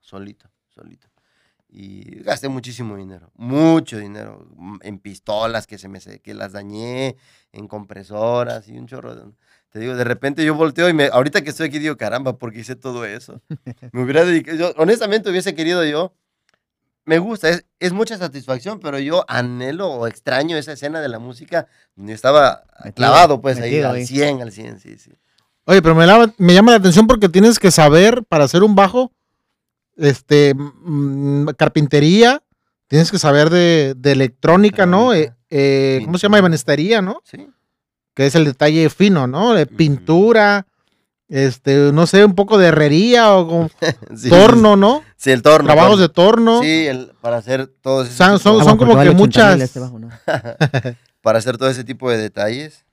solito, 0.00 0.50
solito. 0.68 1.08
Y 1.68 2.22
gasté 2.22 2.48
muchísimo 2.48 2.96
dinero, 2.96 3.30
mucho 3.34 3.96
dinero, 3.98 4.46
mm, 4.56 4.78
en 4.82 4.98
pistolas 4.98 5.66
que 5.66 5.78
se 5.78 5.88
me 5.88 6.00
que 6.00 6.34
las 6.34 6.52
dañé, 6.52 7.16
en 7.52 7.66
compresoras 7.66 8.68
y 8.68 8.76
un 8.78 8.86
chorro 8.86 9.14
de... 9.14 9.32
Te 9.72 9.78
digo, 9.80 9.96
de 9.96 10.04
repente 10.04 10.44
yo 10.44 10.54
volteo 10.54 10.88
y 10.88 10.92
me, 10.92 11.06
ahorita 11.06 11.42
que 11.42 11.50
estoy 11.50 11.68
aquí 11.68 11.78
digo, 11.78 11.96
caramba, 11.96 12.36
¿por 12.36 12.52
qué 12.52 12.60
hice 12.60 12.76
todo 12.76 13.04
eso? 13.06 13.40
Me 13.92 14.02
hubiera 14.02 14.24
dedicado, 14.24 14.56
yo, 14.58 14.72
honestamente 14.76 15.30
hubiese 15.30 15.54
querido 15.54 15.82
yo, 15.84 16.12
me 17.04 17.18
gusta, 17.18 17.48
es, 17.48 17.64
es 17.80 17.92
mucha 17.92 18.16
satisfacción, 18.18 18.78
pero 18.78 18.98
yo 18.98 19.24
anhelo 19.28 19.88
o 19.88 20.06
extraño 20.06 20.56
esa 20.56 20.72
escena 20.72 21.00
de 21.00 21.08
la 21.08 21.18
música 21.18 21.66
donde 21.96 22.12
estaba 22.12 22.64
clavado 22.94 23.40
pues 23.40 23.56
ahí, 23.58 23.70
metido 23.72 23.88
al 23.88 23.96
ahí. 23.96 24.06
100, 24.06 24.42
al 24.42 24.52
100, 24.52 24.78
sí, 24.78 24.98
sí. 24.98 25.10
Oye, 25.64 25.80
pero 25.82 25.94
me, 25.94 26.06
lava- 26.06 26.32
me 26.38 26.54
llama 26.54 26.70
la 26.72 26.76
atención 26.76 27.06
porque 27.06 27.28
tienes 27.28 27.58
que 27.58 27.70
saber 27.70 28.22
para 28.24 28.44
hacer 28.44 28.62
un 28.62 28.74
bajo, 28.76 29.10
este, 29.96 30.54
mm, 30.54 31.48
carpintería, 31.56 32.42
tienes 32.88 33.10
que 33.10 33.18
saber 33.18 33.48
de, 33.50 33.94
de 33.96 34.12
electrónica, 34.12 34.86
¿no? 34.86 35.12
Eh, 35.12 35.16
Electrónica, 35.18 35.38
eh, 35.50 36.00
¿Cómo 36.04 36.18
se 36.18 36.22
llama? 36.22 36.38
Ebanistería, 36.38 37.02
¿no? 37.02 37.20
Sí, 37.24 37.48
Que 38.14 38.26
es 38.26 38.34
el 38.34 38.44
detalle 38.44 38.88
fino, 38.90 39.26
¿no? 39.26 39.54
De 39.54 39.66
pintura, 39.66 40.66
este, 41.28 41.92
no 41.92 42.06
sé, 42.06 42.24
un 42.24 42.34
poco 42.34 42.58
de 42.58 42.66
herrería 42.68 43.34
o 43.34 43.46
como 43.48 43.70
sí, 44.16 44.28
torno, 44.28 44.76
¿no? 44.76 45.02
Sí, 45.16 45.30
el 45.30 45.42
torno. 45.42 45.66
Trabajos 45.66 45.92
torno. 45.98 46.02
de 46.02 46.08
torno. 46.08 46.62
Sí, 46.62 46.86
el- 46.86 47.12
para 47.20 47.36
hacer 47.38 47.66
todos 47.80 48.08
esos 48.08 48.16
Son- 48.16 48.38
son- 48.38 48.76
como 48.76 48.92
que 48.94 49.08
80,000 49.08 49.14
muchas- 49.16 49.60
este 49.60 49.80
bajo, 49.80 49.98
¿no? 49.98 50.10
para 51.22 51.38
hacer 51.38 51.56
todo 51.56 51.70
ese 51.70 51.84
tipo 51.84 52.10
de 52.10 52.18
detalles, 52.18 52.84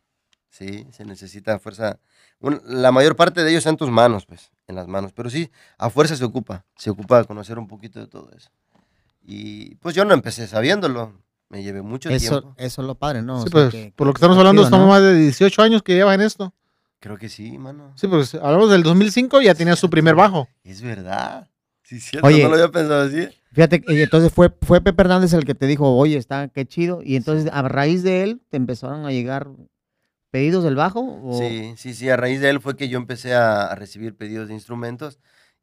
sí, 0.49 0.87
se 0.91 1.03
necesita 1.05 1.59
fuerza. 1.59 1.99
La 2.65 2.93
mayor 2.93 3.17
parte 3.17 3.43
de 3.43 3.49
ellos 3.49 3.59
está 3.59 3.71
en 3.71 3.75
tus 3.77 3.89
manos, 3.89 4.25
pues, 4.25 4.51
en 4.67 4.75
las 4.75 4.87
manos. 4.87 5.11
Pero 5.13 5.29
sí, 5.29 5.51
a 5.77 5.89
fuerza 5.89 6.15
se 6.15 6.23
ocupa, 6.23 6.63
se 6.77 6.89
ocupa 6.89 7.17
de 7.19 7.25
conocer 7.25 7.59
un 7.59 7.67
poquito 7.67 7.99
de 7.99 8.07
todo 8.07 8.29
eso. 8.37 8.49
Y 9.21 9.75
pues 9.75 9.93
yo 9.95 10.05
no 10.05 10.13
empecé 10.13 10.47
sabiéndolo, 10.47 11.13
me 11.49 11.63
llevé 11.63 11.81
mucho 11.81 12.09
Eso, 12.09 12.41
tiempo. 12.41 12.55
eso 12.57 12.81
es 12.81 12.87
lo 12.87 12.95
padre, 12.95 13.21
¿no? 13.21 13.37
O 13.39 13.43
Sí, 13.43 13.49
sea, 13.49 13.51
pues, 13.51 13.69
que- 13.71 13.93
por 13.95 14.07
lo 14.07 14.13
que 14.13 14.17
estamos 14.17 14.37
hablando, 14.37 14.61
chido, 14.61 14.69
¿no? 14.71 14.77
estamos 14.77 14.89
más 14.89 15.01
de 15.03 15.15
18 15.19 15.61
años 15.61 15.81
que 15.83 15.93
llevan 15.95 16.21
esto. 16.21 16.53
Creo 16.99 17.17
que 17.17 17.29
sí, 17.29 17.57
mano. 17.57 17.93
Sí, 17.95 18.07
pues 18.07 18.35
hablamos 18.35 18.69
del 18.69 18.83
2005 18.83 19.41
y 19.41 19.45
ya 19.45 19.55
tenía 19.55 19.75
su 19.75 19.89
primer 19.89 20.15
bajo. 20.15 20.47
Es 20.63 20.81
verdad. 20.81 21.47
Sí, 21.83 21.99
cierto, 21.99 22.27
Oye. 22.27 22.43
no 22.43 22.49
lo 22.49 22.55
había 22.55 22.69
pensado 22.69 23.01
así. 23.07 23.27
Fíjate, 23.51 23.81
y 23.87 24.01
entonces 24.01 24.31
fue, 24.31 24.51
fue 24.61 24.79
Pepe 24.81 25.01
Hernández 25.01 25.33
el 25.33 25.43
que 25.45 25.55
te 25.55 25.65
dijo, 25.65 25.95
oye, 25.97 26.17
está, 26.17 26.49
qué 26.49 26.65
chido. 26.67 27.01
Y 27.03 27.15
entonces 27.15 27.49
a 27.51 27.61
raíz 27.63 28.03
de 28.03 28.21
él 28.23 28.41
te 28.49 28.57
empezaron 28.57 29.05
a 29.05 29.11
llegar 29.11 29.47
pedidos 30.29 30.63
del 30.63 30.75
bajo. 30.75 30.99
O... 31.23 31.39
Sí, 31.39 31.73
sí, 31.77 31.93
sí, 31.95 32.09
a 32.09 32.17
raíz 32.17 32.41
de 32.41 32.49
él 32.51 32.59
fue 32.61 32.75
que 32.75 32.89
yo 32.89 32.97
empecé 32.99 33.33
a, 33.33 33.63
a 33.63 33.75
recibir 33.75 34.15
pedidos 34.15 34.49
de 34.49 34.53
instrumentos 34.53 35.17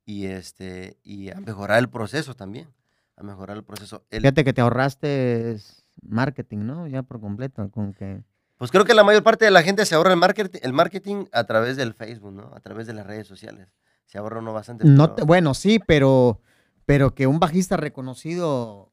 y, 0.05 0.27
este, 0.27 0.96
y 1.05 1.31
a 1.31 1.37
mejorar 1.40 1.79
el 1.79 1.88
proceso 1.88 2.35
también, 2.35 2.68
a 3.17 3.23
mejorar 3.23 3.57
el 3.57 3.65
proceso. 3.65 4.05
El- 4.11 4.21
Fíjate 4.23 4.45
que 4.45 4.53
te 4.53 4.61
ahorraste 4.61 5.57
marketing, 6.03 6.59
¿no? 6.59 6.87
Ya 6.87 7.03
por 7.03 7.21
completo, 7.21 7.71
con 7.71 7.93
que... 7.93 8.23
Pues 8.59 8.71
creo 8.71 8.85
que 8.85 8.95
la 8.95 9.05
mayor 9.05 9.23
parte 9.23 9.45
de 9.45 9.51
la 9.51 9.63
gente 9.63 9.85
se 9.85 9.95
ahorra 9.95 10.13
el 10.13 10.19
marketing, 10.19 10.59
el 10.63 10.73
marketing 10.73 11.25
a 11.33 11.45
través 11.45 11.77
del 11.77 11.93
Facebook, 11.95 12.33
¿no? 12.33 12.53
A 12.55 12.61
través 12.61 12.87
de 12.87 12.95
las 12.95 13.07
redes 13.07 13.27
sociales. 13.27 13.69
Se 14.07 14.19
ahorra 14.19 14.39
uno 14.41 14.53
bastante. 14.53 14.87
No 14.87 15.13
te- 15.15 15.25
bueno, 15.25 15.53
sí, 15.53 15.79
pero, 15.87 16.41
pero 16.87 17.15
que 17.15 17.27
un 17.27 17.39
bajista 17.39 17.77
reconocido, 17.77 18.93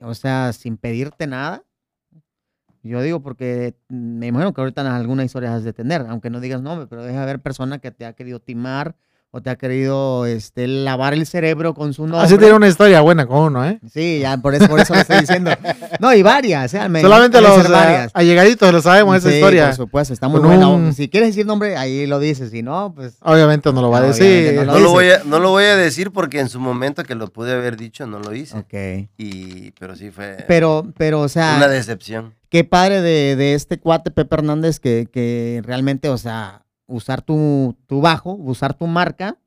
o 0.00 0.14
sea, 0.14 0.52
sin 0.54 0.76
pedirte 0.78 1.26
nada. 1.26 1.62
Yo 2.82 3.02
digo 3.02 3.20
porque 3.20 3.76
me 3.88 4.28
imagino 4.28 4.54
que 4.54 4.60
ahorita 4.62 4.80
en 4.80 4.86
alguna 4.86 5.24
historia 5.24 5.54
has 5.54 5.64
de 5.64 5.74
tener, 5.74 6.06
aunque 6.08 6.30
no 6.30 6.40
digas 6.40 6.62
nombre, 6.62 6.86
pero 6.86 7.02
deja 7.04 7.22
haber 7.22 7.40
persona 7.40 7.78
que 7.80 7.90
te 7.90 8.06
ha 8.06 8.14
querido 8.14 8.40
timar 8.40 8.96
o 9.32 9.40
te 9.40 9.50
ha 9.50 9.56
querido 9.56 10.26
este, 10.26 10.66
lavar 10.66 11.14
el 11.14 11.24
cerebro 11.26 11.72
con 11.74 11.94
su 11.94 12.02
nombre. 12.06 12.26
Así 12.26 12.36
tiene 12.36 12.54
una 12.54 12.66
historia 12.66 13.00
buena 13.00 13.26
con 13.26 13.38
uno, 13.38 13.64
¿eh? 13.64 13.78
Sí, 13.92 14.18
ya 14.20 14.36
por 14.38 14.54
eso, 14.56 14.66
por 14.68 14.80
eso 14.80 14.92
lo 14.94 15.00
estoy 15.00 15.20
diciendo. 15.20 15.50
No, 16.00 16.14
y 16.14 16.22
varias, 16.22 16.72
¿eh? 16.74 16.88
Me- 16.88 17.02
Solamente 17.02 17.40
los 17.42 17.64
eh, 17.64 17.68
varias. 17.68 18.10
allegaditos 18.14 18.72
lo 18.72 18.80
sabemos 18.80 19.16
esa 19.18 19.28
Sí, 19.28 19.34
historia. 19.36 19.66
Por 19.66 19.74
supuesto, 19.76 20.14
está 20.14 20.28
muy 20.28 20.40
buena. 20.40 20.68
un- 20.68 20.94
Si 20.94 21.08
quieres 21.08 21.30
decir 21.30 21.44
nombre, 21.46 21.76
ahí 21.76 22.06
lo 22.06 22.18
dices. 22.18 22.50
Si 22.50 22.62
no, 22.62 22.92
pues. 22.94 23.16
Obviamente 23.20 23.70
no 23.72 23.82
lo 23.82 23.90
va 23.90 23.98
a 23.98 24.02
decir. 24.02 24.54
No 24.54 24.64
lo 24.64 24.72
lo, 24.72 24.78
dice. 24.78 24.88
voy 24.88 25.10
a, 25.10 25.22
no 25.24 25.38
lo 25.38 25.50
voy 25.50 25.64
a 25.64 25.76
decir 25.76 26.10
porque 26.10 26.40
en 26.40 26.48
su 26.48 26.58
momento 26.58 27.02
que 27.04 27.14
lo 27.14 27.28
pude 27.28 27.52
haber 27.52 27.76
dicho 27.76 28.06
no 28.06 28.18
lo 28.18 28.34
hice. 28.34 28.56
Ok. 28.58 29.08
Y, 29.18 29.72
pero 29.78 29.94
sí 29.94 30.10
fue 30.10 30.44
Pero, 30.48 30.86
pero, 30.96 31.20
o 31.20 31.28
sea. 31.28 31.54
una 31.58 31.68
decepción. 31.68 32.34
qué 32.48 32.64
padre 32.64 33.02
de, 33.02 33.36
de 33.36 33.54
este 33.54 33.78
cuate 33.78 34.10
Pepe 34.10 34.34
Hernández 34.36 34.80
que, 34.80 35.06
que 35.12 35.60
realmente, 35.64 36.08
o 36.08 36.16
sea, 36.18 36.62
usar 36.90 37.22
tu, 37.22 37.76
tu 37.86 38.00
bajo, 38.00 38.34
usar 38.34 38.74
tu 38.74 38.86
marca 38.86 39.38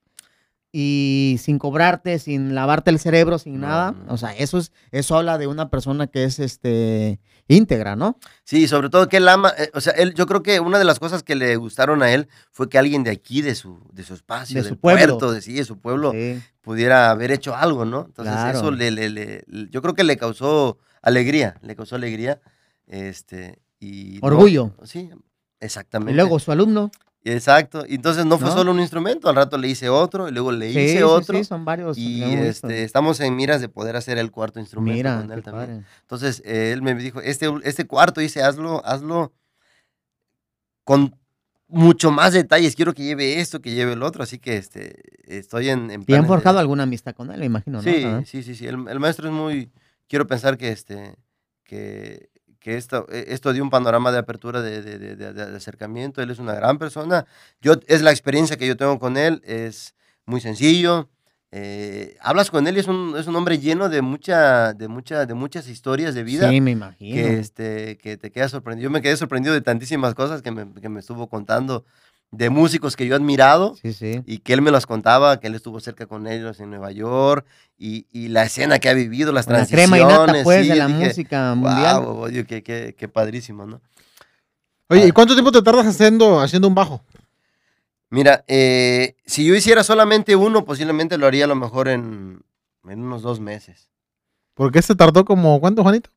y 0.72 1.38
sin 1.40 1.60
cobrarte, 1.60 2.18
sin 2.18 2.56
lavarte 2.56 2.90
el 2.90 2.98
cerebro, 2.98 3.38
sin 3.38 3.60
No, 3.60 3.68
nada. 3.68 3.92
no. 3.92 4.14
O 4.14 4.18
sea, 4.18 4.32
eso 4.36 4.58
es, 4.58 4.72
eso 4.92 5.16
habla 5.18 5.38
de 5.38 5.46
una 5.46 5.70
persona 5.70 6.08
que 6.08 6.24
es 6.24 6.40
este 6.40 7.20
íntegra, 7.48 7.96
¿no? 7.96 8.18
Sí, 8.44 8.68
sobre 8.68 8.90
todo 8.90 9.08
que 9.08 9.18
él 9.18 9.28
ama, 9.28 9.54
eh, 9.58 9.70
o 9.76 9.82
sea, 9.82 9.94
él, 9.94 10.16
yo 10.16 10.26
creo 10.26 10.42
que 10.42 10.60
una 10.60 10.80
de 10.80 10.86
las 10.86 10.98
cosas 11.00 11.22
que 11.22 11.36
le 11.36 11.58
gustaron 11.58 12.02
a 12.02 12.12
él 12.12 12.28
fue 12.52 12.70
que 12.70 12.80
alguien 12.80 13.04
de 13.04 13.12
aquí, 13.12 13.42
de 13.44 13.54
su, 13.54 13.86
de 13.92 14.04
su 14.04 14.16
espacio, 14.16 14.56
De 14.56 14.62
del 14.64 14.70
su 14.72 14.80
pueblo. 14.80 15.20
puerto, 15.20 15.32
de 15.32 15.42
sí, 15.42 15.54
de 15.54 15.66
su 15.66 15.78
pueblo, 15.78 16.12
Sí. 16.14 16.42
pudiera 16.62 17.12
haber 17.12 17.32
hecho 17.32 17.56
algo, 17.56 17.86
¿no? 17.86 18.06
Entonces 18.08 18.34
Claro. 18.34 18.58
eso 18.58 18.72
le, 18.72 18.90
le- 18.90 19.10
le- 19.10 19.44
yo 19.70 19.82
creo 19.84 19.94
que 19.94 20.04
le 20.06 20.18
causó 20.18 20.80
alegría, 21.04 21.58
le 21.62 21.76
causó 21.76 21.96
alegría, 21.98 22.40
este, 22.88 23.60
y 23.80 24.18
no- 24.22 24.28
Orgullo. 24.28 24.74
sí, 24.84 25.12
exactamente. 25.60 26.14
Y 26.14 26.16
luego 26.16 26.40
su 26.40 26.52
alumno. 26.52 26.90
Exacto. 27.26 27.86
Entonces 27.88 28.26
no 28.26 28.38
fue 28.38 28.50
¿No? 28.50 28.54
solo 28.54 28.72
un 28.72 28.80
instrumento, 28.80 29.30
al 29.30 29.36
rato 29.36 29.58
le 29.58 29.70
hice 29.70 29.88
otro, 29.90 30.28
y 30.28 30.32
luego 30.32 30.52
le 30.52 30.74
Sí, 30.74 30.80
hice 30.80 30.98
sí, 30.98 31.04
otro. 31.04 31.38
sí, 31.38 31.44
son 31.46 31.64
varios. 31.64 31.98
Y 31.98 32.22
este, 32.24 32.84
estamos 32.84 33.20
en 33.22 33.36
miras 33.36 33.62
de 33.62 33.70
poder 33.70 33.96
hacer 33.96 34.18
el 34.18 34.30
cuarto 34.32 34.60
instrumento 34.60 34.98
Mira, 34.98 35.22
con 35.22 35.32
él 35.32 35.42
también. 35.44 35.68
padre. 35.68 35.86
Entonces, 36.02 36.42
eh, 36.46 36.72
él 36.74 36.82
me 36.82 36.94
dijo, 36.96 37.22
este, 37.22 37.50
este 37.64 37.86
cuarto, 37.88 38.20
dice, 38.20 38.44
hazlo, 38.44 38.82
hazlo 38.86 39.32
con 40.84 41.16
mucho 41.68 42.12
más 42.12 42.34
detalles. 42.34 42.76
Quiero 42.76 42.94
que 42.94 43.04
lleve 43.04 43.40
esto, 43.40 43.62
que 43.62 43.74
lleve 43.74 43.94
el 43.94 44.04
otro. 44.04 44.22
Así 44.24 44.38
que 44.38 44.58
este, 44.58 45.02
estoy 45.26 45.70
en, 45.70 45.92
en 45.92 46.04
Y 46.06 46.14
han 46.14 46.24
de- 46.24 46.28
forjado 46.28 46.60
alguna 46.60 46.84
amistad 46.84 47.16
con 47.16 47.32
él, 47.32 47.40
me 47.40 47.46
imagino, 47.46 47.82
¿no? 47.82 47.84
Sí, 47.84 48.06
sí, 48.26 48.44
sí, 48.44 48.56
sí. 48.56 48.68
El, 48.68 48.86
el 48.88 49.00
maestro 49.00 49.28
es 49.28 49.34
muy, 49.34 49.72
quiero 50.08 50.28
pensar 50.28 50.58
que 50.58 50.70
este, 50.70 51.16
que, 51.64 52.30
que 52.63 52.78
esto, 52.78 53.06
eh, 53.12 53.26
esto 53.28 53.52
dio 53.52 53.62
un 53.62 53.69
panorama 53.69 54.12
de 54.13 54.19
apertura 54.19 54.62
de, 54.62 54.82
de- 54.82 54.97
de- 54.97 55.15
de- 55.17 55.34
de 55.34 55.58
acercamiento. 55.58 56.21
Él 56.21 56.30
es 56.32 56.39
una 56.39 56.54
gran 56.54 56.78
persona. 56.80 57.26
Yo, 57.62 57.73
es 57.88 58.02
la 58.02 58.12
experiencia 58.12 58.56
que 58.58 58.65
yo 58.65 58.78
tengo 58.78 58.97
con 58.99 59.17
él, 59.17 59.41
es 59.45 59.95
muy 60.26 60.39
sencillo. 60.39 61.10
Eh, 61.52 62.15
hablas 62.21 62.49
con 62.49 62.65
él 62.65 62.78
y 62.78 62.80
es 62.80 62.88
un, 62.88 63.15
es 63.17 63.28
un 63.28 63.36
hombre 63.36 63.60
lleno 63.60 63.89
de 63.89 64.02
mucha, 64.02 64.73
de 64.73 64.88
mucha, 64.88 65.26
de 65.26 65.34
muchas 65.34 65.67
historias 65.67 66.15
de 66.15 66.23
vida 66.23 66.49
Sí, 66.49 66.62
me 66.62 66.71
imagino. 66.71 67.13
que, 67.15 67.39
este, 67.39 67.97
que 67.97 68.15
te 68.17 68.32
quedas 68.32 68.49
sorprendido. 68.52 68.86
Yo 68.88 68.91
me 68.91 69.02
quedé 69.02 69.17
sorprendido 69.17 69.54
de 69.54 69.62
tantísimas 69.62 70.15
cosas 70.15 70.41
que 70.41 70.49
me, 70.52 70.73
que 70.82 70.88
me 70.89 71.02
estuvo 71.02 71.28
contando, 71.28 71.86
de 72.34 72.50
músicos 72.50 72.96
que 72.96 73.06
yo 73.06 73.13
he 73.13 73.17
admirado 73.17 73.76
Sí, 73.82 73.93
sí. 73.93 74.22
y 74.26 74.39
que 74.39 74.54
él 74.54 74.62
me 74.63 74.72
las 74.72 74.86
contaba, 74.88 75.39
que 75.39 75.48
él 75.48 75.56
estuvo 75.56 75.80
cerca 75.80 76.08
con 76.08 76.26
ellos 76.28 76.60
en 76.60 76.72
Nueva 76.72 76.91
York 76.91 77.46
y, 77.78 78.08
y 78.12 78.30
la 78.30 78.43
escena 78.43 78.80
que 78.80 78.89
ha 78.89 78.93
vivido, 78.93 79.32
las 79.32 79.46
transiciones. 79.46 79.88
crema 79.89 80.00
y 80.00 80.06
nata, 80.06 80.43
pues, 80.43 80.63
sí, 80.63 80.69
de 80.69 80.76
la 80.76 80.88
dije, 80.88 81.06
música 81.08 81.54
mundial. 81.56 82.02
"Guau, 82.04 82.17
oye, 82.22 82.46
qué, 82.46 82.63
qué- 82.63 82.96
qué 82.98 83.08
padrísimo, 83.08 83.65
¿no? 83.67 83.82
Oye, 84.89 85.08
¿y 85.08 85.12
cuánto 85.12 85.34
tiempo 85.36 85.52
te 85.52 85.62
tardas 85.62 85.86
haciendo, 85.86 86.39
haciendo 86.41 86.67
un 86.67 86.76
bajo? 86.76 87.02
Mira, 88.10 88.43
eh, 88.48 89.15
si 89.26 89.46
yo 89.46 89.56
hiciera 89.56 89.84
solamente 89.84 90.36
uno, 90.36 90.65
posiblemente 90.65 91.17
lo 91.17 91.26
haría 91.28 91.46
a 91.46 91.48
lo 91.48 91.56
mejor 91.56 91.88
en, 91.88 92.41
en 92.88 93.00
unos 93.04 93.22
dos 93.22 93.39
meses. 93.39 93.89
Porque 94.54 94.80
este 94.80 94.93
tardó 94.96 95.26
como, 95.26 95.60
¿cuánto, 95.60 95.82
Juanito? 95.84 96.10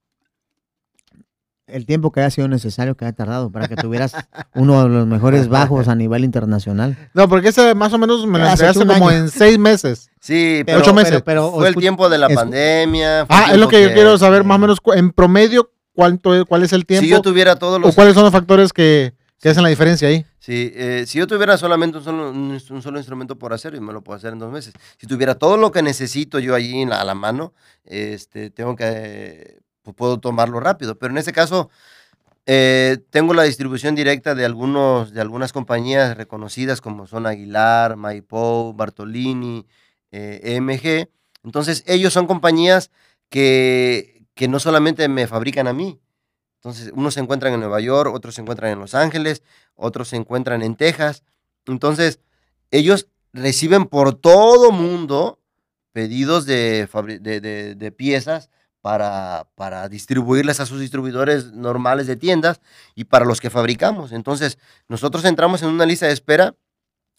El 1.66 1.84
tiempo 1.84 2.12
que 2.12 2.20
haya 2.20 2.30
sido 2.30 2.46
necesario 2.46 2.96
que 2.96 3.04
haya 3.04 3.12
tardado 3.14 3.50
para 3.50 3.66
que 3.66 3.74
tuvieras 3.74 4.12
uno 4.54 4.84
de 4.84 4.88
los 4.88 5.06
mejores 5.06 5.48
bajos 5.48 5.88
a 5.88 5.96
nivel 5.96 6.22
internacional. 6.24 6.96
No, 7.12 7.28
porque 7.28 7.48
ese 7.48 7.74
más 7.74 7.92
o 7.92 7.98
menos 7.98 8.24
me 8.26 8.38
lo 8.38 8.44
Hace 8.44 8.66
entregaste 8.66 8.86
como 8.86 9.10
en 9.10 9.28
seis 9.28 9.58
meses. 9.58 10.08
Sí, 10.20 10.62
Pero- 10.64 10.78
Ocho 10.78 10.94
meses. 10.94 11.10
Pero, 11.10 11.24
pero 11.24 11.52
fue 11.52 11.68
el 11.68 11.74
tiempo 11.74 12.08
de 12.08 12.18
la 12.18 12.28
pandemia. 12.28 13.26
Ah, 13.28 13.48
es 13.52 13.58
lo 13.58 13.68
que 13.68 13.82
yo 13.82 13.92
quiero 13.92 14.16
saber 14.16 14.44
más 14.44 14.56
o 14.56 14.58
menos 14.60 14.78
en 14.94 15.10
promedio 15.10 15.70
cuánto, 15.92 16.46
cuál 16.46 16.62
es 16.62 16.72
el 16.72 16.86
tiempo 16.86 17.04
Si 17.04 17.10
yo 17.10 17.20
tuviera 17.20 17.56
todos 17.56 17.76
o 17.76 17.78
los 17.80 17.94
cuáles 17.96 18.14
son 18.14 18.22
los 18.22 18.32
factores 18.32 18.72
que, 18.72 19.14
¿Qué 19.40 19.50
es 19.50 19.56
la 19.58 19.68
diferencia 19.68 20.08
ahí? 20.08 20.24
Sí, 20.38 20.72
eh, 20.74 21.04
si 21.06 21.18
yo 21.18 21.26
tuviera 21.26 21.58
solamente 21.58 21.98
un 21.98 22.04
solo, 22.04 22.30
un, 22.30 22.60
solo 22.82 22.98
instrumento 22.98 23.36
por 23.36 23.52
hacer, 23.52 23.74
y 23.74 23.80
me 23.80 23.92
lo 23.92 24.02
puedo 24.02 24.16
hacer 24.16 24.32
en 24.32 24.38
dos 24.38 24.50
meses. 24.50 24.72
Si 24.98 25.06
tuviera 25.06 25.34
todo 25.34 25.56
lo 25.56 25.72
que 25.72 25.82
necesito 25.82 26.38
yo 26.38 26.54
allí 26.54 26.80
en 26.80 26.90
la- 26.90 27.00
a 27.00 27.04
la 27.04 27.14
mano, 27.14 27.52
este, 27.84 28.50
tengo 28.50 28.76
que, 28.76 28.84
eh, 28.86 29.58
puedo 29.94 30.18
tomarlo 30.18 30.60
rápido. 30.60 30.98
Pero 30.98 31.12
en 31.12 31.18
este 31.18 31.32
caso, 31.32 31.70
eh, 32.46 32.98
tengo 33.10 33.34
la 33.34 33.42
distribución 33.42 33.96
directa 33.96 34.36
de, 34.36 34.44
algunos, 34.44 35.12
de 35.12 35.20
algunas 35.20 35.52
compañías 35.52 36.16
reconocidas 36.16 36.80
como 36.80 37.08
son 37.08 37.26
Aguilar, 37.26 37.96
Maipou, 37.96 38.72
Bartolini, 38.72 39.66
eh, 40.12 40.40
EMG. 40.44 41.10
Entonces, 41.44 41.82
ellos 41.86 42.12
son 42.12 42.26
compañías 42.28 42.92
que, 43.30 44.24
que 44.34 44.46
no 44.46 44.60
solamente 44.60 45.08
me 45.08 45.26
fabrican 45.26 45.66
a 45.66 45.72
mí. 45.72 46.00
Entonces, 46.60 46.92
unos 46.94 47.14
se 47.14 47.20
encuentran 47.20 47.52
en 47.52 47.60
Nueva 47.60 47.80
York, 47.80 48.14
otros 48.14 48.36
se 48.36 48.42
encuentran 48.42 48.72
en 48.72 48.78
Los 48.78 48.94
Ángeles, 48.94 49.42
otros 49.74 50.08
se 50.08 50.16
encuentran 50.16 50.62
en 50.62 50.76
Texas. 50.76 51.24
Entonces, 51.66 52.20
ellos 52.70 53.08
reciben 53.32 53.86
por 53.86 54.14
todo 54.14 54.70
mundo 54.70 55.40
pedidos 55.92 56.46
de 56.46 57.94
piezas 57.96 58.50
para, 58.86 59.48
para 59.56 59.88
distribuirlas 59.88 60.60
a 60.60 60.64
sus 60.64 60.78
distribuidores 60.78 61.52
normales 61.52 62.06
de 62.06 62.14
tiendas 62.14 62.60
y 62.94 63.02
para 63.02 63.24
los 63.24 63.40
que 63.40 63.50
fabricamos. 63.50 64.12
Entonces, 64.12 64.58
nosotros 64.86 65.24
entramos 65.24 65.60
en 65.62 65.70
una 65.70 65.86
lista 65.86 66.06
de 66.06 66.12
espera, 66.12 66.54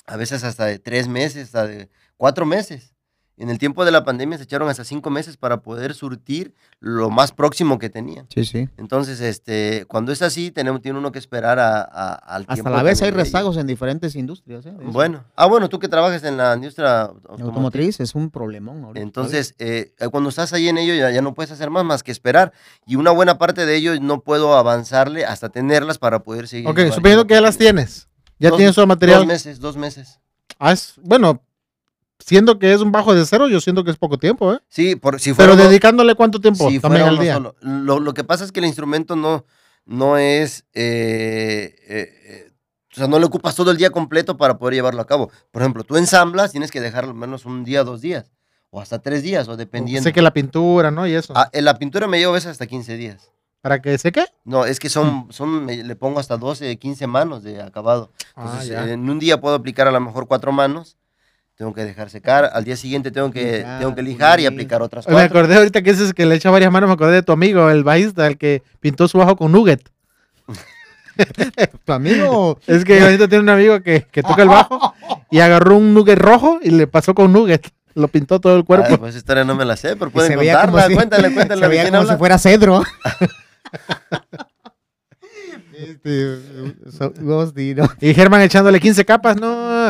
a 0.06 0.16
veces 0.16 0.46
hasta 0.46 0.64
de 0.64 0.80
tres 0.80 1.10
meses, 1.10 1.48
hasta 1.48 1.68
de 1.68 1.90
cuatro 2.16 2.46
meses. 2.46 2.94
En 3.40 3.52
el 3.52 3.60
tiempo 3.60 3.86
de 3.86 3.92
la 3.92 4.04
pandemia 4.04 4.36
se 4.40 4.46
echaron 4.46 4.68
hasta 4.68 4.84
cinco 4.84 5.12
meses 5.12 5.38
para 5.38 5.62
poder 5.62 5.94
surtir 5.94 6.56
lo 6.80 7.12
más 7.12 7.32
próximo 7.32 7.78
que 7.78 7.88
tenían. 7.90 8.26
Sí, 8.34 8.44
sí. 8.46 8.68
Entonces, 8.78 9.22
este, 9.22 9.86
cuando 9.88 10.12
es 10.12 10.24
así, 10.24 10.50
tenemos, 10.50 10.82
tiene 10.82 10.98
uno 10.98 11.12
que 11.12 11.20
esperar 11.20 11.60
a, 11.60 11.82
a- 11.82 12.14
al 12.16 12.42
Hasta 12.42 12.54
tiempo 12.56 12.72
la 12.72 12.82
vez 12.82 13.00
hay 13.04 13.12
rezagos 13.12 13.58
en 13.58 13.68
diferentes 13.68 14.16
industrias. 14.16 14.66
¿eh? 14.66 14.74
Bueno, 14.86 15.24
ah, 15.36 15.46
bueno, 15.46 15.70
tú 15.70 15.78
que 15.78 15.88
trabajas 15.88 16.24
en 16.24 16.36
la 16.38 16.56
industria 16.56 17.02
automotriz. 17.04 17.46
Automotriz 17.46 18.00
es 18.00 18.16
un 18.16 18.32
problemón. 18.32 18.84
ahorita, 18.86 19.04
Entonces, 19.04 19.54
eh, 19.60 19.94
eh, 20.00 20.08
cuando 20.10 20.30
estás 20.30 20.52
ahí 20.54 20.68
en 20.68 20.80
ello, 20.80 20.96
ya, 20.96 21.12
ya 21.12 21.22
no 21.22 21.36
puedes 21.36 21.52
hacer 21.52 21.70
más 21.70 21.86
más 21.86 22.02
que 22.02 22.12
esperar. 22.12 22.54
Y 22.88 22.96
una 22.96 23.12
buena 23.12 23.38
parte 23.38 23.68
de 23.68 23.76
ellos 23.76 24.02
no 24.02 24.22
puedo 24.22 24.56
avanzarle 24.58 25.26
hasta 25.26 25.50
tenerlas 25.50 26.00
para 26.00 26.24
poder 26.24 26.48
seguir. 26.48 26.68
Ok, 26.68 26.80
suponiendo 26.92 27.28
que 27.28 27.36
ya 27.36 27.42
las 27.42 27.58
tienes. 27.60 28.08
Ya 28.40 28.50
Dos- 28.50 28.58
tienes 28.58 28.74
todo 28.74 28.84
el 28.84 28.90
material. 28.90 29.20
Dos 29.20 29.28
meses, 29.28 29.60
dos 29.60 29.78
meses. 29.78 30.20
Ah, 30.58 30.72
es- 30.72 30.94
bueno, 31.04 31.44
siendo 32.20 32.60
que 32.60 32.74
es 32.74 32.82
un 32.82 32.92
bajo 32.92 33.14
de 33.14 33.26
cero, 33.26 33.48
yo 33.48 33.60
siento 33.62 33.84
que 33.84 33.92
es 33.92 33.98
poco 33.98 34.18
tiempo, 34.18 34.54
¿eh? 34.54 34.60
Sí, 34.70 34.96
por, 34.96 35.20
si 35.20 35.34
fuera 35.34 35.52
Pero 35.52 35.62
uno- 35.62 35.70
dedicándole 35.70 36.16
cuánto 36.16 36.40
tiempo 36.42 36.70
si 36.70 36.80
también 36.80 37.04
fuera 37.06 37.18
al 37.18 37.20
día. 37.24 37.34
solo. 37.36 37.56
Lo, 37.62 38.00
lo 38.00 38.14
que 38.14 38.24
pasa 38.24 38.44
es 38.44 38.52
que 38.52 38.60
el 38.60 38.66
instrumento 38.66 39.16
no, 39.16 39.46
no 39.86 40.18
es. 40.18 40.66
eh, 40.74 41.76
eh, 41.88 42.14
eh, 42.26 42.52
o 42.92 42.96
sea, 43.00 43.08
no 43.08 43.20
le 43.20 43.26
ocupas 43.26 43.56
todo 43.56 43.70
el 43.72 43.78
día 43.78 43.92
completo 43.92 44.38
para 44.38 44.58
poder 44.58 44.74
llevarlo 44.76 45.02
a 45.02 45.06
cabo. 45.06 45.30
Por 45.52 45.62
ejemplo, 45.62 45.84
tú 45.84 45.98
ensamblas, 45.98 46.52
tienes 46.52 46.72
que 46.72 46.82
dejarlo 46.82 47.12
al 47.12 47.18
menos 47.18 47.46
un 47.46 47.64
día, 47.64 47.84
dos 47.84 48.02
días. 48.02 48.32
O 48.70 48.82
hasta 48.82 49.00
tres 49.00 49.22
días, 49.24 49.48
o 49.48 49.56
dependiendo. 49.56 50.04
Sé 50.04 50.12
que 50.14 50.22
la 50.22 50.34
pintura, 50.34 50.90
¿no? 50.92 51.08
Y 51.08 51.14
eso. 51.14 51.32
Ah, 51.36 51.50
en 51.54 51.64
la 51.64 51.78
pintura 51.78 52.08
me 52.08 52.18
llevo 52.20 52.32
a 52.32 52.36
veces 52.36 52.52
hasta 52.52 52.66
15 52.68 52.98
días. 52.98 53.32
¿Para 53.62 53.82
que 53.82 53.98
seque? 53.98 54.26
No, 54.46 54.66
es 54.66 54.80
que 54.80 54.88
Mm. 54.88 54.92
son, 54.92 55.28
son 55.32 55.66
me- 55.66 55.84
le 55.84 55.96
pongo 55.96 56.20
hasta 56.20 56.38
12, 56.38 56.78
15 56.78 57.08
manos 57.08 57.44
de 57.44 57.62
acabado. 57.62 58.12
Ah, 58.36 58.42
Entonces, 58.46 58.70
ya. 58.70 58.90
en 58.92 59.10
un 59.10 59.20
día 59.20 59.40
puedo 59.40 59.56
aplicar 59.56 59.88
a 59.88 59.92
lo 59.92 60.00
mejor 60.02 60.28
cuatro 60.28 60.52
manos. 60.52 60.98
Tengo 61.58 61.74
que 61.74 61.84
dejar 61.84 62.10
secar. 62.12 62.50
Al 62.54 62.64
día 62.64 62.76
siguiente 62.76 63.10
tengo 63.10 63.32
que, 63.32 63.58
Lijar, 63.58 63.80
tengo 63.80 63.96
que 63.96 64.02
lijar 64.04 64.40
y 64.40 64.46
aplicar 64.46 64.82
otras 64.84 65.08
Me 65.08 65.14
cuatro. 65.14 65.40
acordé 65.40 65.56
ahorita 65.58 65.82
que 65.82 65.92
dices 65.92 66.14
que 66.14 66.26
le 66.28 66.36
echa 66.36 66.52
varias 66.52 66.72
manos, 66.72 66.88
me 66.88 66.94
acordé 66.94 67.14
de 67.14 67.24
tu 67.24 67.32
amigo, 67.32 67.70
el 67.72 67.84
bajista, 67.84 68.28
el 68.28 68.38
que 68.38 68.62
pintó 68.80 69.08
su 69.08 69.18
bajo 69.18 69.36
con 69.36 69.52
nugget. 69.52 69.82
¿Tu 71.86 71.92
amigo? 71.94 72.60
Es 72.68 72.86
que 72.86 73.02
ahorita 73.02 73.28
tiene 73.28 73.42
un 73.44 73.50
amigo 73.50 73.82
que, 73.82 74.06
que 74.12 74.22
toca 74.22 74.44
el 74.44 74.50
bajo 74.50 74.94
y 75.32 75.40
agarró 75.40 75.78
un 75.78 75.96
nugget 75.96 76.20
rojo 76.20 76.60
y 76.62 76.70
le 76.70 76.86
pasó 76.86 77.16
con 77.16 77.34
nugget. 77.34 77.68
Lo 77.96 78.08
pintó 78.08 78.40
todo 78.40 78.56
el 78.56 78.64
cuerpo. 78.64 78.96
Pues 79.00 79.10
esa 79.10 79.18
historia 79.18 79.44
no 79.44 79.56
me 79.56 79.66
la 79.66 79.76
sé, 79.76 79.96
pero 79.96 80.12
pueden 80.12 80.36
contarla. 80.36 80.88
si- 80.88 80.94
Cuéntale, 80.94 81.34
cuéntale. 81.34 81.60
Se 81.62 81.68
¿de 81.68 81.76
veía 81.76 81.90
como 81.92 82.08
si 82.12 82.16
fuera 82.18 82.38
cedro. 82.38 82.84
este, 85.76 86.38
so-. 86.92 87.14
Y 88.00 88.14
Germán 88.14 88.42
echándole 88.42 88.80
15 88.80 89.04
capas, 89.06 89.38
no. 89.38 89.90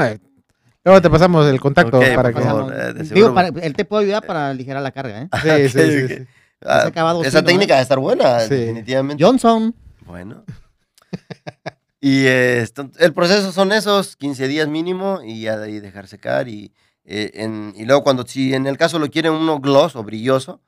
Luego 0.87 1.01
te 1.01 1.09
pasamos 1.09 1.45
el 1.47 1.59
contacto 1.59 1.99
para 1.99 2.31
que. 2.31 2.41
favor. 2.41 2.73
eh, 2.73 2.93
Digo, 3.13 3.33
para- 3.33 3.49
él 3.49 3.73
te 3.75 3.83
puede 3.83 4.05
ayudar 4.05 4.25
para 4.25 4.51
aligerar 4.51 4.81
la 4.81 4.91
carga, 4.91 5.23
¿eh? 5.23 5.29
Sí, 5.69 5.77
sí, 5.77 5.91
sí, 5.91 6.07
sí. 6.07 6.27
Ah, 6.65 6.89
esa 7.25 7.43
técnica 7.43 7.73
¿eh? 7.73 7.75
debe 7.75 7.81
estar 7.81 7.99
buena, 7.99 8.39
Sí. 8.39 8.55
definitivamente. 8.55 9.21
Johnson. 9.21 9.75
Bueno. 10.05 10.45
y 11.99 12.25
eh, 12.25 12.61
esto- 12.61 12.89
el 12.99 13.13
proceso 13.13 13.51
son 13.51 13.73
esos 13.73 14.15
15 14.15 14.47
días 14.47 14.69
mínimo 14.69 15.19
y 15.25 15.41
ya 15.41 15.57
de 15.57 15.65
ahí 15.65 15.79
dejar 15.81 16.07
secar. 16.07 16.47
Y, 16.47 16.71
eh, 17.03 17.31
en- 17.33 17.73
y 17.75 17.83
luego 17.83 18.01
cuando, 18.03 18.25
si 18.25 18.53
en 18.53 18.65
el 18.65 18.77
caso 18.77 18.97
lo 18.97 19.09
quieren 19.09 19.33
uno 19.33 19.59
gloss 19.59 19.97
o 19.97 20.03
brilloso, 20.03 20.61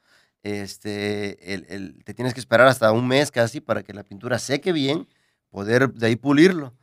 este, 0.44 1.54
el- 1.54 1.66
el- 1.70 2.04
te 2.04 2.14
tienes 2.14 2.34
que 2.34 2.42
esperar 2.42 2.68
hasta 2.68 2.92
un 2.92 3.08
mes 3.08 3.32
casi 3.32 3.62
para 3.62 3.84
que 3.84 3.94
la 3.94 4.04
pintura 4.04 4.38
seque 4.38 4.74
bien, 4.74 5.08
poder 5.50 5.94
de 5.94 6.08
ahí 6.08 6.18
pulirlo. 6.18 6.74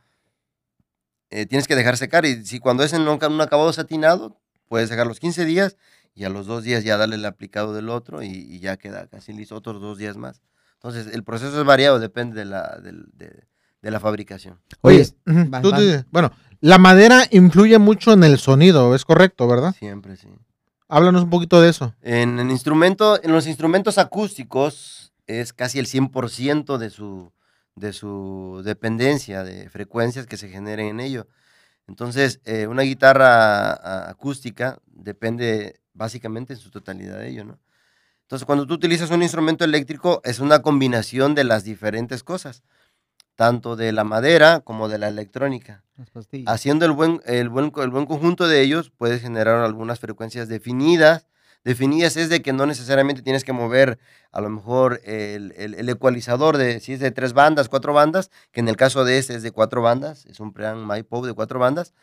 Eh, 1.29 1.45
tienes 1.45 1.67
que 1.67 1.75
dejar 1.75 1.97
secar 1.97 2.25
y 2.25 2.45
si 2.45 2.59
cuando 2.59 2.83
es 2.83 2.93
en 2.93 3.07
un, 3.07 3.19
un 3.23 3.41
acabado 3.41 3.71
satinado, 3.73 4.39
puedes 4.69 4.89
dejar 4.89 5.07
los 5.07 5.19
15 5.19 5.45
días 5.45 5.75
y 6.15 6.23
a 6.23 6.29
los 6.29 6.45
dos 6.47 6.63
días 6.63 6.83
ya 6.83 6.97
darle 6.97 7.15
el 7.15 7.25
aplicado 7.25 7.73
del 7.73 7.89
otro 7.89 8.23
y, 8.23 8.27
y 8.27 8.59
ya 8.59 8.77
queda 8.77 9.07
casi 9.07 9.33
listo 9.33 9.55
otros 9.55 9.81
dos 9.81 9.97
días 9.97 10.15
más. 10.17 10.41
Entonces, 10.75 11.13
el 11.13 11.23
proceso 11.23 11.59
es 11.59 11.65
variado, 11.65 11.99
depende 11.99 12.39
de 12.39 12.45
la, 12.45 12.79
de, 12.81 13.43
de 13.81 13.91
la 13.91 13.99
fabricación. 13.99 14.59
Oye, 14.81 15.07
Oye, 15.25 15.39
ujú, 15.41 15.49
vas, 15.49 15.61
tú 15.61 15.71
vas. 15.71 15.81
di- 15.81 16.03
bueno, 16.11 16.31
la 16.61 16.77
madera 16.77 17.23
influye 17.31 17.77
mucho 17.77 18.13
en 18.13 18.23
el 18.23 18.37
sonido, 18.39 18.95
es 18.95 19.03
correcto, 19.05 19.47
¿verdad? 19.47 19.75
Siempre, 19.77 20.15
sí. 20.15 20.27
Háblanos 20.87 21.23
un 21.23 21.29
poquito 21.29 21.59
de 21.59 21.69
eso. 21.69 21.93
En, 22.01 22.39
el 22.39 22.49
instrumento, 22.49 23.21
en 23.21 23.31
los 23.33 23.45
instrumentos 23.47 23.97
acústicos 23.97 25.11
es 25.25 25.51
casi 25.51 25.79
el 25.79 25.87
100% 25.87 26.77
de 26.77 26.89
su, 26.89 27.31
de 27.77 27.93
su 27.93 28.61
dependencia 28.65 29.43
de 29.43 29.69
frecuencias 29.69 30.25
que 30.25 30.35
se 30.35 30.49
generen 30.49 30.87
en 30.87 30.99
ello. 30.99 31.27
Entonces, 31.87 32.41
eh, 32.43 32.67
una 32.67 32.81
guitarra 32.81 34.09
acústica 34.09 34.79
depende 34.87 35.79
básicamente 35.93 36.53
en 36.53 36.59
su 36.59 36.71
totalidad 36.71 37.19
de 37.19 37.29
ello, 37.29 37.45
¿no? 37.45 37.59
Entonces, 38.23 38.45
cuando 38.45 38.67
tú 38.67 38.73
utilizas 38.73 39.09
un 39.11 39.23
instrumento 39.23 39.63
eléctrico, 39.63 40.21
es 40.25 40.39
una 40.39 40.61
combinación 40.61 41.33
de 41.33 41.45
las 41.45 41.63
diferentes 41.63 42.23
cosas, 42.23 42.63
tanto 43.35 43.77
de 43.77 43.93
la 43.93 44.03
madera 44.03 44.59
como 44.59 44.89
de 44.89 44.97
la 44.97 45.07
electrónica. 45.07 45.83
Haciendo 46.45 46.85
el 46.85 46.91
buen, 46.91 47.21
el, 47.25 47.47
buen, 47.47 47.71
el 47.77 47.89
buen 47.89 48.05
conjunto 48.05 48.47
de 48.47 48.61
ellos, 48.61 48.91
puedes 48.97 49.21
generar 49.21 49.63
algunas 49.63 49.99
frecuencias 49.99 50.49
definidas. 50.49 51.27
Definidas 51.67 52.15
es 52.15 52.29
de 52.29 52.41
que 52.41 52.53
no 52.53 52.65
necesariamente 52.65 53.21
tienes 53.23 53.43
que 53.43 53.51
mover 53.51 53.99
a 54.31 54.39
lo 54.39 54.49
mejor 54.49 55.01
el, 55.03 55.53
el- 55.57 55.89
ecualizador 55.89 56.55
de 56.55 56.79
si 56.79 56.93
es 56.93 57.01
de 57.01 57.11
tres 57.11 57.33
bandas, 57.33 57.67
cuatro 57.67 57.91
bandas, 57.93 58.31
que 58.53 58.61
en 58.61 58.69
el 58.69 58.77
caso 58.77 59.03
de 59.03 59.17
este 59.17 59.35
es 59.35 59.43
de 59.43 59.51
cuatro 59.51 59.81
bandas, 59.81 60.25
es 60.27 60.39
un 60.39 60.53
preamp 60.53 60.89
MyPop 60.89 61.25
de 61.25 61.33
cuatro 61.33 61.59
bandas, 61.59 61.93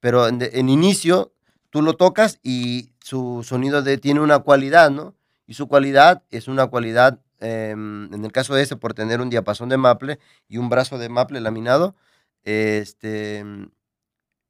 pero 0.00 0.28
en, 0.28 0.68
inicio 0.68 1.32
tú 1.70 1.82
lo 1.82 1.94
tocas 1.96 2.38
y 2.42 2.92
su 3.04 3.42
sonido 3.44 3.82
de, 3.82 3.98
tiene 3.98 4.20
una 4.20 4.40
cualidad, 4.40 4.90
¿no? 4.90 5.14
Y 5.46 5.54
su 5.54 5.68
cualidad 5.68 6.22
es 6.30 6.48
una 6.48 6.68
cualidad, 6.68 7.20
em, 7.40 8.12
en 8.14 8.24
el 8.24 8.32
caso 8.32 8.54
de 8.54 8.62
este, 8.62 8.76
por 8.76 8.94
tener 8.94 9.20
un 9.20 9.30
diapasón 9.30 9.68
de 9.70 9.78
maple 9.78 10.18
y 10.48 10.58
un 10.58 10.68
brazo 10.68 10.98
de 10.98 11.08
maple 11.08 11.40
laminado, 11.40 11.96
este, 12.44 13.44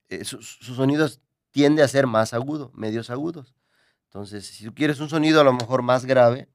eh, 0.08 0.24
su, 0.24 0.42
su 0.42 0.74
sonido 0.74 1.08
tiende 1.50 1.82
a 1.82 1.88
ser 1.88 2.06
más 2.06 2.32
agudo, 2.34 2.70
medios 2.74 3.10
agudos. 3.10 3.54
Entonces, 4.08 4.46
si 4.46 4.64
tú 4.64 4.74
quieres 4.74 5.00
un 5.00 5.08
sonido 5.08 5.40
a 5.40 5.44
lo 5.44 5.52
mejor 5.52 5.82
más 5.82 6.04
grave, 6.06 6.48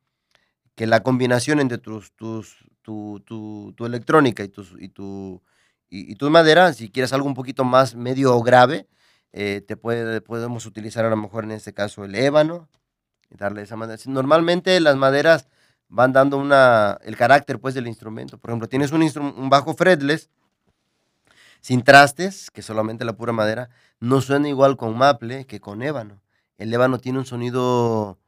que 0.75 0.87
la 0.87 1.03
combinación 1.03 1.59
entre 1.59 1.77
tus, 1.77 2.13
tus, 2.15 2.57
tu, 2.81 3.21
tu- 3.25 3.73
tu 3.77 3.85
electrónica 3.85 4.43
y, 4.43 4.49
tus, 4.49 4.75
y, 4.79 4.89
tu, 4.89 5.41
y, 5.89 6.11
y 6.11 6.15
tu 6.15 6.29
madera, 6.31 6.73
si 6.73 6.89
quieres 6.89 7.13
algo 7.13 7.27
un 7.27 7.35
poquito 7.35 7.63
más 7.63 7.95
medio 7.95 8.39
grave, 8.41 8.87
eh, 9.33 9.61
te 9.67 9.77
puede, 9.77 10.21
podemos 10.21 10.65
utilizar 10.65 11.05
a 11.05 11.09
lo 11.09 11.17
mejor 11.17 11.43
en 11.45 11.51
este 11.51 11.73
caso 11.73 12.05
el 12.05 12.15
ébano 12.15 12.69
y 13.29 13.37
darle 13.37 13.63
esa 13.63 13.75
manera. 13.77 13.99
Normalmente 14.07 14.79
las 14.81 14.95
maderas 14.97 15.47
van 15.89 16.13
dando 16.13 16.37
una, 16.37 16.97
el 17.03 17.17
carácter 17.17 17.59
pues 17.59 17.75
del 17.75 17.87
instrumento. 17.87 18.37
Por 18.39 18.51
ejemplo, 18.51 18.69
tienes 18.69 18.91
un, 18.93 19.03
un 19.03 19.49
bajo 19.49 19.75
fretless 19.75 20.29
sin 21.61 21.83
trastes, 21.83 22.51
que 22.51 22.61
solamente 22.61 23.05
la 23.05 23.13
pura 23.13 23.33
madera, 23.33 23.69
no 23.99 24.21
suena 24.21 24.49
igual 24.49 24.77
con 24.77 24.97
maple 24.97 25.45
que 25.45 25.59
con 25.61 25.81
ébano. 25.81 26.22
El 26.57 26.73
ébano 26.73 26.99
tiene 26.99 27.19
un 27.19 27.25
sonido 27.25 28.19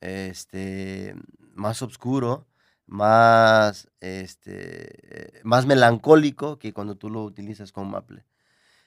este, 0.00 1.14
más 1.54 1.82
oscuro, 1.82 2.46
más, 2.86 3.88
este, 4.00 5.40
más 5.42 5.66
melancólico 5.66 6.58
que 6.58 6.72
cuando 6.72 6.96
tú 6.96 7.10
lo 7.10 7.24
utilizas 7.24 7.72
con 7.72 7.90
maple. 7.90 8.24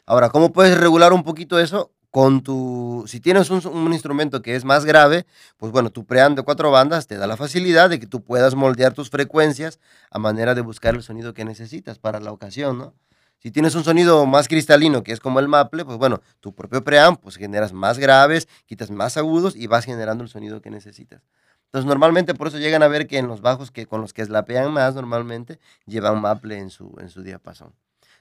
Ahora, 0.06 0.30
¿cómo 0.30 0.54
puedes 0.54 0.78
regular 0.78 1.14
un 1.14 1.24
poquito 1.24 1.60
eso? 1.60 1.92
Con 2.12 2.42
tu, 2.42 3.04
si 3.08 3.20
tienes 3.20 3.50
un, 3.50 3.66
un 3.68 3.94
instrumento 3.94 4.42
que 4.42 4.56
es 4.56 4.64
más 4.64 4.86
grave, 4.86 5.26
pues 5.58 5.72
bueno, 5.72 5.90
tu 5.90 6.06
preamp 6.06 6.38
de 6.38 6.44
cuatro 6.44 6.72
bandas 6.72 7.06
te 7.06 7.18
da 7.18 7.28
la 7.28 7.38
facilidad 7.38 7.90
de 7.90 8.00
que 8.00 8.08
tú 8.08 8.24
puedas 8.24 8.56
moldear 8.56 8.94
tus 8.94 9.10
frecuencias 9.10 9.80
a 10.10 10.18
manera 10.18 10.56
de 10.56 10.62
buscar 10.62 10.96
el 10.96 11.04
sonido 11.04 11.34
que 11.34 11.46
necesitas 11.46 12.00
para 12.00 12.20
la 12.20 12.32
ocasión, 12.32 12.78
¿no? 12.78 12.94
Si 13.40 13.52
tienes 13.52 13.76
un 13.76 13.84
sonido 13.84 14.26
más 14.26 14.48
cristalino, 14.48 15.04
que 15.04 15.12
es 15.12 15.20
como 15.20 15.40
el 15.40 15.48
maple, 15.48 15.86
pues 15.86 15.98
bueno, 15.98 16.22
tu 16.40 16.56
propio 16.56 16.84
preamp, 16.84 17.22
pues 17.22 17.36
generas 17.36 17.72
más 17.72 18.00
graves, 18.00 18.48
quitas 18.66 18.90
más 18.90 19.16
agudos 19.16 19.56
y 19.56 19.68
vas 19.68 19.86
generando 19.86 20.24
el 20.24 20.30
sonido 20.30 20.60
que 20.62 20.72
necesitas. 20.72 21.22
Entonces, 21.66 21.88
normalmente 21.88 22.34
por 22.34 22.48
eso 22.48 22.58
llegan 22.58 22.82
a 22.82 22.88
ver 22.88 23.08
que 23.08 23.20
en 23.20 23.28
los 23.28 23.42
bajos 23.42 23.70
que 23.72 23.86
con 23.86 24.02
los 24.02 24.14
que 24.14 24.26
slapean 24.26 24.72
más, 24.72 24.96
normalmente 24.96 25.60
llevan 25.86 26.20
maple 26.20 26.58
en 26.58 26.72
su, 26.72 26.96
en 27.00 27.10
su 27.10 27.22
diapasón. 27.22 27.74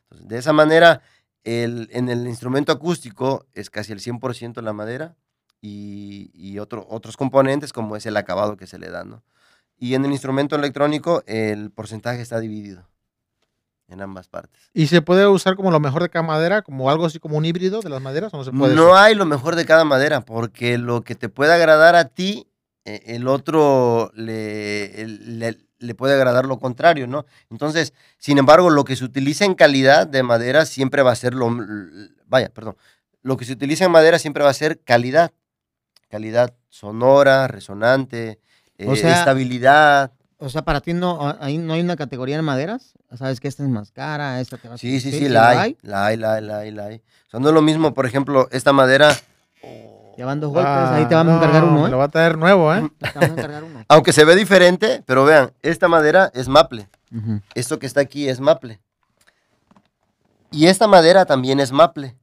Entonces, 0.02 0.28
de 0.28 0.38
esa 0.38 0.52
manera, 0.52 1.00
el, 1.44 1.88
en 1.92 2.10
el 2.10 2.26
instrumento 2.26 2.72
acústico 2.72 3.46
es 3.54 3.70
casi 3.70 3.92
el 3.92 4.00
100% 4.00 4.60
la 4.60 4.72
madera 4.74 5.16
y, 5.62 6.30
y 6.34 6.58
otro, 6.58 6.86
otros 6.90 7.16
componentes 7.16 7.72
como 7.72 7.96
es 7.96 8.04
el 8.04 8.16
acabado 8.18 8.56
que 8.56 8.66
se 8.66 8.78
le 8.78 8.90
da, 8.90 9.04
¿no? 9.04 9.22
Y 9.78 9.94
en 9.94 10.04
el 10.04 10.12
instrumento 10.12 10.56
electrónico 10.56 11.22
el 11.26 11.70
porcentaje 11.70 12.20
está 12.20 12.40
dividido 12.40 12.86
en 13.88 14.00
ambas 14.00 14.28
partes. 14.28 14.70
¿Y 14.74 14.86
se 14.88 15.02
puede 15.02 15.26
usar 15.26 15.56
como 15.56 15.70
lo 15.70 15.80
mejor 15.80 16.02
de 16.02 16.08
cada 16.08 16.24
madera, 16.24 16.62
como 16.62 16.90
algo 16.90 17.06
así 17.06 17.18
como 17.18 17.36
un 17.36 17.44
híbrido 17.44 17.80
de 17.82 17.88
las 17.88 18.02
maderas 18.02 18.32
o 18.34 18.38
no 18.38 18.44
se 18.44 18.50
puede? 18.52 18.74
No 18.74 18.90
usar? 18.90 19.04
hay 19.04 19.14
lo 19.14 19.24
mejor 19.26 19.54
de 19.56 19.64
cada 19.64 19.84
madera, 19.84 20.20
porque 20.22 20.78
lo 20.78 21.02
que 21.02 21.14
te 21.14 21.28
puede 21.28 21.52
agradar 21.52 21.94
a 21.94 22.06
ti, 22.06 22.48
eh, 22.84 23.02
el 23.06 23.28
otro 23.28 24.10
le, 24.14 25.00
el- 25.02 25.38
le- 25.38 25.58
le 25.78 25.94
puede 25.94 26.14
agradar 26.14 26.46
lo 26.46 26.58
contrario, 26.58 27.06
¿no? 27.06 27.26
Entonces, 27.50 27.92
sin 28.18 28.38
embargo, 28.38 28.70
lo 28.70 28.84
que 28.84 28.96
se 28.96 29.04
utiliza 29.04 29.44
en 29.44 29.54
calidad 29.54 30.06
de 30.06 30.22
madera 30.22 30.64
siempre 30.64 31.02
va 31.02 31.12
a 31.12 31.16
ser 31.16 31.34
lo... 31.34 31.54
Vaya, 32.26 32.48
perdón. 32.48 32.76
Lo 33.22 33.36
que 33.36 33.44
se 33.44 33.52
utiliza 33.52 33.84
en 33.84 33.90
madera 33.90 34.18
siempre 34.18 34.42
va 34.42 34.50
a 34.50 34.54
ser 34.54 34.80
calidad. 34.80 35.32
Calidad 36.08 36.54
sonora, 36.70 37.46
resonante, 37.48 38.38
O 38.86 38.94
eh, 38.94 38.96
sea, 38.96 39.18
estabilidad. 39.18 40.12
O 40.38 40.50
sea, 40.50 40.62
para 40.62 40.80
ti 40.80 40.92
no, 40.92 41.18
ah, 41.26 41.38
ahí 41.40 41.56
no 41.56 41.72
hay 41.72 41.80
una 41.80 41.96
categoría 41.96 42.36
en 42.36 42.44
maderas. 42.44 42.92
Sabes 43.16 43.40
que 43.40 43.48
esta 43.48 43.62
es 43.62 43.68
más 43.70 43.90
cara, 43.90 44.40
esta 44.40 44.58
te 44.58 44.68
va 44.68 44.74
a 44.74 44.78
Sí, 44.78 45.00
sí, 45.00 45.10
sí, 45.10 45.18
¿sí 45.20 45.28
la 45.28 45.48
hay. 45.60 45.78
La 45.82 46.06
hay, 46.06 46.16
la 46.16 46.34
hay, 46.34 46.42
la 46.42 46.58
hay, 46.58 46.70
la 46.70 46.84
hay. 46.86 46.96
O 46.96 47.30
sea, 47.30 47.40
no 47.40 47.48
es 47.48 47.54
lo 47.54 47.62
mismo, 47.62 47.94
por 47.94 48.06
ejemplo, 48.06 48.48
esta 48.50 48.72
madera... 48.72 49.16
Ya 50.18 50.24
van 50.24 50.40
dos 50.40 50.50
golpes, 50.50 50.72
ahí 50.72 51.04
te 51.06 51.14
vamos 51.14 51.34
a 51.34 51.36
Ah, 51.36 51.38
encargar 51.40 51.64
no, 51.64 51.72
uno, 51.72 51.86
¿eh? 51.86 51.90
Lo 51.90 51.98
va 51.98 52.04
a 52.04 52.08
traer 52.08 52.38
nuevo, 52.38 52.74
¿eh? 52.74 52.90
Te 52.98 53.18
vamos 53.18 53.30
a 53.30 53.32
encargar 53.34 53.64
uno. 53.64 53.84
Aunque 53.88 54.14
se 54.14 54.24
ve 54.24 54.34
diferente, 54.34 55.02
pero 55.04 55.26
vean, 55.26 55.52
esta 55.62 55.88
madera 55.88 56.30
es 56.34 56.48
maple. 56.48 56.88
Esto 57.54 57.78
que 57.78 57.84
está 57.86 58.00
aquí 58.00 58.26
es 58.28 58.40
maple. 58.40 58.80
Y 60.50 60.68
esta 60.68 60.86
madera 60.86 61.26
también 61.26 61.60
es 61.60 61.70
maple. 61.70 62.16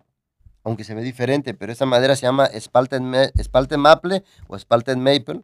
Aunque 0.64 0.84
se 0.84 0.96
ve 0.96 1.02
diferente, 1.04 1.54
pero 1.54 1.72
esta 1.72 1.86
madera 1.86 2.16
se 2.16 2.24
llama 2.24 2.48
Spalted 2.60 3.78
Maple 3.78 4.24
o 4.48 4.58
Spalted 4.58 4.98
Maple. 4.98 5.42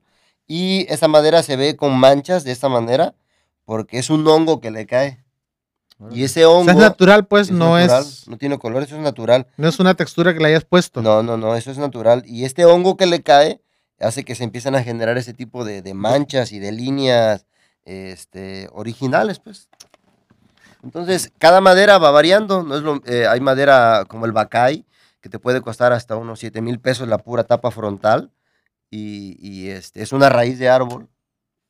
Y 0.51 0.85
esta 0.91 1.07
madera 1.07 1.43
se 1.43 1.55
ve 1.55 1.75
con 1.77 1.95
manchas 1.97 2.43
de 2.43 2.51
esta 2.51 2.67
manera 2.69 3.13
porque 3.65 3.99
es 3.99 4.09
un 4.09 4.27
hongo 4.27 4.59
que 4.59 4.71
le 4.71 4.87
cae. 4.87 5.23
Y 6.09 6.23
ese 6.23 6.45
O 6.45 6.53
hongo 6.53 6.63
sea, 6.65 6.73
es 6.73 6.79
natural, 6.79 7.27
pues, 7.27 7.49
es 7.49 7.53
no 7.53 7.77
natural, 7.77 8.01
es 8.03 8.27
no 8.27 8.37
tiene 8.37 8.57
color, 8.57 8.81
eso 8.81 8.95
es 8.95 9.01
natural. 9.01 9.45
no 9.57 9.67
es 9.67 9.79
una 9.79 9.93
textura 9.93 10.33
que 10.33 10.39
le 10.39 10.47
hayas 10.47 10.65
puesto. 10.65 11.01
No, 11.03 11.21
no, 11.21 11.37
no, 11.37 11.55
eso 11.55 11.69
es 11.69 11.77
natural. 11.77 12.23
Y 12.25 12.45
este 12.45 12.65
hongo 12.65 12.97
que 12.97 13.05
le 13.05 13.21
cae 13.21 13.61
hace 13.99 14.25
que 14.25 14.33
se 14.33 14.43
empiezan 14.43 14.73
a 14.75 14.81
generar 14.83 15.17
ese 15.19 15.33
tipo 15.35 15.63
de, 15.65 15.83
de 15.83 15.93
manchas 15.93 16.51
y 16.51 16.57
de 16.57 16.71
líneas 16.71 17.45
este, 17.85 18.69
originales, 18.71 19.37
pues. 19.39 19.69
Entonces, 20.83 21.31
cada 21.37 21.61
madera 21.61 21.97
va 21.99 22.09
variando. 22.11 22.63
No 22.63 22.75
es 22.75 22.81
lo- 22.81 23.01
eh, 23.05 23.27
hay 23.27 23.39
madera 23.41 24.05
como 24.07 24.25
el 24.25 24.31
bacay, 24.31 24.85
que 25.21 25.29
te 25.29 25.37
puede 25.37 25.61
costar 25.61 25.91
hasta 25.93 26.15
unos 26.15 26.39
7 26.39 26.61
mil 26.61 26.79
pesos 26.79 27.07
la 27.07 27.17
pura 27.17 27.43
tapa 27.43 27.69
frontal. 27.71 28.31
Y, 28.89 29.37
y, 29.39 29.69
este, 29.69 30.01
es 30.01 30.11
una 30.13 30.29
raíz 30.29 30.57
de 30.59 30.69
árbol, 30.69 31.07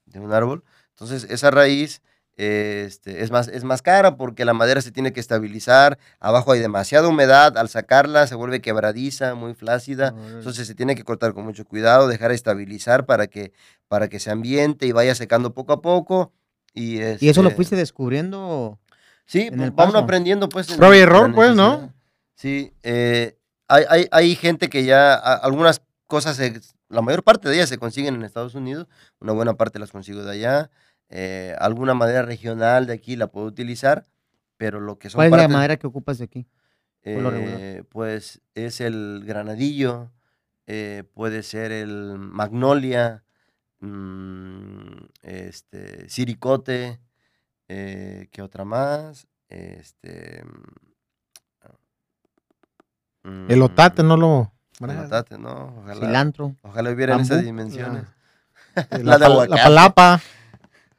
de 0.05 0.19
un 0.19 0.31
árbol. 0.31 0.63
Entonces, 0.91 1.25
esa 1.29 1.51
raíz 1.51 2.01
este, 2.37 3.21
es, 3.21 3.31
más, 3.31 3.49
es 3.49 3.65
más 3.65 3.81
cara 3.81 4.15
porque 4.15 4.45
la 4.45 4.53
madera 4.53 4.81
se 4.81 4.91
tiene 4.91 5.11
que 5.11 5.19
estabilizar. 5.19 5.97
Abajo 6.21 6.53
hay 6.53 6.61
demasiada 6.61 7.09
humedad. 7.09 7.57
Al 7.57 7.67
sacarla 7.67 8.27
se 8.27 8.35
vuelve 8.35 8.61
quebradiza, 8.61 9.35
muy 9.35 9.53
flácida. 9.53 10.13
Entonces 10.37 10.65
se 10.65 10.75
tiene 10.75 10.95
que 10.95 11.03
cortar 11.03 11.33
con 11.33 11.43
mucho 11.43 11.65
cuidado, 11.65 12.07
dejar 12.07 12.31
estabilizar 12.31 13.05
para 13.05 13.27
que, 13.27 13.51
para 13.89 14.07
que 14.07 14.19
se 14.19 14.31
ambiente 14.31 14.85
y 14.85 14.93
vaya 14.93 15.15
secando 15.15 15.53
poco 15.53 15.73
a 15.73 15.81
poco. 15.81 16.31
Y, 16.73 16.99
¿Y 17.19 17.27
eso 17.29 17.41
lo 17.41 17.49
este, 17.49 17.55
fuiste 17.57 17.75
descubriendo? 17.75 18.79
Sí, 19.25 19.41
en 19.41 19.49
pues, 19.57 19.61
el 19.63 19.71
vamos 19.71 19.93
paso? 19.93 20.03
aprendiendo 20.05 20.47
pues. 20.47 20.67
Prueba 20.71 20.95
y 20.95 20.99
error, 20.99 21.33
pues, 21.35 21.53
¿no? 21.55 21.93
Sí, 22.35 22.71
eh, 22.83 23.37
hay, 23.67 23.83
hay, 23.89 24.07
hay 24.11 24.35
gente 24.35 24.69
que 24.69 24.85
ya, 24.85 25.13
a- 25.13 25.35
algunas 25.35 25.81
cosas, 26.07 26.37
se- 26.37 26.61
la 26.89 27.01
mayor 27.01 27.23
parte 27.23 27.47
de 27.47 27.55
ellas 27.55 27.69
se 27.69 27.77
consiguen 27.77 28.15
en 28.15 28.23
Estados 28.23 28.55
Unidos, 28.55 28.87
una 29.19 29.33
buena 29.33 29.53
parte 29.53 29.79
las 29.79 29.91
consigo 29.91 30.23
de 30.23 30.31
allá, 30.31 30.71
eh, 31.09 31.55
alguna 31.59 31.93
madera 31.93 32.23
regional 32.23 32.87
de 32.87 32.93
aquí 32.93 33.15
la 33.15 33.27
puedo 33.27 33.45
utilizar, 33.47 34.07
pero 34.57 34.79
lo 34.79 34.99
que 34.99 35.09
son 35.09 35.19
¿Cuál 35.19 35.27
es 35.27 35.37
la 35.37 35.47
madera 35.47 35.77
que 35.77 35.87
ocupas 35.87 36.17
de 36.17 36.25
aquí? 36.25 36.47
eh, 37.01 37.83
pues 37.89 38.41
es 38.55 38.81
el 38.81 39.23
granadillo, 39.25 40.11
eh, 40.67 41.03
puede 41.13 41.43
ser 41.43 41.71
el 41.71 42.17
magnolia, 42.19 43.23
mm, 43.79 45.05
este, 45.23 46.09
siricote, 46.09 46.99
eh, 47.67 48.27
¿qué 48.31 48.41
otra 48.41 48.65
más? 48.65 49.27
Este, 49.47 50.43
El 53.23 53.61
otate 53.61 54.03
no 54.03 54.17
lo 54.17 54.53
el 54.79 54.87
manejas. 54.87 55.05
otate, 55.07 55.37
no, 55.37 55.75
ojalá, 55.81 56.05
Cilantro, 56.07 56.55
ojalá 56.61 56.91
hubiera 56.91 57.15
en 57.15 57.21
esas 57.21 57.43
dimensiones. 57.43 58.03
La, 58.91 58.97
La 59.03 59.17
de 59.17 59.25
aguacate. 59.25 59.55
la 59.57 59.63
palapa, 59.63 60.21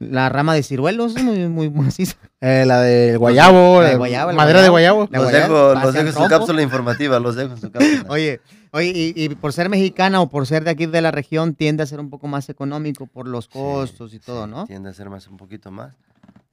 la 0.00 0.28
rama 0.28 0.54
de 0.54 0.62
ciruelos, 0.62 1.16
es 1.16 1.22
muy, 1.22 1.48
muy 1.48 1.70
maciza. 1.70 2.16
eh, 2.40 2.64
la 2.66 2.80
de 2.82 3.16
guayabo, 3.16 3.80
La 3.82 3.90
de 3.90 3.96
guayabo, 3.96 4.32
madera 4.32 4.60
de 4.62 4.68
guayabo. 4.68 5.08
Los 5.10 5.30
dejo, 5.32 5.74
los 5.74 5.94
dejo 5.94 6.06
en 6.08 6.12
su 6.14 6.26
cápsula 6.28 6.62
informativa, 6.62 7.20
los 7.20 7.36
dejo 7.36 7.52
en 7.54 7.60
su 7.60 7.70
cápsula. 7.70 8.04
Oye, 8.08 8.40
oye, 8.72 8.92
y, 8.94 9.12
y 9.24 9.28
por 9.36 9.52
ser 9.52 9.68
mexicana 9.68 10.20
o 10.20 10.28
por 10.28 10.46
ser 10.46 10.64
de 10.64 10.70
aquí 10.70 10.86
de 10.86 11.00
la 11.00 11.10
región 11.10 11.54
tiende 11.54 11.82
a 11.82 11.86
ser 11.86 12.00
un 12.00 12.10
poco 12.10 12.26
más 12.28 12.48
económico 12.48 13.06
por 13.06 13.26
los 13.28 13.44
Sí, 13.44 13.50
costos 13.52 14.12
y 14.14 14.18
todo, 14.18 14.44
sí, 14.46 14.50
¿no? 14.50 14.66
Tiende 14.66 14.90
a 14.90 14.92
ser 14.92 15.08
más 15.08 15.26
un 15.28 15.36
poquito 15.36 15.70
más. 15.70 15.96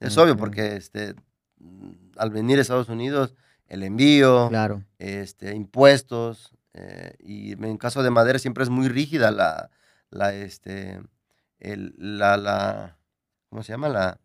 Es 0.00 0.16
obvio, 0.16 0.36
porque 0.36 0.76
este, 0.76 1.14
al 2.16 2.30
venir 2.30 2.58
a 2.58 2.62
Estados 2.62 2.88
Unidos, 2.88 3.34
el 3.66 3.82
envío, 3.82 4.48
Claro. 4.48 4.82
este, 4.98 5.54
impuestos, 5.54 6.52
eh, 6.74 7.14
y 7.20 7.52
en 7.52 7.76
caso 7.76 8.02
de 8.02 8.10
madera 8.10 8.38
siempre 8.38 8.64
es 8.64 8.70
muy 8.70 8.88
rígida 8.88 9.30
la, 9.30 9.70
la, 10.10 10.32
este, 10.34 11.00
el- 11.60 11.94
la, 11.98 12.36
la, 12.36 12.98
¿cómo 13.48 13.62
se 13.62 13.72
llama? 13.72 13.88
La, 13.88 14.18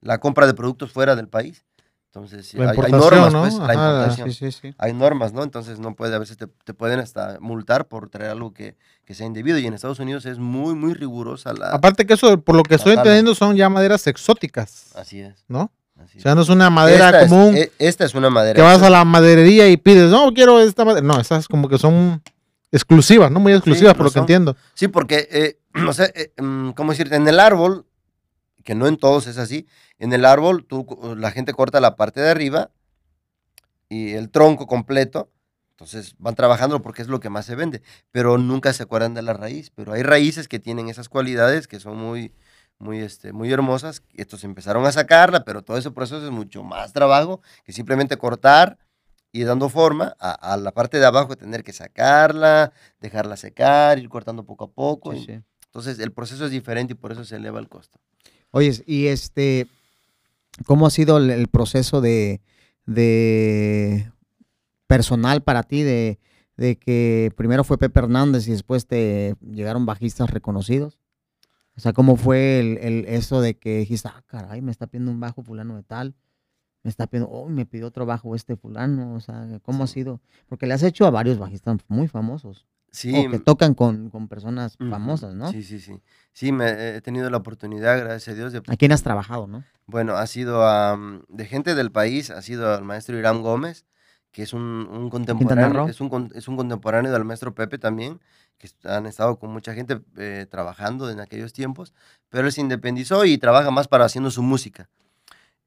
la 0.00 0.18
compra 0.18 0.46
de 0.46 0.54
productos 0.54 0.92
fuera 0.92 1.16
del 1.16 1.28
país. 1.28 1.64
Entonces, 2.06 2.54
hay, 2.54 2.90
normas, 2.90 3.32
¿no? 3.32 3.40
pues, 3.42 3.54
la 3.58 3.74
importación. 3.74 4.32
sí, 4.32 4.50
sí, 4.50 4.60
sí. 4.60 4.74
Hay 4.78 4.94
normas, 4.94 5.34
¿no? 5.34 5.42
Entonces 5.42 5.78
no 5.78 5.94
puede, 5.94 6.16
a 6.16 6.18
veces 6.18 6.38
te, 6.38 6.46
te 6.46 6.72
pueden 6.72 7.00
hasta 7.00 7.38
multar 7.38 7.86
por 7.86 8.08
traer 8.08 8.30
algo 8.30 8.54
que, 8.54 8.76
que 9.04 9.14
sea 9.14 9.26
indebido. 9.26 9.58
Y 9.58 9.66
en 9.66 9.74
Estados 9.74 10.00
Unidos 10.00 10.24
es 10.24 10.38
muy, 10.38 10.74
muy 10.74 10.94
rigurosa 10.94 11.52
la... 11.52 11.70
Aparte 11.70 12.06
que 12.06 12.14
eso, 12.14 12.40
por 12.40 12.56
lo 12.56 12.62
que 12.62 12.76
estoy 12.76 12.94
entendiendo, 12.94 13.34
son 13.34 13.56
ya 13.56 13.68
maderas 13.68 14.06
exóticas, 14.06 14.96
Así 14.96 15.20
es. 15.20 15.44
¿no? 15.48 15.70
Así 15.98 16.18
O 16.18 16.20
sea, 16.20 16.34
no 16.34 16.42
es 16.42 16.48
una 16.48 16.70
madera 16.70 17.06
esta, 17.06 17.22
es- 17.22 17.28
común 17.30 17.56
e- 17.56 17.72
esta 17.78 18.04
es 18.04 18.14
una 18.14 18.30
madera. 18.30 18.54
que 18.56 18.62
vas 18.62 18.82
a 18.82 18.90
la 18.90 19.04
maderería 19.04 19.68
y 19.68 19.76
pides, 19.76 20.10
no, 20.10 20.32
quiero 20.32 20.60
esta 20.60 20.84
madera. 20.84 21.06
No, 21.06 21.20
esas 21.20 21.48
como 21.48 21.68
que 21.68 21.78
son 21.78 22.22
exclusivas, 22.72 23.30
¿no? 23.30 23.40
Muy 23.40 23.52
exclusivas, 23.52 23.94
por 23.94 24.02
lo 24.04 24.08
lo 24.08 24.12
que 24.12 24.18
entiendo. 24.20 24.56
Sí, 24.74 24.88
porque, 24.88 25.28
eh, 25.30 25.58
no 25.74 25.92
sé, 25.92 26.12
eh, 26.14 26.32
mm, 26.42 26.70
¿cómo 26.70 26.92
decirte? 26.92 27.16
En 27.16 27.26
el 27.28 27.40
árbol, 27.40 27.86
que 28.64 28.74
no 28.74 28.86
en 28.86 28.96
todos 28.96 29.26
es 29.26 29.38
así, 29.38 29.66
en 29.98 30.12
el 30.12 30.24
árbol 30.24 30.64
tú, 30.66 30.86
la 31.16 31.30
gente 31.30 31.52
corta 31.54 31.80
la 31.80 31.96
parte 31.96 32.20
de 32.20 32.30
arriba 32.30 32.70
y 33.88 34.12
el 34.12 34.30
tronco 34.30 34.66
completo, 34.66 35.30
entonces 35.70 36.14
van 36.18 36.34
trabajando 36.34 36.82
porque 36.82 37.02
es 37.02 37.08
lo 37.08 37.20
que 37.20 37.30
más 37.30 37.46
se 37.46 37.54
vende, 37.54 37.82
pero 38.10 38.36
nunca 38.36 38.72
se 38.72 38.82
acuerdan 38.82 39.14
de 39.14 39.22
la 39.22 39.32
raíz, 39.32 39.70
pero 39.74 39.92
hay 39.92 40.02
raíces 40.02 40.48
que 40.48 40.58
tienen 40.58 40.88
esas 40.88 41.08
cualidades 41.08 41.66
que 41.68 41.80
son 41.80 41.96
muy, 41.96 42.32
muy, 42.78 42.98
este, 43.00 43.32
muy 43.32 43.52
hermosas, 43.52 44.02
estos 44.14 44.44
empezaron 44.44 44.84
a 44.86 44.92
sacarla, 44.92 45.44
pero 45.44 45.62
todo 45.62 45.76
ese 45.76 45.90
proceso 45.90 46.24
es 46.24 46.30
mucho 46.30 46.62
más 46.62 46.92
trabajo 46.92 47.42
que 47.64 47.72
simplemente 47.72 48.16
cortar 48.16 48.78
y 49.32 49.42
dando 49.44 49.68
forma 49.68 50.16
a, 50.20 50.30
a 50.54 50.56
la 50.56 50.72
parte 50.72 50.98
de 50.98 51.06
abajo, 51.06 51.36
tener 51.36 51.62
que 51.64 51.72
sacarla, 51.72 52.72
dejarla 53.00 53.36
secar, 53.36 53.98
ir 53.98 54.08
cortando 54.08 54.44
poco 54.44 54.64
a 54.64 54.70
poco. 54.70 55.12
Sí, 55.12 55.18
y- 55.18 55.24
sí. 55.26 55.40
Entonces 55.66 55.98
el 55.98 56.12
proceso 56.12 56.46
es 56.46 56.50
diferente 56.50 56.92
y 56.94 56.96
por 56.96 57.12
eso 57.12 57.24
se 57.24 57.36
eleva 57.36 57.60
el 57.60 57.68
costo. 57.68 57.98
Oye, 58.52 58.82
y 58.86 59.08
este, 59.08 59.66
¿cómo 60.64 60.86
ha 60.86 60.90
sido 60.90 61.18
el, 61.18 61.28
el 61.30 61.48
proceso 61.48 62.00
de, 62.00 62.40
de 62.86 64.10
personal 64.86 65.42
para 65.42 65.62
ti 65.62 65.82
de, 65.82 66.18
de 66.56 66.76
que 66.76 67.30
primero 67.36 67.64
fue 67.64 67.76
Pepe 67.78 68.00
Hernández 68.00 68.48
y 68.48 68.52
después 68.52 68.86
te 68.86 69.34
llegaron 69.42 69.84
bajistas 69.86 70.30
reconocidos? 70.30 70.98
O 71.78 71.80
sea, 71.80 71.92
¿cómo 71.92 72.16
fue 72.16 72.58
el, 72.58 72.78
el- 72.78 73.04
eso 73.06 73.40
de 73.40 73.56
que 73.56 73.78
dijiste, 73.78 74.08
ah, 74.12 74.24
caray, 74.26 74.60
me 74.62 74.72
está 74.72 74.88
pidiendo 74.88 75.12
un 75.12 75.20
bajo 75.20 75.44
fulano 75.44 75.76
de 75.76 75.84
tal? 75.84 76.16
Me 76.82 76.90
está 76.90 77.06
pidiendo, 77.06 77.30
oh, 77.30 77.48
me 77.48 77.66
pidió 77.66 77.86
otro 77.86 78.04
bajo 78.04 78.34
este 78.34 78.56
fulano. 78.56 79.14
O 79.14 79.20
sea, 79.20 79.46
¿cómo 79.62 79.84
ha 79.84 79.86
sido? 79.86 80.20
Porque 80.48 80.66
le 80.66 80.74
has 80.74 80.82
hecho 80.82 81.06
a 81.06 81.10
varios 81.10 81.38
bajistas 81.38 81.76
muy 81.86 82.08
famosos. 82.08 82.66
Sí, 82.90 83.12
o 83.14 83.30
que 83.30 83.38
tocan 83.38 83.74
con, 83.74 84.10
con 84.10 84.26
personas 84.26 84.76
famosas, 84.90 85.34
¿no? 85.36 85.52
Sí, 85.52 85.62
sí, 85.62 85.78
sí. 85.78 86.00
Sí, 86.32 86.50
me, 86.50 86.96
he 86.96 87.00
tenido 87.00 87.30
la 87.30 87.36
oportunidad, 87.36 87.96
gracias 88.00 88.34
a 88.34 88.36
Dios, 88.36 88.52
de 88.52 88.60
¿A 88.66 88.76
quién 88.76 88.90
has 88.90 89.04
trabajado, 89.04 89.46
no? 89.46 89.62
Bueno, 89.86 90.16
ha 90.16 90.26
sido 90.26 90.66
am, 90.66 91.22
de 91.28 91.44
gente 91.44 91.76
del 91.76 91.92
país, 91.92 92.30
ha 92.30 92.42
sido 92.42 92.74
el 92.76 92.82
maestro 92.84 93.16
Irán 93.16 93.42
Gómez, 93.42 93.84
que 94.32 94.42
es 94.42 94.52
un, 94.52 94.62
un 94.62 95.10
contemporáneo, 95.10 95.86
es 95.86 96.00
un, 96.00 96.30
es 96.34 96.48
un 96.48 96.56
contemporáneo 96.56 97.12
del 97.12 97.24
maestro 97.24 97.54
Pepe 97.54 97.78
también, 97.78 98.20
que 98.58 98.68
han 98.84 99.06
estado 99.06 99.38
con 99.38 99.50
mucha 99.50 99.72
gente 99.74 100.00
eh, 100.16 100.46
trabajando 100.50 101.10
en 101.10 101.20
aquellos 101.20 101.52
tiempos, 101.52 101.94
pero 102.28 102.46
él 102.46 102.52
se 102.52 102.60
independizó 102.60 103.24
y 103.24 103.38
trabaja 103.38 103.70
más 103.70 103.88
para 103.88 104.04
haciendo 104.04 104.30
su 104.30 104.42
música. 104.42 104.88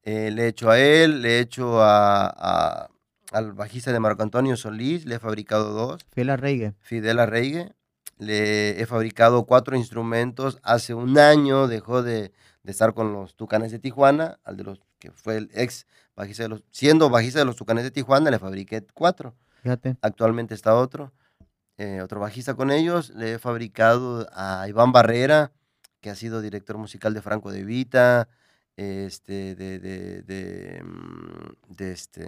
Eh, 0.04 0.32
le 0.32 0.44
he 0.44 0.48
hecho 0.48 0.70
a 0.70 0.80
él, 0.80 1.22
le 1.22 1.38
he 1.38 1.39
hecho 1.39 1.82
a, 1.82 2.28
a- 2.28 2.89
al 3.32 3.54
bajista 3.54 3.94
de 3.94 4.00
Marco 4.00 4.24
Antonio 4.24 4.58
Solís, 4.58 5.06
le 5.06 5.16
he 5.16 5.20
fabricado 5.20 5.72
dos. 5.74 6.06
Fiel 6.12 6.30
a 6.32 6.38
Reggae. 6.38 6.74
Fidel 6.82 7.20
Arraigue. 7.20 7.72
Le 8.18 8.82
he 8.82 8.86
fabricado 8.86 9.46
cuatro 9.46 9.76
instrumentos. 9.78 10.60
Hace 10.64 10.94
un 10.94 11.18
año 11.18 11.68
dejó 11.68 12.04
de, 12.04 12.34
de 12.64 12.72
estar 12.72 12.94
con 12.94 13.14
los 13.14 13.36
Tucanes 13.36 13.72
de 13.72 13.80
Tijuana, 13.80 14.38
al 14.44 14.58
de 14.58 14.64
los 14.66 14.82
que 15.00 15.12
fue 15.12 15.38
el 15.38 15.50
ex 15.54 15.88
bajista 16.16 16.44
de 16.44 16.50
los, 16.50 16.64
siendo 16.72 17.10
bajista 17.10 17.39
de 17.39 17.46
los 17.46 17.56
Tucanes 17.56 17.84
de 17.86 17.92
Tijuana, 17.92 18.30
le 18.30 18.38
fabriqué 18.38 18.86
cuatro. 18.94 19.34
Fíjate. 19.64 19.96
Actualmente 20.02 20.54
está 20.54 20.76
otro, 20.76 21.14
eh, 21.82 22.02
otro 22.02 22.20
bajista 22.20 22.56
con 22.56 22.72
ellos. 22.72 23.12
Le 23.12 23.34
he 23.34 23.40
fabricado 23.40 24.28
a 24.34 24.68
Iván 24.70 24.92
Barrera, 24.92 25.52
que 26.02 26.10
ha 26.12 26.16
sido 26.16 26.42
director 26.42 26.78
musical 26.78 27.14
de 27.14 27.22
Franco 27.22 27.52
de 27.52 27.64
Vita, 27.66 28.30
este, 28.78 29.56
de, 29.56 29.80
de, 29.80 30.24
de, 30.24 30.84
mm, 30.84 31.74
este, 31.84 32.28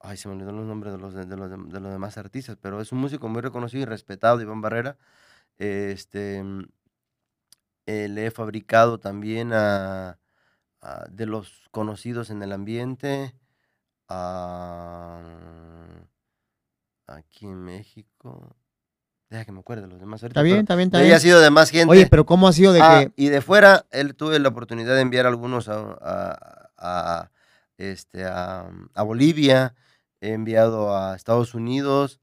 ay, 0.00 0.16
se 0.16 0.28
me 0.28 0.34
olvidó 0.34 0.52
los 0.52 0.66
nombres 0.66 0.92
de 0.92 0.98
los, 0.98 1.14
de, 1.14 1.26
los, 1.36 1.50
de 1.50 1.80
los 1.80 1.92
demás 1.92 2.16
artistas, 2.18 2.56
pero 2.60 2.80
es 2.80 2.92
un 2.92 2.98
músico 2.98 3.28
muy 3.28 3.40
reconocido 3.42 3.82
y 3.82 3.86
respetado, 3.86 4.40
Iván 4.40 4.60
Barrera. 4.60 4.96
Este, 5.58 6.42
mm, 6.42 6.64
eh, 7.86 8.08
le 8.08 8.26
he 8.26 8.30
fabricado 8.30 8.98
también 8.98 9.52
a, 9.52 10.18
a- 10.82 11.06
de 11.10 11.26
los 11.26 11.68
conocidos 11.72 12.30
en 12.30 12.42
el 12.42 12.52
ambiente, 12.52 13.34
a, 14.08 15.20
aquí 17.10 17.46
en 17.46 17.62
México. 17.62 18.56
Deja 19.28 19.44
que 19.44 19.52
me 19.52 19.60
acuerde 19.60 19.82
de 19.82 19.88
los 19.88 20.00
demás 20.00 20.22
ahorita. 20.22 20.40
Está 20.40 20.42
bien, 20.44 20.60
está 20.60 20.74
bien, 20.76 20.88
está 20.88 21.00
bien. 21.00 21.12
ha 21.14 21.20
sido 21.20 21.40
de 21.40 21.50
más 21.50 21.70
gente. 21.70 21.90
Oye, 21.92 22.06
pero 22.08 22.26
¿cómo 22.26 22.48
ha 22.48 22.52
sido 22.52 22.72
de 22.72 22.80
Ah, 22.82 23.04
que 23.06 23.12
y 23.22 23.28
de 23.28 23.40
fuera, 23.40 23.86
él 23.90 24.14
tuve 24.16 24.38
la 24.40 24.48
oportunidad 24.48 24.94
de 24.96 25.02
enviar 25.02 25.26
algunos 25.26 25.68
a, 25.68 25.78
a- 26.00 26.66
a, 26.78 27.30
este, 27.78 28.24
a, 28.24 28.68
a 28.94 29.02
Bolivia, 29.02 29.74
he 30.20 30.32
enviado 30.32 30.96
a 30.96 31.14
Estados 31.14 31.54
Unidos. 31.54 32.18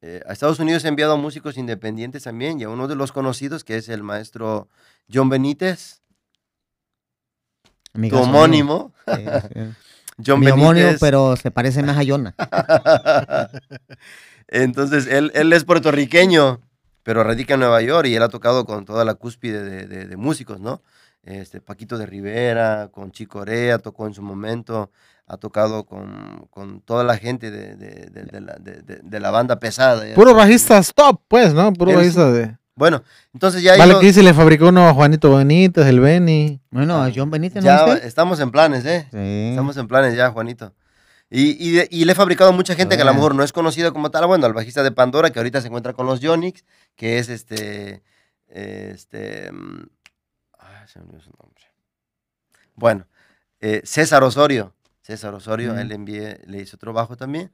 eh, 0.00 0.22
a 0.28 0.32
Estados 0.32 0.58
Unidos 0.60 0.84
he 0.84 0.88
enviado 0.88 1.14
a 1.14 1.16
músicos 1.16 1.56
independientes 1.58 2.22
también, 2.24 2.60
y 2.60 2.64
a 2.64 2.68
uno 2.68 2.86
de 2.88 2.94
los 2.94 3.10
conocidos, 3.12 3.64
que 3.64 3.76
es 3.76 3.88
el 3.88 4.02
maestro 4.02 4.68
John 5.12 5.28
Benítez, 5.30 6.02
tu 7.92 8.00
homónimo. 8.28 8.92
Sí, 9.06 9.24
sí. 9.24 9.74
John 10.24 10.40
Mi 10.40 10.46
homónimo, 10.50 10.88
pero 11.00 11.36
se 11.36 11.50
parece 11.50 11.82
más 11.82 11.96
a 11.98 12.02
Yona. 12.02 12.34
Entonces, 14.48 15.06
él, 15.06 15.32
él 15.34 15.52
es 15.52 15.64
puertorriqueño, 15.64 16.60
pero 17.02 17.24
radica 17.24 17.54
en 17.54 17.60
Nueva 17.60 17.80
York 17.82 18.06
y 18.08 18.14
él 18.14 18.22
ha 18.22 18.28
tocado 18.28 18.64
con 18.66 18.84
toda 18.84 19.04
la 19.04 19.14
cúspide 19.14 19.62
de, 19.62 19.86
de- 19.86 20.06
de 20.06 20.16
músicos, 20.16 20.60
¿no? 20.60 20.82
Este, 21.22 21.60
Paquito 21.60 21.96
de 21.98 22.06
Rivera, 22.06 22.88
con 22.92 23.10
Chico 23.10 23.38
Corea, 23.38 23.78
tocó 23.78 24.06
en 24.06 24.14
su 24.14 24.22
momento, 24.22 24.90
ha 25.26 25.38
tocado 25.38 25.84
con, 25.84 26.46
con 26.50 26.80
toda 26.82 27.02
la 27.02 27.16
gente 27.16 27.50
de, 27.50 27.76
de- 27.76 28.10
de- 28.10 28.24
de 28.24 28.40
la, 28.40 28.54
de- 28.60 28.82
de- 28.82 29.00
de 29.02 29.20
la 29.20 29.30
banda 29.30 29.58
pesada. 29.58 30.04
Puro 30.14 30.34
bajistas 30.34 30.92
top, 30.94 31.20
pues, 31.28 31.54
¿no? 31.54 31.72
Puro 31.72 31.92
Él 31.92 31.96
bajista 31.98 32.30
de. 32.30 32.56
Bueno, 32.76 33.04
entonces 33.32 33.62
ya, 33.62 33.76
Vale, 33.76 33.92
hizo- 33.92 34.00
que 34.00 34.12
se 34.12 34.22
le 34.22 34.34
fabricó 34.34 34.68
uno 34.68 34.88
a 34.88 34.94
Juanito 34.94 35.34
Benítez, 35.36 35.86
el 35.86 36.00
Benny. 36.00 36.60
Bueno, 36.70 37.02
a 37.02 37.10
John 37.14 37.30
Benítez, 37.30 37.62
¿no 37.62 37.70
ya 37.70 37.84
viste? 37.84 38.06
estamos 38.08 38.40
en 38.40 38.50
planes, 38.50 38.84
¿eh? 38.84 39.06
Sí. 39.12 39.48
Estamos 39.50 39.76
en 39.76 39.86
planes 39.86 40.16
ya, 40.16 40.30
Juanito. 40.30 40.74
Y, 41.30 41.56
y, 41.68 41.72
de- 41.72 41.88
y 41.90 42.04
le 42.04 42.12
he 42.12 42.14
fabricado 42.14 42.50
a 42.50 42.52
mucha 42.52 42.74
gente 42.74 42.96
que 42.96 43.02
a 43.02 43.04
lo 43.04 43.14
mejor 43.14 43.34
no 43.34 43.44
es 43.44 43.52
conocida 43.52 43.92
como 43.92 44.10
tal. 44.10 44.26
Bueno, 44.26 44.44
al 44.46 44.52
bajista 44.54 44.82
de 44.82 44.90
Pandora, 44.92 45.30
que 45.30 45.38
ahorita 45.38 45.60
se 45.60 45.68
encuentra 45.68 45.92
con 45.92 46.06
los 46.06 46.20
Yonix, 46.20 46.64
que 46.96 47.18
es 47.18 47.28
este. 47.28 48.02
Este. 48.48 49.50
mm, 49.52 49.86
ay, 50.58 50.88
se 50.88 50.98
me 50.98 51.04
olvidó 51.06 51.20
su 51.20 51.30
nombre. 51.42 51.64
Bueno, 52.74 53.06
eh, 53.60 53.82
César 53.84 54.22
Osorio. 54.24 54.74
César 55.02 55.34
Osorio, 55.34 55.74
a 55.74 55.80
él 55.82 55.88
le 55.88 55.94
envié, 55.96 56.40
le 56.46 56.60
hice 56.62 56.76
otro 56.76 56.92
bajo 56.92 57.16
también. 57.16 57.52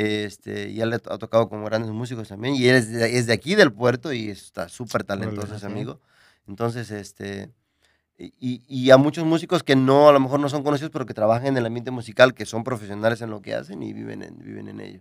Este, 0.00 0.68
y 0.70 0.80
él 0.80 0.90
le 0.90 0.96
ha 0.96 1.18
tocado 1.18 1.48
con 1.48 1.64
grandes 1.64 1.90
músicos 1.90 2.28
también. 2.28 2.54
Y 2.54 2.66
él 2.68 2.76
es 2.76 2.92
de, 2.92 3.18
es 3.18 3.26
de 3.26 3.32
aquí 3.32 3.56
del 3.56 3.72
puerto 3.72 4.12
y 4.12 4.28
está 4.30 4.68
súper 4.68 5.02
talentoso 5.02 5.48
ese 5.56 5.66
sí. 5.66 5.66
amigo. 5.66 6.00
Entonces, 6.46 6.92
este. 6.92 7.50
Y, 8.16 8.62
y 8.68 8.90
a 8.90 8.96
muchos 8.96 9.24
músicos 9.24 9.62
que 9.64 9.74
no, 9.74 10.08
a 10.08 10.12
lo 10.12 10.20
mejor 10.20 10.38
no 10.38 10.48
son 10.48 10.62
conocidos, 10.62 10.90
pero 10.92 11.04
que 11.06 11.14
trabajan 11.14 11.48
en 11.48 11.56
el 11.56 11.66
ambiente 11.66 11.90
musical, 11.90 12.34
que 12.34 12.46
son 12.46 12.62
profesionales 12.62 13.20
en 13.22 13.30
lo 13.30 13.42
que 13.42 13.54
hacen 13.54 13.82
y 13.82 13.92
viven 13.92 14.22
en, 14.22 14.38
viven 14.38 14.68
en 14.68 14.80
ello. 14.80 15.00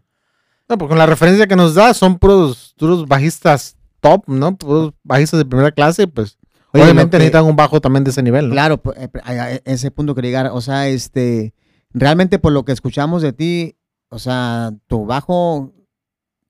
No, 0.67 0.77
porque 0.77 0.89
con 0.89 0.97
la 0.97 1.05
referencia 1.05 1.47
que 1.47 1.55
nos 1.55 1.75
da 1.75 1.93
son 1.93 2.17
puros, 2.19 2.73
puros 2.77 3.07
bajistas 3.07 3.77
top, 3.99 4.23
¿no? 4.27 4.55
Puros 4.57 4.93
bajistas 5.03 5.37
de 5.39 5.45
primera 5.45 5.71
clase, 5.71 6.07
pues. 6.07 6.37
Oye, 6.73 6.83
obviamente 6.83 7.11
que- 7.11 7.17
necesitan 7.19 7.45
un 7.45 7.55
bajo 7.55 7.79
también 7.81 8.03
de 8.03 8.09
ese 8.11 8.21
nivel, 8.23 8.47
¿no? 8.49 8.53
Claro, 8.53 8.81
pues, 8.81 8.97
eh, 8.97 9.09
a 9.23 9.31
a 9.31 9.49
ese 9.65 9.91
punto 9.91 10.13
que 10.15 10.21
llegar, 10.23 10.47
o 10.51 10.61
sea, 10.61 10.87
este, 10.87 11.53
realmente 11.91 12.39
por 12.39 12.51
lo 12.51 12.65
que 12.65 12.71
escuchamos 12.71 13.21
de 13.21 13.33
ti, 13.33 13.76
o 14.09 14.19
sea, 14.19 14.73
tu 14.87 15.05
bajo, 15.05 15.73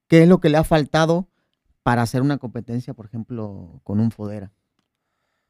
¿qué 0.07 0.23
es 0.23 0.29
lo 0.29 0.39
que 0.39 0.49
le 0.49 0.57
ha 0.57 0.63
faltado 0.63 1.27
para 1.83 2.01
hacer 2.01 2.21
una 2.21 2.37
competencia, 2.37 2.93
por 2.93 3.05
ejemplo, 3.05 3.81
con 3.83 3.99
un 3.99 4.11
Fodera? 4.11 4.51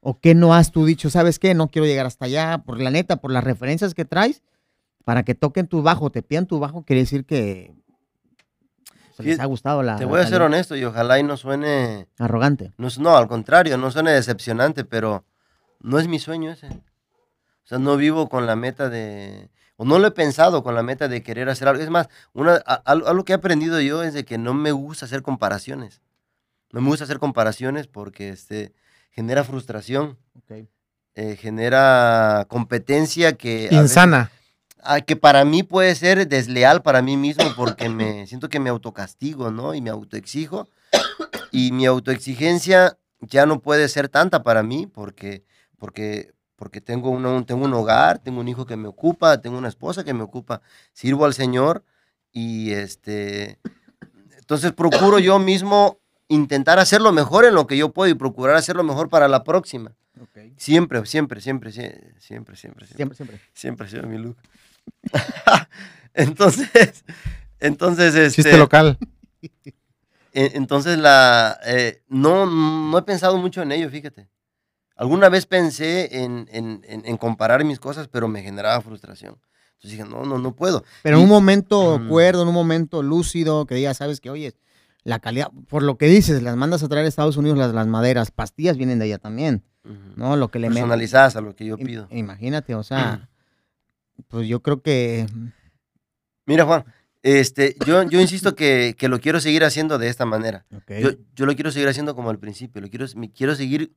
¿O 0.00 0.20
qué 0.20 0.34
no 0.34 0.54
has 0.54 0.70
tú 0.70 0.84
dicho, 0.84 1.10
sabes 1.10 1.38
qué, 1.38 1.54
no 1.54 1.68
quiero 1.68 1.86
llegar 1.86 2.06
hasta 2.06 2.26
allá, 2.26 2.58
por 2.58 2.80
la 2.80 2.90
neta, 2.90 3.16
por 3.16 3.32
las 3.32 3.44
referencias 3.44 3.94
que 3.94 4.04
traes, 4.04 4.42
para 5.04 5.24
que 5.24 5.34
toquen 5.34 5.66
tu 5.66 5.82
bajo, 5.82 6.10
te 6.10 6.22
pidan 6.22 6.46
tu 6.46 6.58
bajo, 6.58 6.82
quiere 6.84 7.00
decir 7.00 7.24
que 7.24 7.74
se 9.16 9.22
les 9.24 9.40
ha 9.40 9.46
gustado 9.46 9.82
la... 9.82 9.96
Te 9.96 10.04
voy 10.04 10.20
a 10.20 10.26
ser 10.26 10.40
honesto 10.42 10.76
y 10.76 10.84
ojalá 10.84 11.18
y 11.18 11.24
no 11.24 11.36
suene, 11.36 12.06
Arrogante. 12.18 12.72
no, 12.78 12.88
no, 13.00 13.16
al 13.16 13.26
contrario, 13.26 13.76
no 13.76 13.90
suene 13.90 14.12
decepcionante, 14.12 14.84
pero 14.84 15.24
no 15.80 15.98
es 15.98 16.06
mi 16.06 16.20
sueño 16.20 16.52
ese. 16.52 16.68
O 16.68 17.66
sea, 17.68 17.78
no 17.78 17.96
vivo 17.96 18.28
con 18.28 18.46
la 18.46 18.54
meta 18.54 18.88
de, 18.88 19.50
o 19.80 19.84
no 19.84 19.98
lo 19.98 20.08
he 20.08 20.10
pensado 20.10 20.62
con 20.62 20.74
la 20.74 20.82
meta 20.82 21.08
de 21.08 21.22
querer 21.22 21.48
hacer 21.48 21.68
algo. 21.68 21.82
Es 21.82 21.88
más, 21.88 22.08
una, 22.34 22.60
a- 22.66 22.82
algo 22.84 23.06
algo 23.08 23.24
que 23.24 23.32
he 23.32 23.36
aprendido 23.36 23.80
yo 23.80 24.02
es 24.02 24.12
de 24.12 24.24
que 24.24 24.36
no 24.36 24.52
me 24.52 24.72
gusta 24.72 25.06
hacer 25.06 25.22
comparaciones. 25.22 26.00
No 26.72 26.80
me 26.82 26.88
gusta 26.88 27.04
hacer 27.04 27.18
comparaciones 27.18 27.86
porque 27.86 28.28
este, 28.28 28.72
genera 29.10 29.44
frustración. 29.44 30.18
eh, 31.14 31.36
genera 31.36 32.44
competencia 32.48 33.32
que, 33.36 33.66
a 33.66 33.70
veces- 33.70 33.80
Insana. 33.82 34.30
ah, 34.82 35.00
que 35.00 35.16
para 35.16 35.44
mí 35.44 35.62
puede 35.62 35.94
ser 35.94 36.28
desleal 36.28 36.82
para 36.82 37.00
mí 37.02 37.16
mismo 37.16 37.44
porque 37.56 37.88
me 37.88 38.26
siento 38.28 38.48
que 38.48 38.60
me 38.60 38.70
autocastigo, 38.70 39.50
¿no? 39.50 39.74
Y 39.74 39.80
me 39.80 39.90
autoexijo. 39.90 40.68
Y 41.50 41.72
mi 41.72 41.86
autoexigencia 41.86 42.98
ya 43.20 43.46
no 43.46 43.60
puede 43.60 43.88
ser 43.88 44.08
tanta 44.08 44.42
para 44.42 44.62
mí 44.62 44.86
porque, 44.86 45.44
porque, 45.78 46.32
porque 46.58 46.80
tengo, 46.80 47.08
una- 47.10 47.30
un, 47.30 47.46
tengo 47.46 47.64
un 47.64 47.72
hogar, 47.72 48.18
tengo 48.18 48.40
un 48.40 48.48
hijo 48.48 48.66
que 48.66 48.76
me 48.76 48.88
ocupa, 48.88 49.40
tengo 49.40 49.56
una 49.56 49.68
esposa 49.68 50.02
que 50.02 50.12
me 50.12 50.24
ocupa, 50.24 50.60
sirvo 50.92 51.24
al 51.24 51.32
Señor 51.32 51.84
y 52.32 52.72
este... 52.72 53.60
Entonces 54.38 54.72
procuro 54.72 55.20
yo 55.20 55.38
mismo 55.38 56.00
intentar 56.26 56.78
hacer 56.80 57.00
lo 57.00 57.12
mejor 57.12 57.44
en 57.44 57.54
lo 57.54 57.66
que 57.68 57.76
yo 57.76 57.92
puedo 57.92 58.10
y 58.10 58.14
procurar 58.14 58.56
hacer 58.56 58.74
lo 58.74 58.82
mejor 58.82 59.08
para 59.08 59.28
la 59.28 59.44
próxima. 59.44 59.94
Siempre, 60.56 61.06
siempre, 61.06 61.40
siempre, 61.40 61.70
sie- 61.70 62.18
siempre, 62.18 62.56
siempre, 62.56 62.86
siempre. 62.86 62.96
Siempre, 62.96 63.16
siempre. 63.16 63.40
Siempre 63.54 63.86
ha 63.86 63.90
sido 63.90 64.02
mi 64.08 64.18
look. 64.18 64.36
entonces, 66.14 67.04
entonces, 67.60 68.14
este, 68.16 68.42
Chiste 68.42 68.58
local. 68.58 68.98
entonces 70.32 70.98
la, 70.98 71.58
eh, 71.64 72.02
no, 72.08 72.46
no 72.46 72.98
he 72.98 73.02
pensado 73.02 73.36
mucho 73.38 73.62
en 73.62 73.70
ello, 73.72 73.88
fíjate. 73.90 74.28
Alguna 74.98 75.30
vez 75.30 75.46
pensé 75.46 76.22
en, 76.24 76.46
en- 76.52 76.82
en- 76.84 77.16
comparar 77.16 77.64
mis 77.64 77.78
cosas, 77.80 78.08
pero 78.08 78.28
me 78.28 78.42
generaba 78.42 78.80
frustración. 78.82 79.38
Entonces 79.76 79.92
dije, 79.92 80.04
no, 80.04 80.24
no, 80.24 80.38
no 80.38 80.54
puedo. 80.54 80.84
Pero 81.02 81.16
en 81.16 81.22
un 81.22 81.28
momento 81.28 82.00
cuerdo, 82.08 82.42
en 82.42 82.48
un 82.48 82.54
momento 82.54 83.02
lúcido, 83.02 83.64
que 83.64 83.76
digas, 83.76 83.96
sabes 83.96 84.20
que, 84.20 84.28
oye, 84.28 84.54
la 85.04 85.20
calidad, 85.20 85.50
por 85.68 85.82
lo 85.82 85.96
que 85.96 86.06
dices, 86.06 86.42
las 86.42 86.56
mandas 86.56 86.82
a 86.82 86.88
traer 86.88 87.06
a 87.06 87.08
Estados 87.08 87.36
Unidos 87.36 87.56
las, 87.56 87.72
las 87.72 87.86
maderas, 87.86 88.30
pastillas 88.32 88.76
vienen 88.76 88.98
de 88.98 89.04
allá 89.06 89.18
también, 89.18 89.62
Ujú. 89.84 89.94
¿no? 90.16 90.36
Lo 90.36 90.48
que 90.50 90.58
le. 90.58 90.66
Personalizadas 90.66 91.36
a 91.36 91.40
lo 91.40 91.54
que 91.54 91.64
yo 91.64 91.78
pido. 91.78 92.08
Imagínate, 92.10 92.74
o 92.74 92.82
sea, 92.82 93.30
pues 94.28 94.48
yo 94.48 94.60
creo 94.62 94.82
que 94.82 95.26
Mira, 96.44 96.64
Juan, 96.64 96.84
este, 97.22 97.76
yo, 97.86 98.02
yo 98.04 98.20
insisto 98.20 98.54
que, 98.54 98.94
que 98.98 99.08
lo 99.08 99.20
quiero 99.20 99.38
seguir 99.40 99.64
haciendo 99.64 99.98
de 99.98 100.08
esta 100.08 100.24
manera. 100.24 100.64
Yo, 101.00 101.10
yo 101.34 101.46
lo 101.46 101.54
quiero 101.54 101.70
seguir 101.70 101.88
haciendo 101.88 102.14
como 102.14 102.30
al 102.30 102.38
principio. 102.38 102.80
Lo 102.80 102.88
quiero, 102.88 103.06
me 103.16 103.30
quiero 103.30 103.54
seguir, 103.54 103.92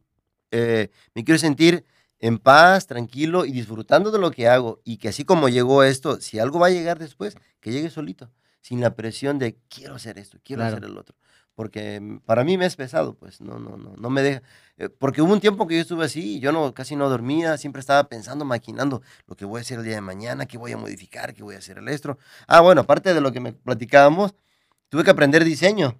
eh, 0.51 0.89
me 1.15 1.23
quiero 1.23 1.39
sentir 1.39 1.85
en 2.19 2.37
paz, 2.37 2.85
tranquilo 2.85 3.45
y 3.45 3.51
disfrutando 3.51 4.11
de 4.11 4.19
lo 4.19 4.29
que 4.31 4.47
hago. 4.47 4.79
Y 4.83 4.97
que 4.97 5.09
así 5.09 5.23
como 5.25 5.49
llegó 5.49 5.83
esto, 5.83 6.21
si 6.21 6.37
algo 6.39 6.59
va 6.59 6.67
a 6.67 6.71
llegar 6.71 6.99
después, 6.99 7.35
que 7.59 7.71
llegue 7.71 7.89
solito. 7.89 8.29
sin 8.63 8.79
la 8.79 8.93
presión 8.95 9.39
de 9.39 9.57
quiero 9.69 9.95
hacer 9.95 10.19
esto, 10.19 10.37
quiero 10.43 10.59
Claro. 10.61 10.75
hacer 10.77 10.87
el 10.87 10.95
otro. 10.95 11.15
Porque 11.55 11.99
mm, 11.99 12.19
para 12.19 12.43
mí 12.43 12.59
me 12.59 12.67
es 12.67 12.75
pesado, 12.75 13.15
pues 13.15 13.41
no, 13.41 13.57
no, 13.57 13.75
no, 13.75 13.95
no 13.97 14.09
me 14.11 14.21
deja. 14.21 14.43
eh, 14.77 14.87
Porque 14.89 15.23
hubo 15.23 15.33
un 15.33 15.39
tiempo 15.39 15.65
que 15.65 15.75
yo 15.77 15.81
estuve 15.81 16.05
así, 16.05 16.35
y 16.35 16.39
yo 16.39 16.51
no, 16.51 16.71
casi 16.75 16.95
no 16.95 17.09
dormía, 17.09 17.57
siempre 17.57 17.79
estaba 17.79 18.07
pensando, 18.07 18.45
maquinando 18.45 19.01
lo 19.25 19.35
que 19.35 19.45
voy 19.45 19.57
a 19.57 19.61
hacer 19.61 19.79
el 19.79 19.85
día 19.85 19.95
de 19.95 20.01
mañana, 20.01 20.45
qué 20.45 20.59
voy 20.59 20.73
a 20.73 20.77
modificar, 20.77 21.33
qué 21.33 21.41
voy 21.41 21.55
a 21.55 21.57
hacer 21.57 21.79
el 21.79 21.87
esto. 21.87 22.19
Ah, 22.47 22.61
bueno, 22.61 22.81
aparte 22.81 23.15
de 23.15 23.19
lo 23.21 23.31
que 23.31 23.39
me 23.39 23.51
platicábamos, 23.53 24.35
tuve 24.89 25.03
que 25.03 25.09
aprender 25.09 25.43
diseño. 25.43 25.99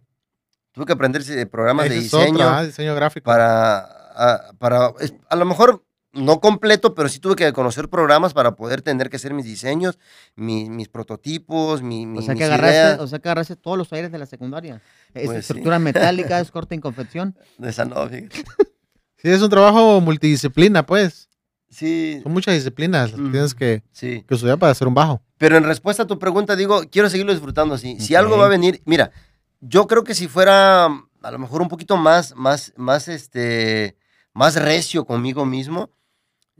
Tuve 0.72 0.86
que 0.86 0.94
aprender 0.94 1.24
eh, 1.28 1.46
programas 1.48 1.90
de 1.90 1.96
diseño 1.96 2.36
otro, 2.36 2.48
ah, 2.48 2.64
diseño 2.64 2.94
gráfico. 2.94 3.26
para, 3.26 3.90
a, 4.22 4.54
para 4.60 4.94
es- 5.00 5.14
a 5.30 5.36
lo 5.36 5.46
mejor 5.46 5.84
no 6.14 6.42
completo, 6.42 6.94
pero 6.94 7.08
sí 7.08 7.20
tuve 7.20 7.36
que 7.38 7.54
conocer 7.54 7.88
programas 7.90 8.34
para 8.34 8.56
poder 8.56 8.82
tener 8.82 9.10
que 9.10 9.16
hacer 9.16 9.34
mis 9.34 9.46
diseños, 9.46 9.98
mi- 10.36 10.70
mis 10.70 10.90
prototipos, 10.90 11.82
mi, 11.82 12.06
mi- 12.06 12.20
O 12.20 12.22
sea, 12.22 12.34
mis 12.34 12.40
que 12.40 12.46
agarraste, 12.46 12.76
ideas. 12.78 13.00
o 13.00 13.08
sea 13.08 13.20
que 13.20 13.30
agarraste 13.30 13.56
todos 13.56 13.78
los 13.78 13.88
talleres 13.90 14.12
de 14.12 14.18
la 14.20 14.26
secundaria. 14.26 14.82
Es 15.14 15.26
Pues 15.26 15.32
sí. 15.32 15.40
estructura 15.40 15.80
metálica, 15.80 16.40
es 16.40 16.52
corte 16.52 16.76
en 16.76 16.82
confección. 16.82 17.38
De 17.58 17.70
esa 17.70 17.86
no, 17.86 18.08
fíjate. 18.10 18.44
Sí, 19.18 19.30
es 19.30 19.42
un 19.42 19.50
trabajo 19.50 20.02
multidisciplina, 20.02 20.86
pues. 20.86 21.30
Sí, 21.70 22.20
Son 22.24 22.34
muchas 22.34 22.56
disciplinas 22.56 23.12
las 23.12 23.16
que 23.16 23.22
Ujú. 23.24 23.32
tienes 23.32 23.56
que, 23.56 23.84
sí. 23.94 24.26
que 24.28 24.34
estudiar 24.36 24.58
para 24.60 24.74
hacer 24.74 24.88
un 24.90 24.94
bajo. 24.94 25.22
Pero 25.38 25.56
en 25.56 25.64
respuesta 25.64 26.04
a 26.04 26.08
tu 26.08 26.20
pregunta, 26.20 26.58
digo, 26.58 26.82
quiero 26.92 27.10
seguirlo 27.10 27.32
disfrutando 27.32 27.76
así. 27.76 27.98
Si 28.02 28.14
algo 28.16 28.38
va 28.38 28.48
a 28.48 28.50
venir, 28.50 28.82
mira, 28.86 29.12
yo 29.62 29.88
creo 29.88 30.04
que 30.04 30.14
si 30.14 30.28
fuera 30.28 30.90
mm, 30.90 31.08
a 31.22 31.32
lo 31.32 31.40
mejor 31.40 31.62
un 31.62 31.70
poquito 31.70 31.96
más, 31.96 32.36
más, 32.36 32.74
más, 32.76 33.08
este, 33.08 33.96
más 34.34 34.56
recio 34.56 35.06
conmigo 35.06 35.46
mismo, 35.46 35.90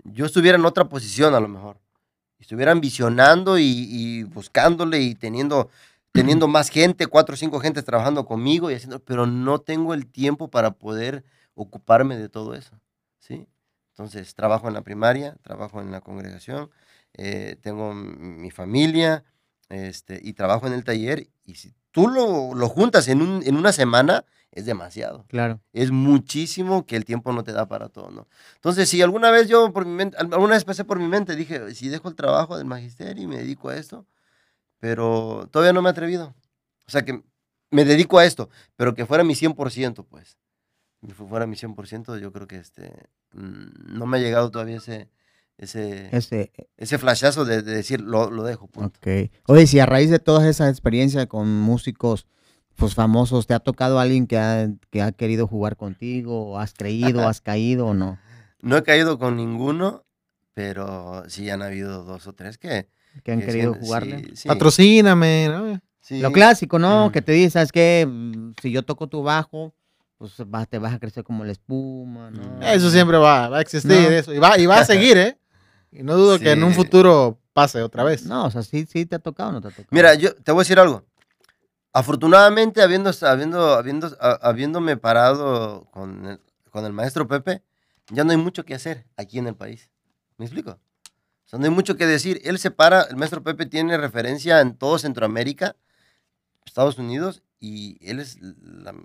yo 0.04 0.26
estuviera 0.26 0.58
en 0.58 0.66
otra 0.66 0.86
posición 0.90 1.34
a 1.36 1.40
lo 1.40 1.48
mejor. 1.48 1.80
Estuviera 2.40 2.72
ambicionando 2.72 3.58
y, 3.60 3.64
y 3.90 4.24
buscándole 4.24 5.00
y 5.02 5.16
teniendo, 5.16 5.70
teniendo 6.12 6.48
más 6.48 6.70
gente, 6.70 7.08
cuatro 7.08 7.36
o 7.36 7.38
cinco 7.38 7.60
gentes 7.60 7.86
trabajando 7.86 8.26
conmigo 8.26 8.72
y 8.72 8.76
haciendo, 8.76 9.00
pero 9.00 9.28
no 9.28 9.60
tengo 9.60 9.94
el 9.94 10.08
tiempo 10.08 10.50
para 10.50 10.72
poder 10.72 11.24
ocuparme 11.56 12.18
de 12.18 12.30
todo 12.30 12.56
eso, 12.56 12.80
¿sí? 13.20 13.48
Entonces, 13.92 14.34
trabajo 14.36 14.68
en 14.68 14.74
la 14.74 14.82
primaria, 14.82 15.36
trabajo 15.44 15.82
en 15.82 15.92
la 15.92 16.02
congregación, 16.02 16.72
eh, 17.14 17.58
tengo 17.62 17.94
mi 17.94 18.50
familia 18.52 19.24
este, 19.70 20.20
y 20.24 20.34
trabajo 20.34 20.66
en 20.68 20.74
el 20.74 20.84
taller. 20.84 21.30
Y 21.46 21.56
si 21.56 21.74
tú 21.92 22.08
lo, 22.08 22.56
lo 22.56 22.70
juntas 22.70 23.08
en, 23.10 23.22
un- 23.22 23.44
en 23.46 23.56
una 23.56 23.72
semana, 23.72 24.26
es 24.52 24.66
demasiado. 24.66 25.26
Claro. 25.28 25.62
Es 25.74 25.92
muchísimo 25.92 26.86
que 26.86 26.96
el 26.98 27.06
tiempo 27.06 27.32
no 27.34 27.44
te 27.44 27.54
da 27.54 27.68
para 27.68 27.90
todo, 27.90 28.12
¿no? 28.12 28.28
Entonces, 28.56 28.90
si 28.90 29.02
alguna 29.02 29.32
vez 29.32 29.48
yo, 29.48 29.72
por 29.72 29.86
mi 29.86 29.94
mente, 29.94 30.18
al- 30.18 30.34
alguna 30.34 30.56
vez 30.56 30.66
pasé 30.66 30.84
por 30.86 31.00
mi 31.00 31.08
mente, 31.08 31.36
dije, 31.36 31.74
si 31.76 31.88
dejo 31.90 32.10
el 32.10 32.16
trabajo 32.16 32.58
del 32.58 32.66
magisterio 32.66 33.24
y 33.24 33.28
me 33.28 33.38
dedico 33.38 33.70
a 33.70 33.78
esto, 33.78 34.06
pero 34.80 35.48
todavía 35.52 35.74
no 35.74 35.82
me 35.82 35.90
he 35.90 35.92
atrevido. 35.92 36.34
O 36.88 36.92
sea, 36.92 37.04
que 37.06 37.24
me 37.70 37.86
dedico 37.86 38.20
a 38.20 38.26
esto, 38.26 38.50
pero 38.76 38.94
que 38.94 39.06
fuera 39.06 39.24
mi 39.24 39.36
100%, 39.36 40.04
pues. 40.06 40.38
Fu- 41.16 41.28
fuera 41.28 41.48
mi 41.48 41.56
100%, 41.56 42.18
yo 42.18 42.32
creo 42.32 42.48
que 42.48 42.58
este, 42.58 42.92
mm, 43.34 43.98
no 43.98 44.06
me 44.06 44.18
ha 44.18 44.22
llegado 44.22 44.52
todavía 44.52 44.78
ese, 44.78 45.10
ese, 45.58 46.16
Ese, 46.16 46.52
ese 46.78 46.98
flashazo 46.98 47.46
de, 47.46 47.62
de 47.62 47.74
decir, 47.74 48.02
lo, 48.02 48.30
lo 48.30 48.44
dejo, 48.44 48.68
punto. 48.68 49.00
ok. 49.00 49.32
Oye, 49.48 49.66
si 49.68 49.80
a 49.80 49.86
raíz 49.86 50.10
de 50.10 50.20
todas 50.20 50.46
esas 50.46 50.70
experiencias 50.70 51.26
con 51.28 51.48
músicos 51.50 52.28
pues 52.76 52.96
famosos, 52.96 53.48
¿te 53.48 53.54
ha 53.54 53.60
tocado 53.60 54.00
alguien 54.00 54.28
que 54.28 54.38
ha, 54.38 54.70
que 54.90 55.02
ha 55.02 55.12
querido 55.12 55.48
jugar 55.48 55.78
contigo? 55.78 56.52
¿O 56.52 56.58
¿Has 56.60 56.74
creído, 56.74 57.28
has 57.28 57.42
caído 57.42 57.88
o 57.88 57.94
no? 57.94 58.18
No 58.62 58.78
he 58.78 58.84
caído 58.84 59.18
con 59.20 59.36
ninguno, 59.38 60.04
pero 60.54 61.24
sí 61.28 61.50
han 61.50 61.62
habido 61.62 62.04
dos 62.04 62.28
o 62.28 62.34
tres 62.34 62.58
que... 62.58 62.88
Que 63.24 63.34
han 63.34 63.40
que 63.42 63.46
querido 63.48 63.74
sí- 63.74 63.80
jugarle. 63.82 64.20
sí, 64.30 64.32
sí, 64.36 64.48
Patrocíname, 64.48 65.50
¿no? 65.50 65.82
sí. 66.00 66.20
Lo 66.22 66.32
clásico, 66.32 66.80
¿no? 66.80 67.10
Mm. 67.10 67.12
Que 67.12 67.22
te 67.22 67.34
dices, 67.34 67.54
¿sabes 67.54 67.72
qué? 67.74 68.08
Si 68.62 68.72
yo 68.72 68.84
toco 68.84 69.08
tu 69.08 69.22
bajo, 69.22 69.74
pues 70.18 70.32
va- 70.42 70.66
te 70.66 70.78
vas 70.80 70.94
a 70.94 71.00
crecer 71.00 71.24
como 71.26 71.44
la 71.44 71.52
espuma, 71.52 72.32
¿no? 72.32 72.42
Mm. 72.60 72.64
Eso 72.64 72.90
siempre 72.90 73.18
va, 73.18 73.50
va 73.50 73.58
a 73.58 73.62
existir, 73.62 73.92
No. 73.92 74.10
eso. 74.10 74.34
Y 74.34 74.40
va, 74.40 74.58
y 74.58 74.66
va 74.66 74.80
a 74.80 74.86
seguir, 74.86 75.18
¿eh? 75.18 75.38
Y 75.92 76.04
no 76.04 76.16
dudo 76.16 76.40
que 76.40 76.52
en 76.52 76.64
un 76.64 76.74
futuro 76.74 77.38
pase 77.52 77.82
otra 77.82 78.06
vez. 78.06 78.26
No, 78.26 78.46
o 78.46 78.52
sea, 78.52 78.64
sí, 78.64 78.86
sí 78.90 79.06
te 79.06 79.18
ha 79.18 79.20
tocado 79.20 79.50
o 79.50 79.52
no 79.54 79.62
te 79.62 79.68
ha 79.68 79.72
tocado. 79.72 79.88
Mira, 79.92 80.14
yo 80.16 80.34
te 80.34 80.54
voy 80.54 80.62
a 80.62 80.64
decir 80.64 80.80
algo. 80.80 81.04
Afortunadamente, 81.94 82.82
habiendo, 82.82 83.12
habiendo, 83.22 83.74
habiendo, 83.74 84.18
habiéndome 84.20 84.96
parado 84.98 85.86
con 85.92 86.26
el, 86.26 86.40
con 86.70 86.86
el 86.86 86.94
maestro 86.94 87.28
Pepe, 87.28 87.64
ya 88.10 88.24
no 88.24 88.32
hay 88.32 88.38
mucho 88.38 88.64
que 88.64 88.76
hacer 88.76 89.06
aquí 89.18 89.40
en 89.40 89.48
el 89.48 89.56
país. 89.56 89.90
¿Me 90.38 90.46
explico? 90.46 90.72
O 90.72 91.48
sea, 91.52 91.60
no 91.60 91.66
hay 91.66 91.72
mucho 91.72 91.98
que 91.98 92.08
decir. 92.08 92.40
Él 92.46 92.60
se 92.60 92.72
para, 92.72 93.02
el 93.04 93.18
maestro 93.18 93.44
Pepe 93.44 93.66
tiene 93.66 93.98
referencia 93.98 94.62
en 94.62 94.76
todo 94.78 94.98
Centroamérica, 95.00 95.76
Estados 96.66 96.98
Unidos, 96.98 97.44
y 97.60 97.98
él 98.10 98.20
es, 98.20 98.38
la- 98.42 98.96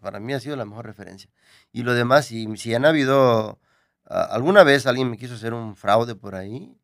para, 0.00 0.18
mí 0.18 0.32
ha 0.32 0.40
sido 0.40 0.56
la 0.56 0.64
mejor 0.64 0.86
referencia. 0.86 1.30
Y 1.72 1.82
lo 1.82 1.92
demás, 1.94 2.26
si, 2.26 2.56
si 2.56 2.74
han 2.74 2.86
habido, 2.86 3.60
ah, 4.06 4.28
alguna 4.30 4.64
vez 4.64 4.86
alguien 4.86 5.10
me 5.10 5.18
quiso 5.18 5.34
hacer 5.34 5.52
un 5.52 5.76
fraude 5.76 6.14
por 6.14 6.34
ahí, 6.34 6.76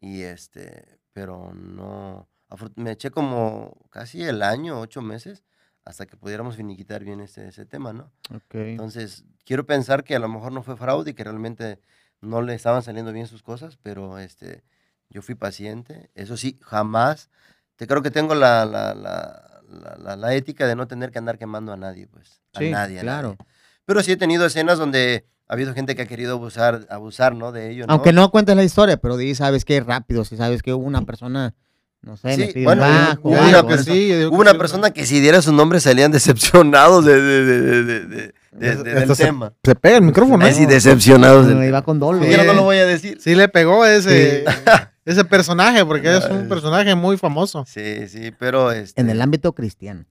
y 0.00 0.22
este, 0.22 1.00
pero 1.12 1.52
no, 1.54 2.28
me 2.76 2.92
eché 2.92 3.10
como 3.10 3.76
casi 3.90 4.22
el 4.22 4.42
año, 4.42 4.80
ocho 4.80 5.02
meses, 5.02 5.44
hasta 5.84 6.06
que 6.06 6.16
pudiéramos 6.16 6.56
finiquitar 6.56 7.04
bien 7.04 7.20
ese, 7.20 7.48
ese 7.48 7.64
tema, 7.66 7.92
¿no? 7.92 8.10
Ok. 8.34 8.54
Entonces, 8.54 9.24
quiero 9.44 9.66
pensar 9.66 10.04
que 10.04 10.14
a 10.16 10.18
lo 10.18 10.28
mejor 10.28 10.52
no 10.52 10.62
fue 10.62 10.76
fraude 10.76 11.10
y 11.10 11.14
que 11.14 11.24
realmente 11.24 11.80
no 12.20 12.42
le 12.42 12.54
estaban 12.54 12.82
saliendo 12.82 13.12
bien 13.12 13.26
sus 13.26 13.42
cosas, 13.42 13.78
pero 13.82 14.18
este, 14.18 14.64
yo 15.08 15.22
fui 15.22 15.34
paciente. 15.34 16.10
Eso 16.14 16.36
sí, 16.36 16.58
jamás, 16.62 17.30
te 17.76 17.86
creo 17.86 18.02
que 18.02 18.10
tengo 18.10 18.34
la, 18.34 18.64
la, 18.66 18.94
la, 18.94 20.16
la- 20.16 20.34
ética 20.34 20.66
de 20.66 20.76
no 20.76 20.86
tener 20.88 21.10
que 21.10 21.18
andar 21.18 21.38
quemando 21.38 21.72
a 21.72 21.76
nadie, 21.76 22.06
pues. 22.06 22.40
A 22.54 22.60
Sí, 22.60 22.70
nadie, 22.70 22.98
a 22.98 23.02
claro. 23.02 23.28
nadie. 23.30 23.38
Pero 23.84 24.02
sí 24.02 24.12
he 24.12 24.16
tenido 24.16 24.44
escenas 24.46 24.78
donde 24.78 25.26
ha 25.46 25.54
habido 25.54 25.72
gente 25.74 25.94
que 25.96 26.02
ha 26.02 26.06
querido 26.06 26.34
abusar, 26.34 26.86
abusar 26.90 27.34
¿no? 27.34 27.52
De 27.52 27.70
ello, 27.70 27.86
¿no? 27.86 27.92
Aunque 27.94 28.12
no 28.12 28.30
cuentes 28.30 28.56
la 28.56 28.64
historia, 28.64 28.98
pero 28.98 29.16
di, 29.16 29.34
sabes 29.34 29.64
que 29.64 29.80
rápido, 29.80 30.24
si 30.24 30.36
sabes 30.36 30.62
que 30.62 30.74
hubo 30.74 30.84
una 30.84 31.02
persona, 31.06 31.54
no 32.02 32.16
sé, 32.16 32.36
me 32.36 32.52
Sí, 32.52 32.64
bueno, 32.64 32.86
yo- 32.86 33.30
yo 33.30 33.36
Yo 33.36 33.46
digo 33.46 33.66
que 33.66 33.78
sí. 33.78 34.08
yo 34.08 34.18
digo 34.18 34.28
Hubo 34.30 34.36
que 34.38 34.42
una 34.42 34.52
sí. 34.52 34.58
persona 34.58 34.90
que 34.90 35.04
si 35.06 35.20
diera 35.20 35.42
su 35.42 35.52
nombre 35.52 35.80
salían 35.80 36.10
decepcionados 36.12 37.04
de, 37.04 37.20
de- 37.20 37.44
de- 37.44 37.62
de- 37.62 37.82
de- 37.84 38.00
de- 38.06 38.32
de- 38.52 38.82
de- 38.84 38.94
del 38.94 39.14
se- 39.16 39.24
tema. 39.24 39.52
Se 39.62 39.74
pega 39.74 39.96
el 39.98 40.02
micrófono, 40.02 40.44
Ay, 40.44 40.52
¿eh? 40.52 40.54
sí, 40.54 40.66
decepcionados 40.66 41.46
No, 41.46 41.64
iba 41.64 41.82
con 41.82 41.98
dolo. 41.98 42.18
Como 42.18 42.28
quiera, 42.28 42.44
no 42.44 42.54
lo 42.54 42.62
voy 42.62 42.78
a 42.78 42.86
decir. 42.86 43.18
Sí 43.20 43.34
le 43.34 43.48
pegó 43.48 43.84
ese, 43.84 44.44
ese 45.04 45.24
personaje, 45.24 45.84
porque 45.84 46.16
es 46.16 46.24
un 46.26 46.48
personaje 46.48 46.94
muy 46.94 47.16
famoso 47.16 47.64
Sí, 47.68 48.08
sí, 48.08 48.32
pero 48.38 48.72
este, 48.72 49.00
En 49.00 49.10
el 49.10 49.20
ámbito 49.20 49.52
cristiano. 49.52 50.04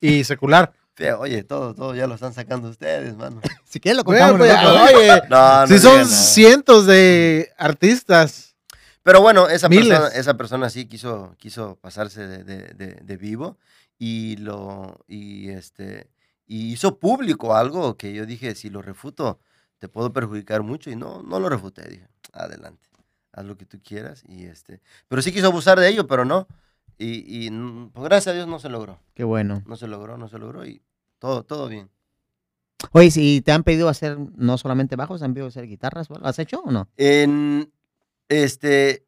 y 0.00 0.24
secular. 0.24 0.72
oye, 1.18 1.42
todo, 1.44 1.74
todo 1.74 1.94
ya 1.94 2.06
lo 2.06 2.14
están 2.14 2.32
sacando 2.34 2.68
ustedes, 2.70 3.16
mano. 3.16 3.40
Si 3.68 3.80
quieres 3.80 3.98
lo 3.98 4.04
Bueno, 4.04 4.38
contamos 4.38 4.90
pues, 4.92 5.22
No, 5.28 5.60
no 5.62 5.66
si 5.66 5.78
son 5.78 6.06
cientos 6.06 6.86
de 6.86 7.50
artistas. 7.58 8.55
Pero 9.06 9.20
bueno, 9.20 9.48
esa 9.48 9.68
Miles. 9.68 9.86
persona, 9.86 10.08
esa 10.18 10.36
persona 10.36 10.68
sí 10.68 10.86
quiso, 10.86 11.36
quiso 11.38 11.76
pasarse 11.76 12.26
de, 12.26 12.42
de- 12.42 12.74
de- 12.74 12.94
de 13.04 13.16
vivo 13.16 13.56
y 14.00 14.36
lo 14.38 15.04
y 15.06 15.50
este 15.50 16.10
y 16.44 16.72
hizo 16.72 16.98
público 16.98 17.54
algo 17.54 17.96
que 17.96 18.12
yo 18.12 18.26
dije, 18.26 18.56
si 18.56 18.68
lo 18.68 18.82
refuto, 18.82 19.38
te 19.78 19.88
puedo 19.88 20.12
perjudicar 20.12 20.64
mucho. 20.64 20.90
Y 20.90 20.96
no, 20.96 21.22
no 21.22 21.38
lo 21.38 21.48
refuté, 21.48 21.88
dije, 21.88 22.08
adelante, 22.32 22.88
haz 23.30 23.44
lo 23.44 23.56
que 23.56 23.64
tú 23.64 23.78
quieras. 23.80 24.24
Y 24.26 24.46
este, 24.46 24.80
pero 25.06 25.22
sí 25.22 25.30
quiso 25.30 25.46
abusar 25.46 25.78
de 25.78 25.88
ello, 25.88 26.08
pero 26.08 26.24
no. 26.24 26.48
Y, 26.98 27.46
y 27.46 27.50
mm, 27.52 27.90
pues 27.90 28.04
gracias 28.06 28.32
a 28.32 28.34
Dios 28.34 28.48
no 28.48 28.58
se 28.58 28.68
logró. 28.70 28.98
Qué 29.14 29.22
bueno. 29.22 29.62
No 29.66 29.76
se 29.76 29.86
logró, 29.86 30.18
no 30.18 30.26
se 30.28 30.38
logró 30.40 30.66
y 30.66 30.82
todo, 31.20 31.44
todo 31.44 31.68
bien. 31.68 31.90
Oye, 32.90 33.12
si 33.12 33.40
te 33.40 33.52
han 33.52 33.62
pedido 33.62 33.88
hacer 33.88 34.18
no 34.36 34.58
solamente 34.58 34.96
bajos, 34.96 35.20
te 35.20 35.26
han 35.26 35.32
pedido 35.34 35.46
hacer 35.46 35.68
guitarras, 35.68 36.10
¿lo 36.10 36.26
¿has 36.26 36.38
hecho 36.40 36.60
o 36.64 36.70
no? 36.72 36.88
En, 36.96 37.72
este, 38.28 39.06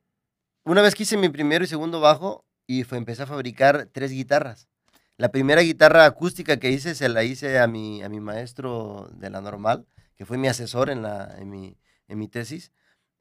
una 0.65 0.83
vez 0.83 0.95
que 0.95 1.05
hice 1.05 1.17
mi 1.17 1.29
primero 1.29 1.65
y 1.65 1.69
segundo 1.69 2.01
bajo 2.01 2.45
y 2.67 2.85
fue, 2.85 2.99
empecé 2.99 3.23
a 3.23 3.27
fabricar 3.27 3.89
tres 3.93 4.11
guitarras. 4.11 4.69
La 5.17 5.31
primera 5.31 5.63
guitarra 5.63 6.05
acústica 6.05 6.59
que 6.59 6.71
hice 6.71 6.95
se 6.95 7.09
la 7.09 7.25
hice 7.25 7.59
a 7.59 7.67
mi, 7.67 8.03
a 8.03 8.09
mi 8.09 8.21
maestro 8.21 9.11
de 9.15 9.31
la 9.31 9.41
normal, 9.41 9.87
que 10.17 10.27
fue 10.27 10.39
mi 10.39 10.49
asesor 10.49 10.91
en, 10.91 11.03
la, 11.03 11.35
en, 11.39 11.51
mi, 11.51 11.77
en 12.07 12.19
mi 12.19 12.29
tesis. 12.29 12.73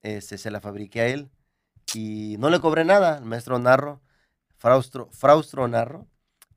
Este, 0.02 0.38
se 0.38 0.52
la 0.52 0.62
fabriqué 0.62 1.02
a 1.02 1.08
él 1.08 1.30
y 1.94 2.36
no 2.38 2.50
le 2.50 2.60
cobré 2.60 2.86
nada, 2.86 3.18
el 3.18 3.26
maestro 3.26 3.58
Narro, 3.60 4.02
Fraustro, 4.58 5.10
Fraustro 5.12 5.68
Narro. 5.68 6.08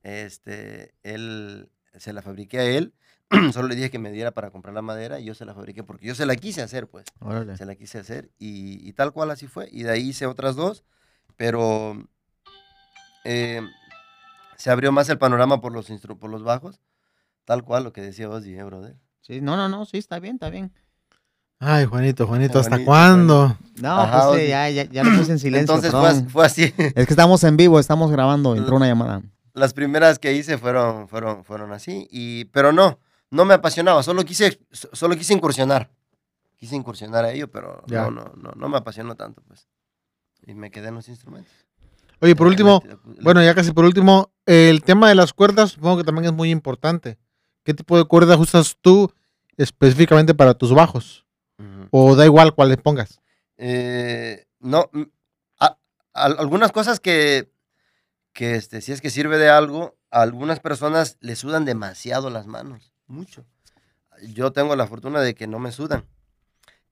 Este, 0.03 0.95
él, 1.03 1.71
se 1.97 2.13
la 2.13 2.23
fabriqué 2.23 2.59
a 2.59 2.65
él. 2.65 2.95
Solo 3.53 3.69
le 3.69 3.77
dije 3.77 3.91
que 3.91 3.99
me 3.99 4.11
diera 4.11 4.33
para 4.33 4.51
comprar 4.51 4.75
la 4.75 4.83
madera 4.83 5.21
y 5.21 5.25
yo 5.25 5.35
se 5.35 5.45
la 5.45 5.55
fabriqué 5.55 5.83
porque 5.85 6.07
yo 6.07 6.15
se 6.15 6.27
la 6.27 6.35
quise 6.37 6.63
hacer, 6.63 6.89
pues 6.89 7.07
Órale. 7.21 7.57
se 7.57 7.65
la 7.65 7.75
quise 7.77 7.99
hacer 7.99 8.31
y, 8.39 8.87
y 8.89 8.93
tal 8.93 9.13
cual 9.13 9.31
así 9.31 9.47
fue. 9.47 9.69
Y 9.73 9.85
de 9.85 9.93
ahí 9.93 10.09
hice 10.09 10.27
otras 10.27 10.57
dos, 10.57 10.83
pero 11.37 11.97
eh, 13.25 13.61
se 14.57 14.71
abrió 14.71 14.93
más 14.93 15.09
el 15.09 15.19
panorama 15.19 15.61
por 15.61 15.73
los, 15.73 15.91
instru- 15.91 16.19
por 16.19 16.31
los 16.31 16.43
bajos, 16.43 16.81
tal 17.45 17.65
cual 17.65 17.85
lo 17.85 17.93
que 17.93 18.01
decía 18.03 18.29
vos, 18.29 18.43
dije, 18.43 18.63
brother. 18.63 18.97
Sí, 19.21 19.41
no, 19.41 19.57
no, 19.57 19.69
no, 19.69 19.85
sí, 19.85 19.99
está 19.99 20.19
bien, 20.19 20.35
está 20.37 20.51
bien. 20.51 20.73
Ay, 21.59 21.85
Juanito, 21.85 22.27
Juanito, 22.27 22.59
¿hasta 22.59 22.71
Juanito, 22.71 22.87
cuándo? 22.87 23.59
No, 23.83 24.01
Ajá, 24.01 24.13
pues 24.13 24.25
o 24.25 24.37
eh, 24.37 24.49
ya, 24.49 24.71
ya, 24.71 24.85
ya 24.85 25.05
lo 25.05 25.19
puse 25.19 25.33
en 25.33 25.39
silencio. 25.39 25.75
Entonces 25.77 25.93
fue, 25.93 26.31
fue 26.31 26.47
así. 26.47 26.63
Es 26.97 27.07
que 27.07 27.13
estamos 27.13 27.45
en 27.45 27.57
vivo, 27.59 27.79
estamos 27.79 28.11
grabando, 28.11 28.57
entró 28.57 28.77
una 28.77 28.87
llamada. 28.87 29.23
las 29.53 29.75
primeras 29.75 30.19
que 30.19 30.33
hice 30.33 30.57
fueron, 30.57 31.07
fueron, 31.07 31.45
fueron 31.45 31.73
así, 31.73 32.09
y, 32.11 32.47
pero 32.47 32.73
no, 32.73 32.99
no 33.31 33.45
me 33.45 33.55
apasionaba, 33.55 34.03
solo 34.03 34.25
quise, 34.25 34.61
solo 34.71 35.17
quise 35.17 35.33
incursionar. 35.35 35.91
Quise 36.57 36.77
incursionar 36.77 37.25
a 37.25 37.33
ello, 37.33 37.51
pero 37.51 37.83
Ya. 37.87 38.03
no, 38.03 38.11
no, 38.11 38.33
no, 38.37 38.53
no 38.55 38.69
me 38.69 38.77
apasionó 38.79 39.15
tanto, 39.15 39.43
pues. 39.47 39.67
Y 40.47 40.55
me 40.55 40.71
quedé 40.71 40.89
en 40.89 40.95
los 40.97 41.09
instrumentos. 41.09 41.53
Oye, 42.21 42.37
por 42.37 42.47
Eh, 42.47 42.51
último, 42.51 42.83
bueno, 43.23 43.43
ya 43.43 43.55
casi 43.55 43.73
por 43.73 43.85
último, 43.87 44.31
el 44.45 44.83
tema 44.83 45.09
de 45.09 45.15
las 45.15 45.33
cuerdas 45.33 45.71
supongo 45.73 45.99
que 45.99 46.05
también 46.05 46.27
es 46.27 46.33
muy 46.33 46.51
importante. 46.51 47.19
¿Qué 47.65 47.73
tipo 47.73 47.97
de 47.97 48.05
cuerdas 48.05 48.39
usas 48.39 48.77
tú 48.81 49.11
específicamente 49.57 50.35
para 50.35 50.55
tus 50.55 50.73
bajos? 50.75 51.25
O 51.91 52.15
da 52.17 52.25
igual 52.25 52.55
cuál 52.55 52.69
le 52.69 52.77
pongas. 52.77 53.21
Eh, 53.57 54.47
no, 54.61 54.89
mm, 54.93 55.03
a- 55.61 55.77
algunas 56.15 56.73
cosas 56.73 57.01
que, 57.01 57.51
que 58.33 58.55
este, 58.55 58.81
si 58.81 58.93
es 58.93 59.01
que 59.01 59.11
sirve 59.11 59.39
de 59.39 59.49
algo, 59.51 59.99
a 60.11 60.23
algunas 60.23 60.61
personas 60.61 61.17
les 61.21 61.39
sudan 61.39 61.65
demasiado 61.65 62.31
las 62.31 62.47
manos, 62.47 62.93
mucho. 63.11 63.45
Yo 64.35 64.53
tengo 64.53 64.77
la 64.77 64.87
fortuna 64.87 65.21
de 65.21 65.35
que 65.35 65.47
no 65.47 65.59
me 65.59 65.73
sudan, 65.73 66.05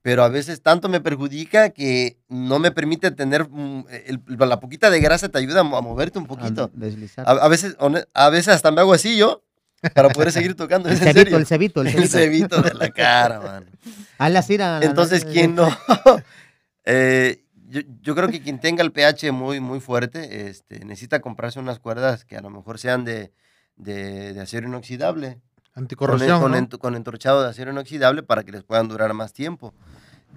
pero 0.03 0.23
a 0.25 0.29
veces 0.29 0.63
tanto 0.63 0.89
me 0.89 1.01
perjudica 1.01 1.71
que 1.71 2.19
no 2.29 2.59
me 2.59 2.71
permite 2.71 3.11
tener, 3.11 3.49
mm, 3.49 3.85
el- 4.07 4.23
la 4.39 4.61
poquita 4.61 4.91
de 4.91 5.01
grasa 5.01 5.29
te 5.29 5.39
ayuda 5.39 5.61
a 5.61 5.65
mo- 5.65 5.77
a 5.77 5.83
moverte 5.83 6.19
un 6.19 6.27
poquito. 6.27 6.65
A 6.65 6.71
deslizar. 6.73 7.25
A, 7.29 7.49
veces, 7.49 7.77
a 8.15 8.31
veces 8.31 8.49
hasta 8.55 8.71
me 8.71 8.81
hago 8.81 8.93
así 8.95 9.17
yo, 9.17 9.43
para 9.95 10.09
poder 10.09 10.33
seguir 10.33 10.55
tocando, 10.55 10.89
el 10.89 10.97
cebito, 10.97 11.21
serio. 11.21 11.37
el 11.39 11.47
cebito, 11.47 11.81
el 11.83 11.87
El 11.89 12.09
cebito. 12.09 12.63
de 12.63 12.75
la 12.75 12.89
cara, 12.91 13.41
man. 13.41 13.67
A 14.19 14.29
la- 14.29 14.81
Entonces, 14.83 15.25
¿quién 15.25 15.55
no? 15.55 15.69
Eh, 16.91 17.45
yo, 17.69 17.83
yo 18.01 18.15
creo 18.15 18.29
que 18.31 18.41
quien 18.41 18.61
tenga 18.61 18.83
el 18.83 18.93
pH 18.93 19.31
muy, 19.31 19.61
muy 19.61 19.79
fuerte 19.81 20.49
este, 20.49 20.85
necesita 20.87 21.21
comprarse 21.21 21.59
unas 21.61 21.79
cuerdas 21.79 22.25
que 22.25 22.35
a 22.37 22.41
lo 22.41 22.49
mejor 22.49 22.79
sean 22.79 23.05
de, 23.05 23.31
de, 23.77 24.33
de 24.33 24.41
acero 24.41 24.67
inoxidable, 24.67 25.39
Anticorrosión. 25.79 26.41
con 26.41 26.53
¿no? 26.53 26.79
con 26.79 26.95
entorchado 26.97 27.43
de 27.43 27.49
acero 27.49 27.71
inoxidable 27.71 28.23
para 28.23 28.43
que 28.45 28.53
les 28.53 28.65
puedan 28.65 28.89
durar 28.89 29.13
más 29.15 29.33
tiempo. 29.33 29.73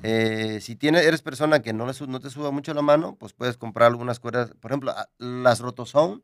Eh, 0.03 0.59
si 0.61 0.75
tiene, 0.75 0.99
eres 0.99 1.21
persona 1.21 1.61
que 1.61 1.73
no, 1.73 1.85
le 1.85 1.93
no 2.07 2.19
te 2.19 2.29
suba 2.29 2.51
mucho 2.51 2.73
la 2.73 2.81
mano, 2.81 3.15
pues 3.19 3.33
puedes 3.33 3.57
comprar 3.57 3.87
algunas 3.87 4.19
cuerdas, 4.19 4.51
por 4.59 4.71
ejemplo, 4.71 4.91
a- 4.91 5.09
las 5.19 5.59
Rotosound, 5.59 6.23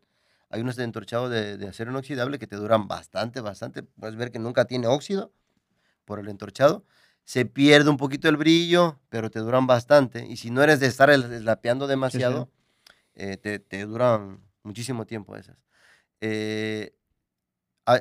hay 0.50 0.62
unas 0.62 0.76
de 0.78 0.84
entorchado 0.84 1.30
de, 1.30 1.58
de 1.58 1.68
acero 1.68 1.92
inoxidable 1.92 2.40
que 2.40 2.48
te 2.48 2.56
duran 2.56 2.88
bastante, 2.88 3.42
bastante, 3.42 3.84
puedes 3.84 4.16
ver 4.16 4.32
que 4.32 4.40
nunca 4.40 4.66
tiene 4.66 4.88
óxido 4.88 5.32
por 6.06 6.20
el 6.20 6.28
entorchado, 6.30 6.86
se 7.24 7.46
pierde 7.46 7.90
un 7.90 7.98
poquito 7.98 8.30
el 8.30 8.38
brillo, 8.38 9.00
pero 9.10 9.30
te 9.30 9.40
duran 9.40 9.68
bastante, 9.68 10.26
y 10.26 10.38
si 10.38 10.50
no 10.50 10.64
eres 10.64 10.80
de 10.80 10.88
estar 10.88 11.10
lapeando 11.10 11.86
demasiado, 11.86 12.50
eh, 13.16 13.38
te, 13.38 13.60
te 13.60 13.86
duran 13.86 14.40
muchísimo 14.64 15.06
tiempo 15.06 15.36
esas. 15.36 15.58
Eh, 16.22 16.96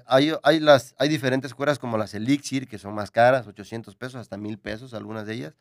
hay, 0.06 0.32
hay, 0.42 0.60
las, 0.60 0.94
hay 0.98 1.08
diferentes 1.08 1.54
cuerdas 1.54 1.78
como 1.78 1.96
las 1.96 2.12
Elixir, 2.14 2.66
que 2.66 2.78
son 2.78 2.94
más 2.94 3.10
caras, 3.10 3.46
800 3.46 3.94
pesos, 3.94 4.16
hasta 4.16 4.36
1000 4.36 4.58
pesos, 4.58 4.94
algunas 4.94 5.26
de 5.26 5.34
ellas, 5.34 5.54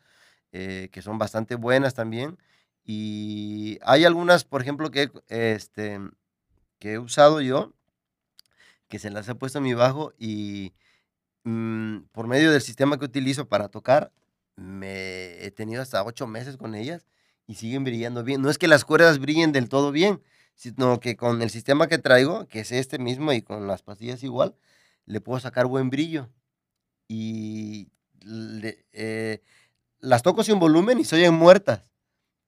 eh, 0.52 0.90
que 0.92 1.02
son 1.04 1.20
bastante 1.20 1.56
buenas 1.56 1.94
también. 1.94 2.38
Y 2.84 3.78
hay 3.84 4.04
algunas, 4.04 4.44
por 4.44 4.62
ejemplo, 4.62 4.90
que, 4.90 5.12
este, 5.28 6.00
que 6.80 6.94
he 6.94 7.00
usado 7.00 7.40
yo, 7.42 7.74
que 8.88 8.98
se 9.00 9.12
las 9.12 9.30
he 9.30 9.36
puesto 9.36 9.60
en 9.60 9.64
mi 9.64 9.74
bajo 9.76 10.14
y 10.18 10.74
mm, 11.44 12.00
por 12.12 12.28
medio 12.28 12.52
del 12.52 12.62
sistema 12.62 12.98
que 12.98 13.06
utilizo 13.06 13.48
para 13.48 13.70
tocar, 13.70 14.12
me 14.56 15.44
he 15.44 15.52
tenido 15.52 15.82
hasta 15.82 16.04
ocho 16.04 16.28
meses 16.28 16.58
con 16.58 16.76
ellas 16.76 17.06
y 17.48 17.56
siguen 17.56 17.84
brillando 17.84 18.24
bien. 18.24 18.42
No 18.42 18.50
es 18.50 18.58
que 18.58 18.68
las 18.68 18.86
cuerdas 18.86 19.20
brillen 19.20 19.52
del 19.52 19.70
todo 19.70 19.92
bien, 19.92 20.22
sino 20.56 21.00
que 21.00 21.18
con 21.18 21.42
el 21.42 21.50
sistema 21.52 21.88
que 21.88 21.98
traigo, 22.00 22.48
que 22.48 22.62
es 22.62 22.72
este 22.72 23.00
mismo 23.00 23.34
y 23.34 23.42
con 23.44 23.68
las 23.68 23.84
pastillas 23.84 24.24
igual, 24.24 24.56
le 25.06 25.22
puedo 25.22 25.40
sacar 25.40 25.68
buen 25.68 25.90
brillo. 25.90 26.30
Y 27.08 27.90
le- 28.22 28.86
eh, 28.94 29.42
las 30.00 30.24
toco 30.24 30.44
sin 30.44 30.60
volumen 30.60 31.00
y 31.00 31.06
se 31.06 31.16
oyen 31.18 31.34
muertas, 31.36 31.92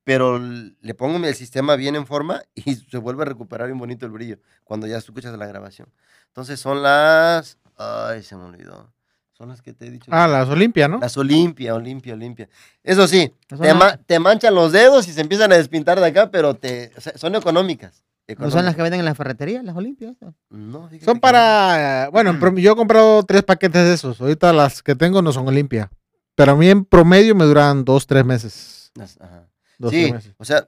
pero 0.03 0.39
le 0.39 0.93
pongo 0.95 1.25
el 1.25 1.35
sistema 1.35 1.75
bien 1.75 1.95
en 1.95 2.07
forma 2.07 2.43
y 2.55 2.75
se 2.75 2.97
vuelve 2.99 3.23
a 3.23 3.25
recuperar 3.25 3.67
bien 3.67 3.79
bonito 3.79 4.05
el 4.05 4.11
brillo 4.13 4.39
cuando 4.63 4.87
ya 4.87 4.97
escuchas 4.97 5.37
la 5.37 5.47
grabación. 5.47 5.93
Entonces 6.27 6.59
son 6.59 6.83
las... 6.83 7.59
Ay, 7.77 8.23
se 8.23 8.35
me 8.37 8.43
olvidó. 8.45 8.93
Son 9.37 9.49
las 9.49 9.61
que 9.61 9.71
te 9.73 9.85
he 9.85 9.91
dicho. 9.91 10.09
Ah, 10.11 10.27
las 10.27 10.49
Olimpia, 10.49 10.87
¿no? 10.87 10.97
Las 10.99 11.15
Olimpia, 11.15 11.75
Olimpia, 11.75 12.15
Olimpia. 12.15 12.49
Eso 12.83 13.07
sí, 13.07 13.31
te, 13.47 13.73
ma- 13.75 13.85
las, 13.85 13.99
te 14.05 14.17
manchan 14.19 14.55
los 14.55 14.71
dedos 14.71 15.07
y 15.07 15.13
se 15.13 15.21
empiezan 15.21 15.51
a 15.51 15.57
despintar 15.57 15.99
de 15.99 16.07
acá, 16.07 16.31
pero 16.31 16.55
te, 16.55 16.91
o 16.97 17.01
sea, 17.01 17.15
son 17.17 17.35
económicas. 17.35 18.03
¿no 18.39 18.49
son 18.51 18.65
las 18.65 18.75
que 18.75 18.81
venden 18.81 18.99
en 18.99 19.05
la 19.05 19.15
ferretería, 19.15 19.61
las 19.63 19.75
Olimpias? 19.75 20.15
No, 20.49 20.89
Son 21.05 21.19
para. 21.19 22.09
Bueno, 22.11 22.33
yo 22.57 22.71
he 22.73 22.75
comprado 22.75 23.23
tres 23.23 23.43
paquetes 23.43 23.83
de 23.85 23.93
esos. 23.93 24.19
Ahorita 24.19 24.51
las 24.53 24.81
que 24.83 24.95
tengo 24.95 25.21
no 25.21 25.31
son 25.31 25.47
Olimpia. 25.47 25.89
Pero 26.35 26.51
a 26.51 26.55
mí 26.55 26.67
en 26.69 26.83
promedio 26.83 27.35
me 27.35 27.45
duran 27.45 27.85
dos, 27.85 28.05
tres 28.07 28.25
meses. 28.25 28.91
Las- 28.95 29.17
ajá. 29.21 29.47
Dos, 29.77 29.91
Sí, 29.91 30.01
tres 30.01 30.13
meses. 30.13 30.33
o 30.37 30.43
sea, 30.45 30.67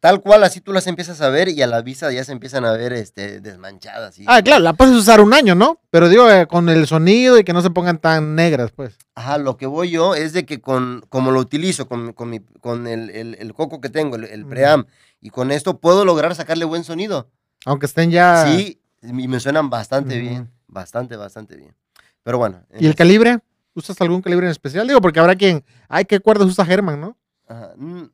tal 0.00 0.20
cual 0.20 0.42
así 0.44 0.60
tú 0.60 0.72
las 0.72 0.86
empiezas 0.86 1.20
a 1.20 1.28
ver 1.28 1.48
y 1.48 1.60
a 1.62 1.66
la 1.66 1.82
vista 1.82 2.10
ya 2.10 2.24
se 2.24 2.32
empiezan 2.32 2.64
a 2.64 2.72
ver 2.72 2.92
este, 2.92 3.40
desmanchadas. 3.40 4.18
y- 4.18 4.24
Ah, 4.26 4.42
claro, 4.42 4.62
la 4.62 4.72
puedes 4.72 4.94
usar 4.94 5.20
un 5.20 5.32
año, 5.34 5.54
¿no? 5.54 5.78
Pero 5.90 6.08
digo, 6.08 6.30
eh, 6.30 6.46
con 6.46 6.68
el 6.68 6.86
sonido 6.86 7.38
y 7.38 7.44
que 7.44 7.52
no 7.52 7.62
se 7.62 7.70
pongan 7.70 7.98
tan 7.98 8.34
negras, 8.34 8.72
pues. 8.72 8.96
Ajá, 9.14 9.38
lo 9.38 9.56
que 9.56 9.66
voy 9.66 9.90
yo 9.90 10.14
es 10.14 10.32
de 10.32 10.44
que 10.46 10.60
con, 10.60 11.04
como 11.08 11.30
lo 11.30 11.40
utilizo, 11.40 11.86
con, 11.86 12.12
con, 12.14 12.30
mi- 12.30 12.40
con 12.60 12.86
el, 12.86 13.10
el- 13.10 13.36
el 13.38 13.54
coco 13.54 13.80
que 13.80 13.90
tengo, 13.90 14.16
el, 14.16 14.24
el 14.24 14.46
Mm. 14.46 14.48
preamp, 14.48 14.88
y 15.20 15.30
con 15.30 15.50
esto 15.50 15.78
puedo 15.78 16.04
lograr 16.04 16.34
sacarle 16.34 16.64
buen 16.64 16.82
sonido. 16.84 17.30
Aunque 17.66 17.86
estén 17.86 18.10
ya. 18.10 18.46
Sí, 18.46 18.80
y 19.02 19.12
me 19.28 19.38
suenan 19.38 19.68
bastante 19.70 20.18
bien, 20.18 20.50
bastante, 20.66 21.16
bastante 21.16 21.56
bien. 21.56 21.74
Pero 22.22 22.38
bueno. 22.38 22.62
¿Y 22.78 22.86
el 22.86 22.94
calibre? 22.94 23.38
¿Usas 23.74 24.00
algún 24.00 24.20
calibre 24.22 24.46
en 24.46 24.50
especial? 24.50 24.86
Digo, 24.88 25.00
porque 25.00 25.20
habrá 25.20 25.36
quien. 25.36 25.64
Ay, 25.88 26.04
¿qué 26.06 26.20
cuerdas 26.20 26.48
usa 26.48 26.64
Germán, 26.64 27.00
no? 27.00 27.16
Ajá, 27.46 27.72
mm, 27.76 28.04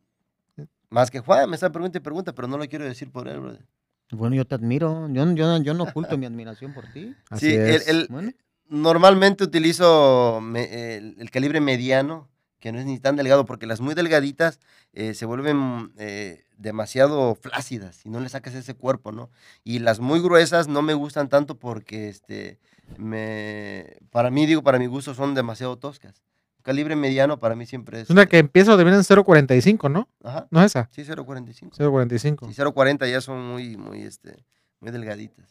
Más 0.96 1.10
que 1.10 1.20
Juan, 1.20 1.50
me 1.50 1.56
está 1.56 1.70
pregunta 1.70 1.98
y 1.98 2.00
pregunta, 2.00 2.34
pero 2.34 2.48
no 2.48 2.56
lo 2.56 2.66
quiero 2.66 2.86
decir 2.86 3.10
por 3.10 3.28
él, 3.28 3.38
brother. 3.38 3.66
Bueno, 4.12 4.34
yo 4.34 4.46
te 4.46 4.54
admiro. 4.54 5.06
Yo, 5.10 5.30
yo, 5.34 5.58
yo 5.58 5.74
no 5.74 5.84
oculto 5.84 6.16
mi 6.16 6.24
admiración 6.24 6.72
por 6.72 6.86
ti. 6.90 7.14
Así 7.28 7.48
Sí, 7.48 7.58
el- 7.86 8.06
Bueno, 8.08 8.30
Normalmente 8.70 9.44
utilizo 9.44 10.40
me- 10.40 10.96
el, 10.96 11.16
el 11.20 11.30
calibre 11.30 11.60
mediano, 11.60 12.30
que 12.60 12.72
no 12.72 12.78
es 12.78 12.86
ni 12.86 12.98
tan 12.98 13.14
delgado, 13.14 13.44
porque 13.44 13.66
las 13.66 13.82
muy 13.82 13.94
delgaditas 13.94 14.58
eh, 14.94 15.12
se 15.12 15.26
vuelven 15.26 15.92
eh, 15.98 16.44
demasiado 16.56 17.34
flácidas 17.34 18.06
y 18.06 18.08
no 18.08 18.18
le 18.20 18.30
sacas 18.30 18.54
ese 18.54 18.72
cuerpo, 18.74 19.12
¿no? 19.12 19.28
Y 19.64 19.80
las 19.80 20.00
muy 20.00 20.20
gruesas 20.20 20.66
no 20.66 20.80
me 20.80 20.94
gustan 20.94 21.28
tanto 21.28 21.58
porque, 21.58 22.08
este, 22.08 22.58
me, 22.96 23.98
para 24.10 24.30
mí, 24.30 24.46
digo, 24.46 24.62
para 24.62 24.78
mi 24.78 24.86
gusto 24.86 25.12
son 25.12 25.34
demasiado 25.34 25.76
toscas. 25.76 26.22
Calibre 26.66 26.96
mediano 26.96 27.38
para 27.38 27.54
mí 27.54 27.64
siempre 27.64 27.98
es... 27.98 28.02
Es 28.04 28.10
una 28.10 28.26
que 28.26 28.38
empieza 28.38 28.74
o 28.74 28.76
termina 28.76 28.96
en 28.96 29.04
0.45, 29.04 29.88
¿no? 29.88 30.08
Ajá, 30.24 30.48
¿No 30.50 30.58
es 30.60 30.66
esa? 30.72 30.88
sí, 30.90 31.02
0.45. 31.02 31.70
0.45. 31.78 32.52
Sí, 32.52 32.60
0.40 32.60 33.08
ya 33.08 33.20
son 33.20 33.40
muy, 33.46 33.76
muy, 33.76 34.02
este, 34.02 34.44
muy 34.80 34.90
delgaditas. 34.90 35.46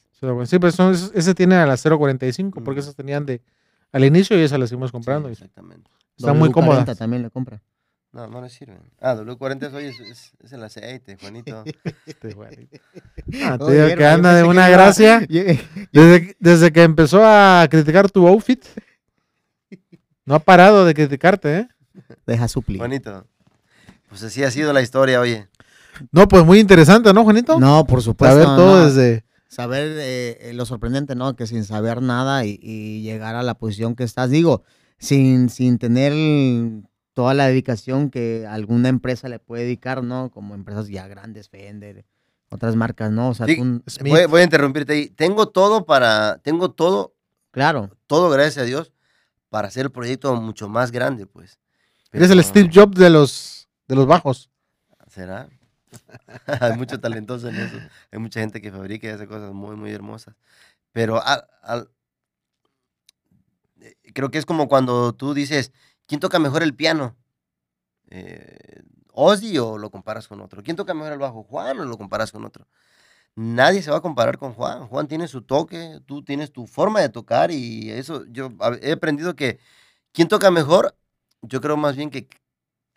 Sí, 0.50 0.60
pues 0.60 0.76
son- 0.76 0.94
ese 1.14 1.34
tiene 1.34 1.56
a 1.56 1.66
las 1.66 1.86
0.45, 1.86 2.52
porque 2.64 2.72
Ujú. 2.72 2.80
esas 2.82 2.96
tenían 2.98 3.26
de 3.26 3.42
al 3.94 4.04
inicio 4.04 4.38
y 4.38 4.42
esas 4.44 4.60
las 4.60 4.68
seguimos 4.70 4.92
comprando. 4.92 5.30
Sí, 5.30 5.34
exactamente. 5.34 5.90
están 6.18 6.38
muy 6.38 6.50
W40 6.50 6.54
cómodas. 6.54 6.98
también 6.98 7.22
le 7.24 7.30
compra. 7.30 7.62
No, 8.12 8.28
no 8.28 8.42
le 8.42 8.50
sirven. 8.50 8.80
Ah, 9.00 9.16
W40 9.16 9.68
es, 9.68 9.74
oye, 9.74 9.88
es, 9.90 10.00
es- 10.02 10.32
es 10.44 10.52
el 10.54 10.64
aceite, 10.64 11.16
Juanito. 11.18 11.64
Este, 12.06 12.34
güey. 12.34 12.70
Ah, 13.44 13.58
te 13.58 13.64
Oye, 13.64 13.86
digo 13.86 13.98
que 13.98 14.06
anda 14.06 14.32
yo 14.32 14.38
de 14.38 14.44
una 14.44 14.68
gracia. 14.70 15.20
Desde, 15.94 16.36
desde 16.40 16.72
que 16.74 16.84
empezó 16.84 17.22
a 17.26 17.66
criticar 17.70 18.12
tu 18.12 18.28
outfit, 18.28 18.64
no 20.26 20.36
ha 20.36 20.40
parado 20.40 20.86
de 20.86 20.94
criticarte, 20.94 21.58
¿eh? 21.60 21.68
Deja 22.26 22.48
suplir. 22.48 22.80
Juanito, 22.80 23.26
pues 24.10 24.24
así 24.24 24.44
ha 24.44 24.52
sido 24.52 24.74
la 24.74 24.82
historia, 24.82 25.20
oye. 25.20 25.48
No, 26.12 26.28
pues 26.28 26.46
muy 26.46 26.60
interesante, 26.60 27.14
¿no, 27.14 27.24
Juanito? 27.24 27.60
No, 27.60 27.86
por 27.86 28.02
supuesto. 28.02 28.36
Saber 28.36 28.56
todo 28.58 28.80
no. 28.80 28.86
desde... 28.86 29.24
Saber 29.48 29.88
eh, 29.98 30.38
eh, 30.42 30.54
lo 30.54 30.66
sorprendente, 30.66 31.16
¿no? 31.16 31.36
Que 31.36 31.48
sin 31.48 31.64
saber 31.64 32.02
nada 32.02 32.46
y, 32.46 32.60
y 32.62 33.02
llegar 33.04 33.36
a 33.36 33.44
la 33.44 33.54
posición 33.54 33.96
que 33.96 34.04
estás, 34.04 34.30
digo, 34.30 34.64
sin, 34.98 35.50
sin 35.50 35.78
tener 35.78 36.12
toda 37.14 37.34
la 37.34 37.48
dedicación 37.48 38.10
que 38.10 38.46
alguna 38.48 38.90
empresa 38.90 39.30
le 39.30 39.40
puede 39.40 39.64
dedicar, 39.64 40.04
¿no? 40.04 40.30
Como 40.32 40.54
empresas 40.54 40.90
ya 40.90 41.08
grandes, 41.08 41.48
Fender, 41.48 42.06
otras 42.50 42.76
marcas, 42.76 43.12
¿no? 43.12 43.30
O 43.30 43.34
sea, 43.34 43.48
Sí, 43.48 43.56
tú-. 43.56 43.82
Voy, 44.06 44.26
voy 44.26 44.42
a 44.42 44.44
interrumpirte 44.44 44.94
ahí. 44.94 45.10
Tengo 45.10 45.48
todo 45.48 45.86
para, 45.86 46.40
tengo 46.44 46.72
todo, 46.72 47.16
claro, 47.52 47.92
todo 48.08 48.30
gracias 48.30 48.64
a 48.64 48.66
Dios, 48.66 48.92
para 49.50 49.68
hacer 49.68 49.86
el 49.86 49.92
proyecto 49.92 50.34
mucho 50.36 50.68
más 50.70 50.92
grande, 50.92 51.26
pues. 51.26 51.60
Eres 52.12 52.30
el 52.32 52.38
Pero- 52.38 52.48
Steve 52.50 52.70
Jobs 52.74 52.98
de 53.00 53.10
los, 53.10 53.70
de 53.88 53.96
los 53.96 54.06
bajos. 54.08 54.50
¿Será? 55.08 55.50
Hay 56.62 56.74
mucho 56.78 57.00
talentoso 57.00 57.48
en 57.50 57.56
eso. 57.56 57.78
Hay 58.12 58.20
mucha 58.20 58.40
gente 58.42 58.62
que 58.62 58.72
fabrica 58.72 59.08
y 59.08 59.12
hace 59.12 59.28
cosas 59.28 59.54
muy, 59.54 59.76
muy 59.76 59.92
hermosas. 59.92 60.36
Pero 60.92 61.22
al- 61.24 61.48
al- 61.62 61.90
eh, 63.82 63.96
creo 64.14 64.30
que 64.32 64.38
es 64.38 64.46
como 64.46 64.68
cuando 64.68 65.14
tú 65.14 65.34
dices, 65.34 65.72
¿quién 66.06 66.20
toca 66.20 66.40
mejor 66.40 66.64
el 66.64 66.74
piano? 66.76 67.16
Eh, 68.10 68.84
¿Ozzy 69.12 69.58
o 69.58 69.78
lo 69.78 69.92
comparas 69.92 70.28
con 70.28 70.42
otro? 70.42 70.62
¿Quién 70.64 70.76
toca 70.76 70.94
mejor 70.94 71.14
el 71.14 71.20
bajo? 71.20 71.44
¿Juan 71.44 71.80
o 71.80 71.86
lo 71.86 71.98
comparas 71.98 72.32
con 72.32 72.44
otro? 72.46 72.68
Nadie 73.36 73.82
se 73.82 73.92
va 73.92 73.98
a 73.98 74.02
comparar 74.02 74.38
con 74.38 74.54
Juan. 74.54 74.88
Juan 74.88 75.08
tiene 75.08 75.28
su 75.28 75.42
toque, 75.42 76.00
tú 76.06 76.24
tienes 76.24 76.52
tu 76.52 76.68
forma 76.68 77.02
de 77.02 77.10
tocar 77.10 77.52
y 77.52 77.92
eso 77.92 78.26
yo 78.28 78.52
he 78.82 78.94
aprendido 78.94 79.36
que 79.36 79.60
quien 80.12 80.28
toca 80.28 80.52
mejor, 80.52 80.96
yo 81.42 81.62
creo 81.62 81.78
más 81.78 81.96
bien 81.96 82.10
que 82.10 82.28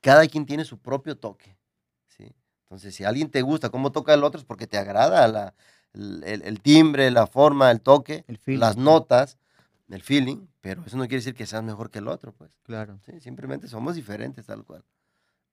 cada 0.00 0.26
quien 0.26 0.46
tiene 0.46 0.64
su 0.64 0.78
propio 0.78 1.16
toque. 1.16 1.56
¿sí? 2.06 2.32
Entonces, 2.62 2.94
si 2.94 3.04
alguien 3.04 3.30
te 3.30 3.42
gusta 3.42 3.70
cómo 3.70 3.92
toca 3.92 4.14
el 4.14 4.24
otro 4.24 4.38
es 4.38 4.44
porque 4.44 4.66
te 4.66 4.78
agrada 4.78 5.26
la- 5.28 5.54
el, 5.94 6.22
el- 6.24 6.42
el 6.42 6.60
timbre, 6.60 7.10
la 7.10 7.26
forma, 7.26 7.70
el 7.70 7.80
toque, 7.80 8.24
El 8.28 8.38
feeling. 8.38 8.60
las 8.60 8.76
notas, 8.76 9.38
el 9.88 10.02
feeling, 10.02 10.46
pero 10.60 10.82
eso 10.86 10.96
no 10.96 11.04
quiere 11.04 11.16
decir 11.16 11.34
que 11.34 11.46
seas 11.46 11.62
mejor 11.64 11.90
que 11.90 11.98
el 11.98 12.08
otro, 12.08 12.32
pues. 12.32 12.50
Claro. 12.62 13.00
Sí, 13.06 13.20
simplemente 13.20 13.68
somos 13.68 13.94
diferentes 13.96 14.46
tal 14.46 14.64
cual. 14.64 14.84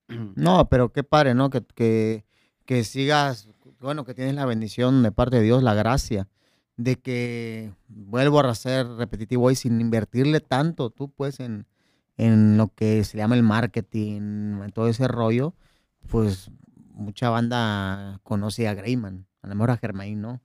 No, 0.35 0.67
pero 0.69 0.91
qué 0.91 1.03
padre, 1.03 1.33
¿no? 1.33 1.49
Que, 1.49 1.63
que, 1.63 2.25
que 2.65 2.83
sigas, 2.83 3.47
bueno, 3.79 4.05
que 4.05 4.13
tienes 4.13 4.35
la 4.35 4.45
bendición 4.45 5.03
de 5.03 5.11
parte 5.11 5.37
de 5.37 5.43
Dios, 5.43 5.63
la 5.63 5.73
gracia, 5.73 6.27
de 6.77 6.97
que 6.97 7.71
vuelvo 7.87 8.39
a 8.39 8.55
ser 8.55 8.87
repetitivo 8.87 9.45
hoy 9.45 9.55
sin 9.55 9.79
invertirle 9.79 10.39
tanto 10.41 10.89
tú, 10.89 11.09
pues, 11.09 11.39
en, 11.39 11.65
en 12.17 12.57
lo 12.57 12.67
que 12.73 13.03
se 13.03 13.17
llama 13.17 13.35
el 13.35 13.43
marketing, 13.43 14.61
en 14.63 14.71
todo 14.73 14.87
ese 14.87 15.07
rollo, 15.07 15.53
pues 16.07 16.51
mucha 16.93 17.29
banda 17.29 18.19
conoce 18.23 18.67
a 18.67 18.73
Greyman, 18.73 19.25
a 19.41 19.47
lo 19.47 19.55
mejor 19.55 19.71
a 19.71 19.77
Germain, 19.77 20.21
¿no? 20.21 20.41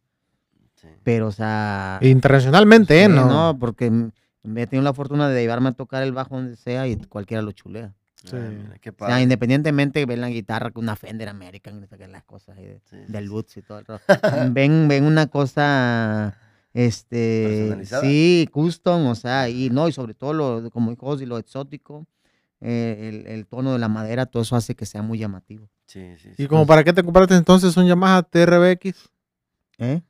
Sí. 0.74 0.88
Pero, 1.04 1.28
o 1.28 1.32
sea... 1.32 1.98
Internacionalmente, 2.02 3.02
¿eh? 3.02 3.06
sí, 3.06 3.12
No. 3.12 3.56
porque 3.58 3.90
me 4.42 4.62
he 4.62 4.66
tenido 4.66 4.84
la 4.84 4.94
fortuna 4.94 5.28
de 5.28 5.40
llevarme 5.42 5.68
a 5.68 5.72
tocar 5.72 6.02
el 6.02 6.12
bajo 6.12 6.36
donde 6.36 6.56
sea 6.56 6.86
y 6.86 6.96
cualquiera 6.96 7.42
lo 7.42 7.52
chulea. 7.52 7.94
Sí. 8.24 8.36
Ah, 8.36 8.50
mira, 8.50 8.78
qué 8.78 8.90
O 8.90 9.06
sea, 9.06 9.20
independientemente 9.22 10.04
ven 10.04 10.20
la 10.20 10.28
guitarra 10.28 10.70
con 10.70 10.84
una 10.84 10.96
Fender 10.96 11.28
American 11.28 11.82
y 11.82 12.06
las 12.08 12.24
cosas 12.24 12.58
ahí 12.58 12.66
de, 12.66 12.80
Sí, 12.84 12.96
del. 13.08 13.30
Boots 13.30 13.56
y 13.56 13.62
todo 13.62 13.78
el 13.78 13.86
rollo. 13.86 14.00
ven, 14.52 14.88
ven 14.88 15.04
una 15.04 15.28
cosa, 15.28 16.36
este, 16.74 17.78
sí, 18.00 18.48
custom, 18.52 19.06
o 19.06 19.14
sea, 19.14 19.48
y 19.48 19.70
no, 19.70 19.88
y 19.88 19.92
sobre 19.92 20.14
todo 20.14 20.32
lo, 20.34 20.70
como 20.70 20.90
dijo 20.90 21.06
Ozzy, 21.06 21.24
lo 21.24 21.38
exótico, 21.38 22.06
eh, 22.60 23.08
el, 23.08 23.26
el 23.26 23.46
tono 23.46 23.72
de 23.72 23.78
la 23.78 23.88
madera, 23.88 24.26
todo 24.26 24.42
eso 24.42 24.54
hace 24.56 24.74
que 24.74 24.84
sea 24.84 25.02
muy 25.02 25.18
llamativo. 25.18 25.68
Sí, 25.86 26.16
sí, 26.18 26.34
sí. 26.36 26.42
¿Y 26.44 26.46
como 26.46 26.66
para 26.66 26.84
qué 26.84 26.92
te 26.92 27.02
compraste 27.02 27.34
entonces 27.34 27.76
un 27.76 27.86
Yamaha 27.86 28.22
TRBX? 28.22 29.10
¿Eh? 29.78 30.02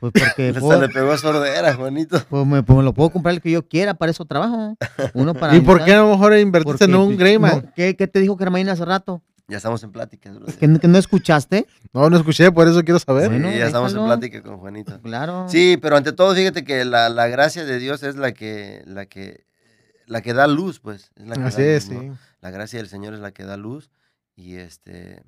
Pues 0.00 0.12
porque 0.12 0.48
Hasta 0.48 0.60
puedo- 0.60 0.80
le 0.80 0.88
pegó 0.88 1.16
sordera, 1.16 1.74
Juanito. 1.74 2.22
pues 2.28 2.46
me, 2.46 2.62
pues 2.62 2.76
me 2.76 2.82
lo 2.84 2.92
puedo 2.94 3.10
comprar 3.10 3.34
el 3.34 3.40
que 3.40 3.50
yo 3.50 3.66
quiera, 3.66 3.94
para 3.94 4.10
eso 4.10 4.24
trabajo. 4.24 4.76
Uno 5.14 5.34
para 5.40 5.56
¿Y 5.56 5.60
por 5.60 5.84
qué 5.84 5.94
a 5.94 5.98
lo 5.98 6.10
mejor 6.10 6.36
invertiste 6.36 6.84
en 6.84 6.94
un 6.94 7.06
pues, 7.08 7.18
Greyman? 7.18 7.62
no, 7.66 7.72
¿qué, 7.74 7.96
¿Qué 7.96 8.06
te 8.06 8.20
dijo 8.20 8.36
Germain 8.36 8.68
hace 8.68 8.84
rato? 8.84 9.22
Ya 9.48 9.58
estamos 9.58 9.80
en 9.84 9.92
plática. 9.92 10.32
¿Que, 10.58 10.66
no- 10.66 10.80
que 10.80 10.88
no 10.88 10.98
escuchaste? 10.98 11.66
No, 11.92 12.10
no 12.10 12.16
escuché, 12.16 12.50
por 12.50 12.66
eso 12.66 12.82
quiero 12.82 12.98
saber. 12.98 13.28
Bueno, 13.30 13.48
Sí, 13.52 13.58
ya 13.58 13.66
estamos 13.66 13.94
en 13.94 14.04
plática 14.04 14.42
con 14.42 14.58
Juanito. 14.58 15.00
Claro. 15.02 15.46
Sí, 15.48 15.78
pero 15.80 15.96
ante 15.96 16.12
todo, 16.12 16.34
fíjate 16.34 16.64
que 16.64 16.84
la, 16.84 17.08
la 17.08 17.28
gracia 17.28 17.64
de 17.64 17.78
Dios 17.78 18.02
es 18.02 18.16
la 18.16 18.32
que, 18.32 18.82
la 18.86 19.06
que, 19.06 19.44
la 20.06 20.20
que 20.20 20.34
da 20.34 20.48
luz, 20.48 20.80
pues. 20.80 21.12
Es 21.14 21.28
la 21.28 21.36
que 21.36 21.42
Así 21.44 21.62
da 21.62 21.68
es, 21.68 21.84
sí. 21.84 22.10
La 22.40 22.50
gracia 22.50 22.80
del 22.80 22.88
Señor 22.88 23.14
es 23.14 23.20
la 23.20 23.30
que 23.30 23.44
da 23.44 23.56
luz 23.56 23.88
y 24.34 24.56
este 24.56 25.22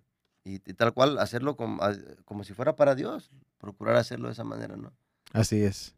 y, 0.49 0.55
y 0.67 0.75
tal 0.75 0.93
cual 0.95 1.19
hacerlo 1.19 1.57
como, 1.57 1.83
a- 1.83 1.95
como 2.25 2.45
si 2.45 2.55
fuera 2.55 2.75
para 2.77 2.95
Dios, 2.95 3.31
procurar 3.59 3.97
hacerlo 3.97 4.29
de 4.29 4.33
esa 4.33 4.45
manera, 4.45 4.77
¿no? 4.77 4.93
Así 5.33 5.63
es. 5.63 5.95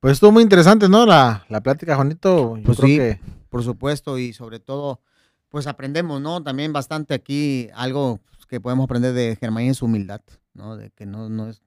Pues 0.00 0.14
estuvo 0.14 0.32
muy 0.32 0.42
interesante, 0.42 0.88
¿no? 0.88 1.06
La, 1.06 1.44
la 1.48 1.60
plática, 1.62 1.94
Juanito. 1.96 2.56
Yo 2.56 2.62
Pues 2.64 2.78
creo 2.78 2.88
sí. 2.88 2.96
que 2.96 3.20
Por 3.50 3.62
supuesto, 3.62 4.18
y 4.18 4.32
sobre 4.32 4.58
todo, 4.60 5.00
pues 5.48 5.66
aprendemos, 5.66 6.20
¿no? 6.20 6.42
También 6.42 6.72
bastante 6.72 7.12
aquí, 7.14 7.68
algo 7.74 8.18
que 8.48 8.60
podemos 8.60 8.84
aprender 8.84 9.12
de 9.12 9.36
Germán 9.36 9.64
es 9.64 9.76
su 9.78 9.84
humildad, 9.84 10.20
¿no? 10.54 10.76
De 10.76 10.90
que 10.90 11.06
no, 11.06 11.28
no 11.28 11.48
es... 11.48 11.62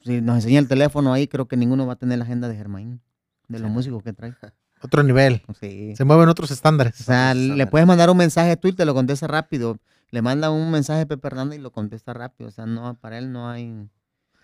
Si 0.00 0.20
nos 0.20 0.36
enseña 0.36 0.58
el 0.58 0.68
teléfono 0.68 1.12
ahí, 1.12 1.28
creo 1.28 1.46
que 1.48 1.56
ninguno 1.56 1.86
va 1.86 1.92
a 1.94 1.96
tener 1.96 2.18
la 2.18 2.24
agenda 2.24 2.48
de 2.48 2.56
Germán, 2.56 3.00
de 3.48 3.58
los 3.58 3.68
Sí. 3.68 3.74
músicos 3.74 4.02
que 4.02 4.12
trae. 4.12 4.34
otro 4.82 5.02
nivel. 5.02 5.42
Sí. 5.60 5.94
Se 5.96 6.04
mueven 6.04 6.28
otros 6.28 6.50
estándares. 6.50 7.00
O 7.00 7.04
sea, 7.04 7.34
le 7.34 7.66
puedes 7.66 7.86
mandar 7.86 8.10
un 8.10 8.16
mensaje 8.16 8.56
tú 8.56 8.68
y 8.68 8.72
te 8.72 8.84
lo 8.84 8.94
contesta 8.94 9.26
rápido. 9.26 9.78
Le 10.10 10.22
manda 10.22 10.50
un 10.50 10.70
mensaje 10.70 11.02
a 11.02 11.06
Pepe 11.06 11.26
Hernández 11.28 11.58
y 11.58 11.62
lo 11.62 11.72
contesta 11.72 12.12
rápido. 12.12 12.48
O 12.48 12.52
sea, 12.52 12.66
no, 12.66 12.94
para 12.94 13.18
él 13.18 13.32
no 13.32 13.48
hay 13.48 13.88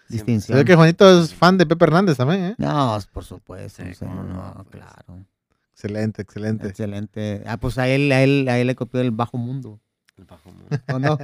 distinción. 0.08 0.58
ve 0.58 0.64
que 0.64 0.74
Juanito 0.74 1.22
es 1.22 1.34
fan 1.34 1.58
de 1.58 1.66
Pepe 1.66 1.84
Hernández 1.84 2.16
también, 2.16 2.44
¿eh? 2.44 2.54
No, 2.58 2.98
por 3.12 3.24
supuesto. 3.24 3.82
Sí, 3.82 3.90
o 3.90 3.94
sea, 3.94 4.08
cómo 4.08 4.22
no, 4.24 4.34
no, 4.34 4.66
pues. 4.70 4.82
claro. 4.82 5.24
Excelente, 5.72 6.22
excelente. 6.22 6.68
Excelente. 6.68 7.42
Ah, 7.46 7.56
pues 7.56 7.78
a 7.78 7.88
él, 7.88 8.10
a 8.12 8.22
él, 8.22 8.48
a 8.48 8.58
él 8.58 8.66
le 8.66 8.74
copió 8.74 9.00
el 9.00 9.10
bajo 9.10 9.38
mundo. 9.38 9.80
El 10.16 10.24
bajo 10.24 10.50
mundo. 10.50 10.68
¿O 10.92 10.98
no? 10.98 11.18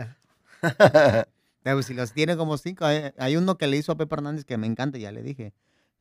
Pero 1.63 1.83
si 1.83 1.95
los 1.95 2.13
tiene 2.13 2.37
como 2.37 2.57
cinco, 2.57 2.85
hay, 2.85 3.13
hay 3.19 3.37
uno 3.37 3.59
que 3.59 3.67
le 3.67 3.77
hizo 3.77 3.93
a 3.93 3.97
Pepe 3.97 4.15
Hernández 4.15 4.45
que 4.45 4.57
me 4.57 4.67
encanta, 4.67 4.99
ya 4.99 5.13
le 5.13 5.23
dije. 5.23 5.53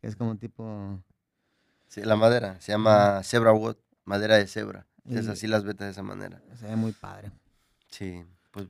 Es 0.01 0.15
como 0.15 0.37
tipo. 0.37 1.03
Sí, 1.87 2.01
la 2.03 2.15
madera, 2.15 2.57
se 2.59 2.71
llama 2.71 3.21
zebra 3.23 3.51
wood, 3.53 3.75
madera 4.05 4.35
de 4.37 4.47
cebra. 4.47 4.85
Es 5.09 5.27
así 5.29 5.47
las 5.47 5.63
vetas 5.63 5.87
de 5.87 5.91
esa 5.93 6.03
manera. 6.03 6.41
Se 6.59 6.65
ve 6.67 6.75
muy 6.75 6.91
padre. 6.91 7.31
Sí, 7.89 8.23
pues 8.51 8.67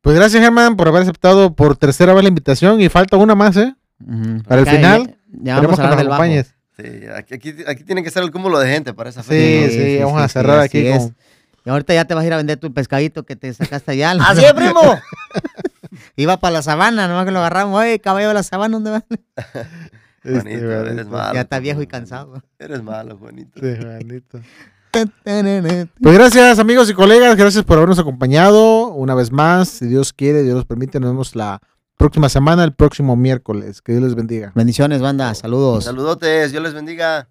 Pues 0.00 0.16
gracias, 0.16 0.42
Germán, 0.42 0.74
por 0.76 0.88
haber 0.88 1.02
aceptado 1.02 1.54
por 1.54 1.76
tercera 1.76 2.14
vez 2.14 2.22
la 2.22 2.28
invitación. 2.30 2.80
Y 2.80 2.88
falta 2.88 3.16
una 3.18 3.34
más, 3.34 3.56
¿eh? 3.58 3.74
Ujú. 4.06 4.42
Para 4.44 4.62
el 4.62 4.66
final, 4.66 5.16
Ya, 5.42 5.60
vamos 5.60 5.78
a 5.78 5.82
que 5.82 5.88
nos 5.88 5.96
del 5.98 6.08
bajo. 6.08 6.22
acompañes. 6.22 6.54
sí, 6.76 7.06
aquí, 7.14 7.34
aquí, 7.34 7.54
aquí 7.66 7.84
tiene 7.84 8.02
que 8.02 8.10
ser 8.10 8.22
el 8.22 8.30
cúmulo 8.30 8.58
de 8.58 8.68
gente 8.72 8.94
para 8.94 9.10
esa 9.10 9.22
Sí, 9.22 9.28
fecha. 9.28 9.70
sí, 9.70 9.78
¿no? 9.78 9.84
sí, 9.84 9.98
vamos 9.98 10.18
sí, 10.18 10.24
a 10.24 10.28
sí, 10.28 10.32
cerrar 10.32 10.60
aquí 10.60 10.86
es. 10.86 10.98
con... 10.98 11.16
Y 11.66 11.70
ahorita 11.70 11.94
ya 11.94 12.04
te 12.06 12.14
vas 12.14 12.24
a 12.24 12.26
ir 12.26 12.32
a 12.32 12.36
vender 12.38 12.58
tu 12.58 12.72
pescadito 12.72 13.24
que 13.24 13.36
te 13.36 13.52
sacaste 13.54 13.92
allá. 13.92 14.12
¡Así 14.20 14.44
es, 14.44 14.52
primo! 14.54 14.80
Iba 16.16 16.38
para 16.38 16.52
la 16.54 16.62
sabana, 16.62 17.06
nomás 17.08 17.24
que 17.26 17.30
lo 17.32 17.38
agarramos. 17.40 17.78
Oye, 17.80 18.00
caballo 18.00 18.28
de 18.28 18.34
la 18.34 18.42
sabana, 18.42 18.78
¿dónde 18.78 18.90
va? 20.24 20.38
Este, 20.38 20.58
Juanito, 20.58 20.72
eres 20.72 20.84
Juanito. 20.94 21.10
malo. 21.10 21.34
ya 21.34 21.40
está 21.42 21.58
viejo 21.58 21.82
y 21.82 21.86
Juanito. 21.86 21.90
cansado. 21.90 22.42
Eres 22.58 22.82
malo, 22.82 23.16
Juanito. 23.18 23.60
Sí, 23.60 23.76
Juanito. 23.80 24.40
Pues 24.94 25.08
Pues 26.00 26.14
gracias 26.14 26.60
amigos 26.60 26.88
y 26.88 26.94
colegas, 26.94 27.34
gracias 27.36 27.64
por 27.64 27.78
habernos 27.78 27.98
acompañado 27.98 28.88
una 28.92 29.16
vez 29.16 29.32
más. 29.32 29.68
Si 29.68 29.86
Dios 29.86 30.12
quiere, 30.12 30.44
Dios 30.44 30.54
nos 30.54 30.66
permite, 30.66 31.00
nos 31.00 31.10
vemos 31.10 31.34
la 31.34 31.60
próxima 31.96 32.28
semana, 32.28 32.62
el 32.62 32.74
próximo 32.74 33.16
miércoles. 33.16 33.82
Que 33.82 33.90
Dios 33.92 34.04
les 34.04 34.14
bendiga. 34.14 34.52
Bendiciones, 34.54 35.00
banda. 35.00 35.34
Saludos. 35.34 35.82
Saludotes, 35.84 36.52
Dios 36.52 36.62
les 36.62 36.74
bendiga. 36.74 37.28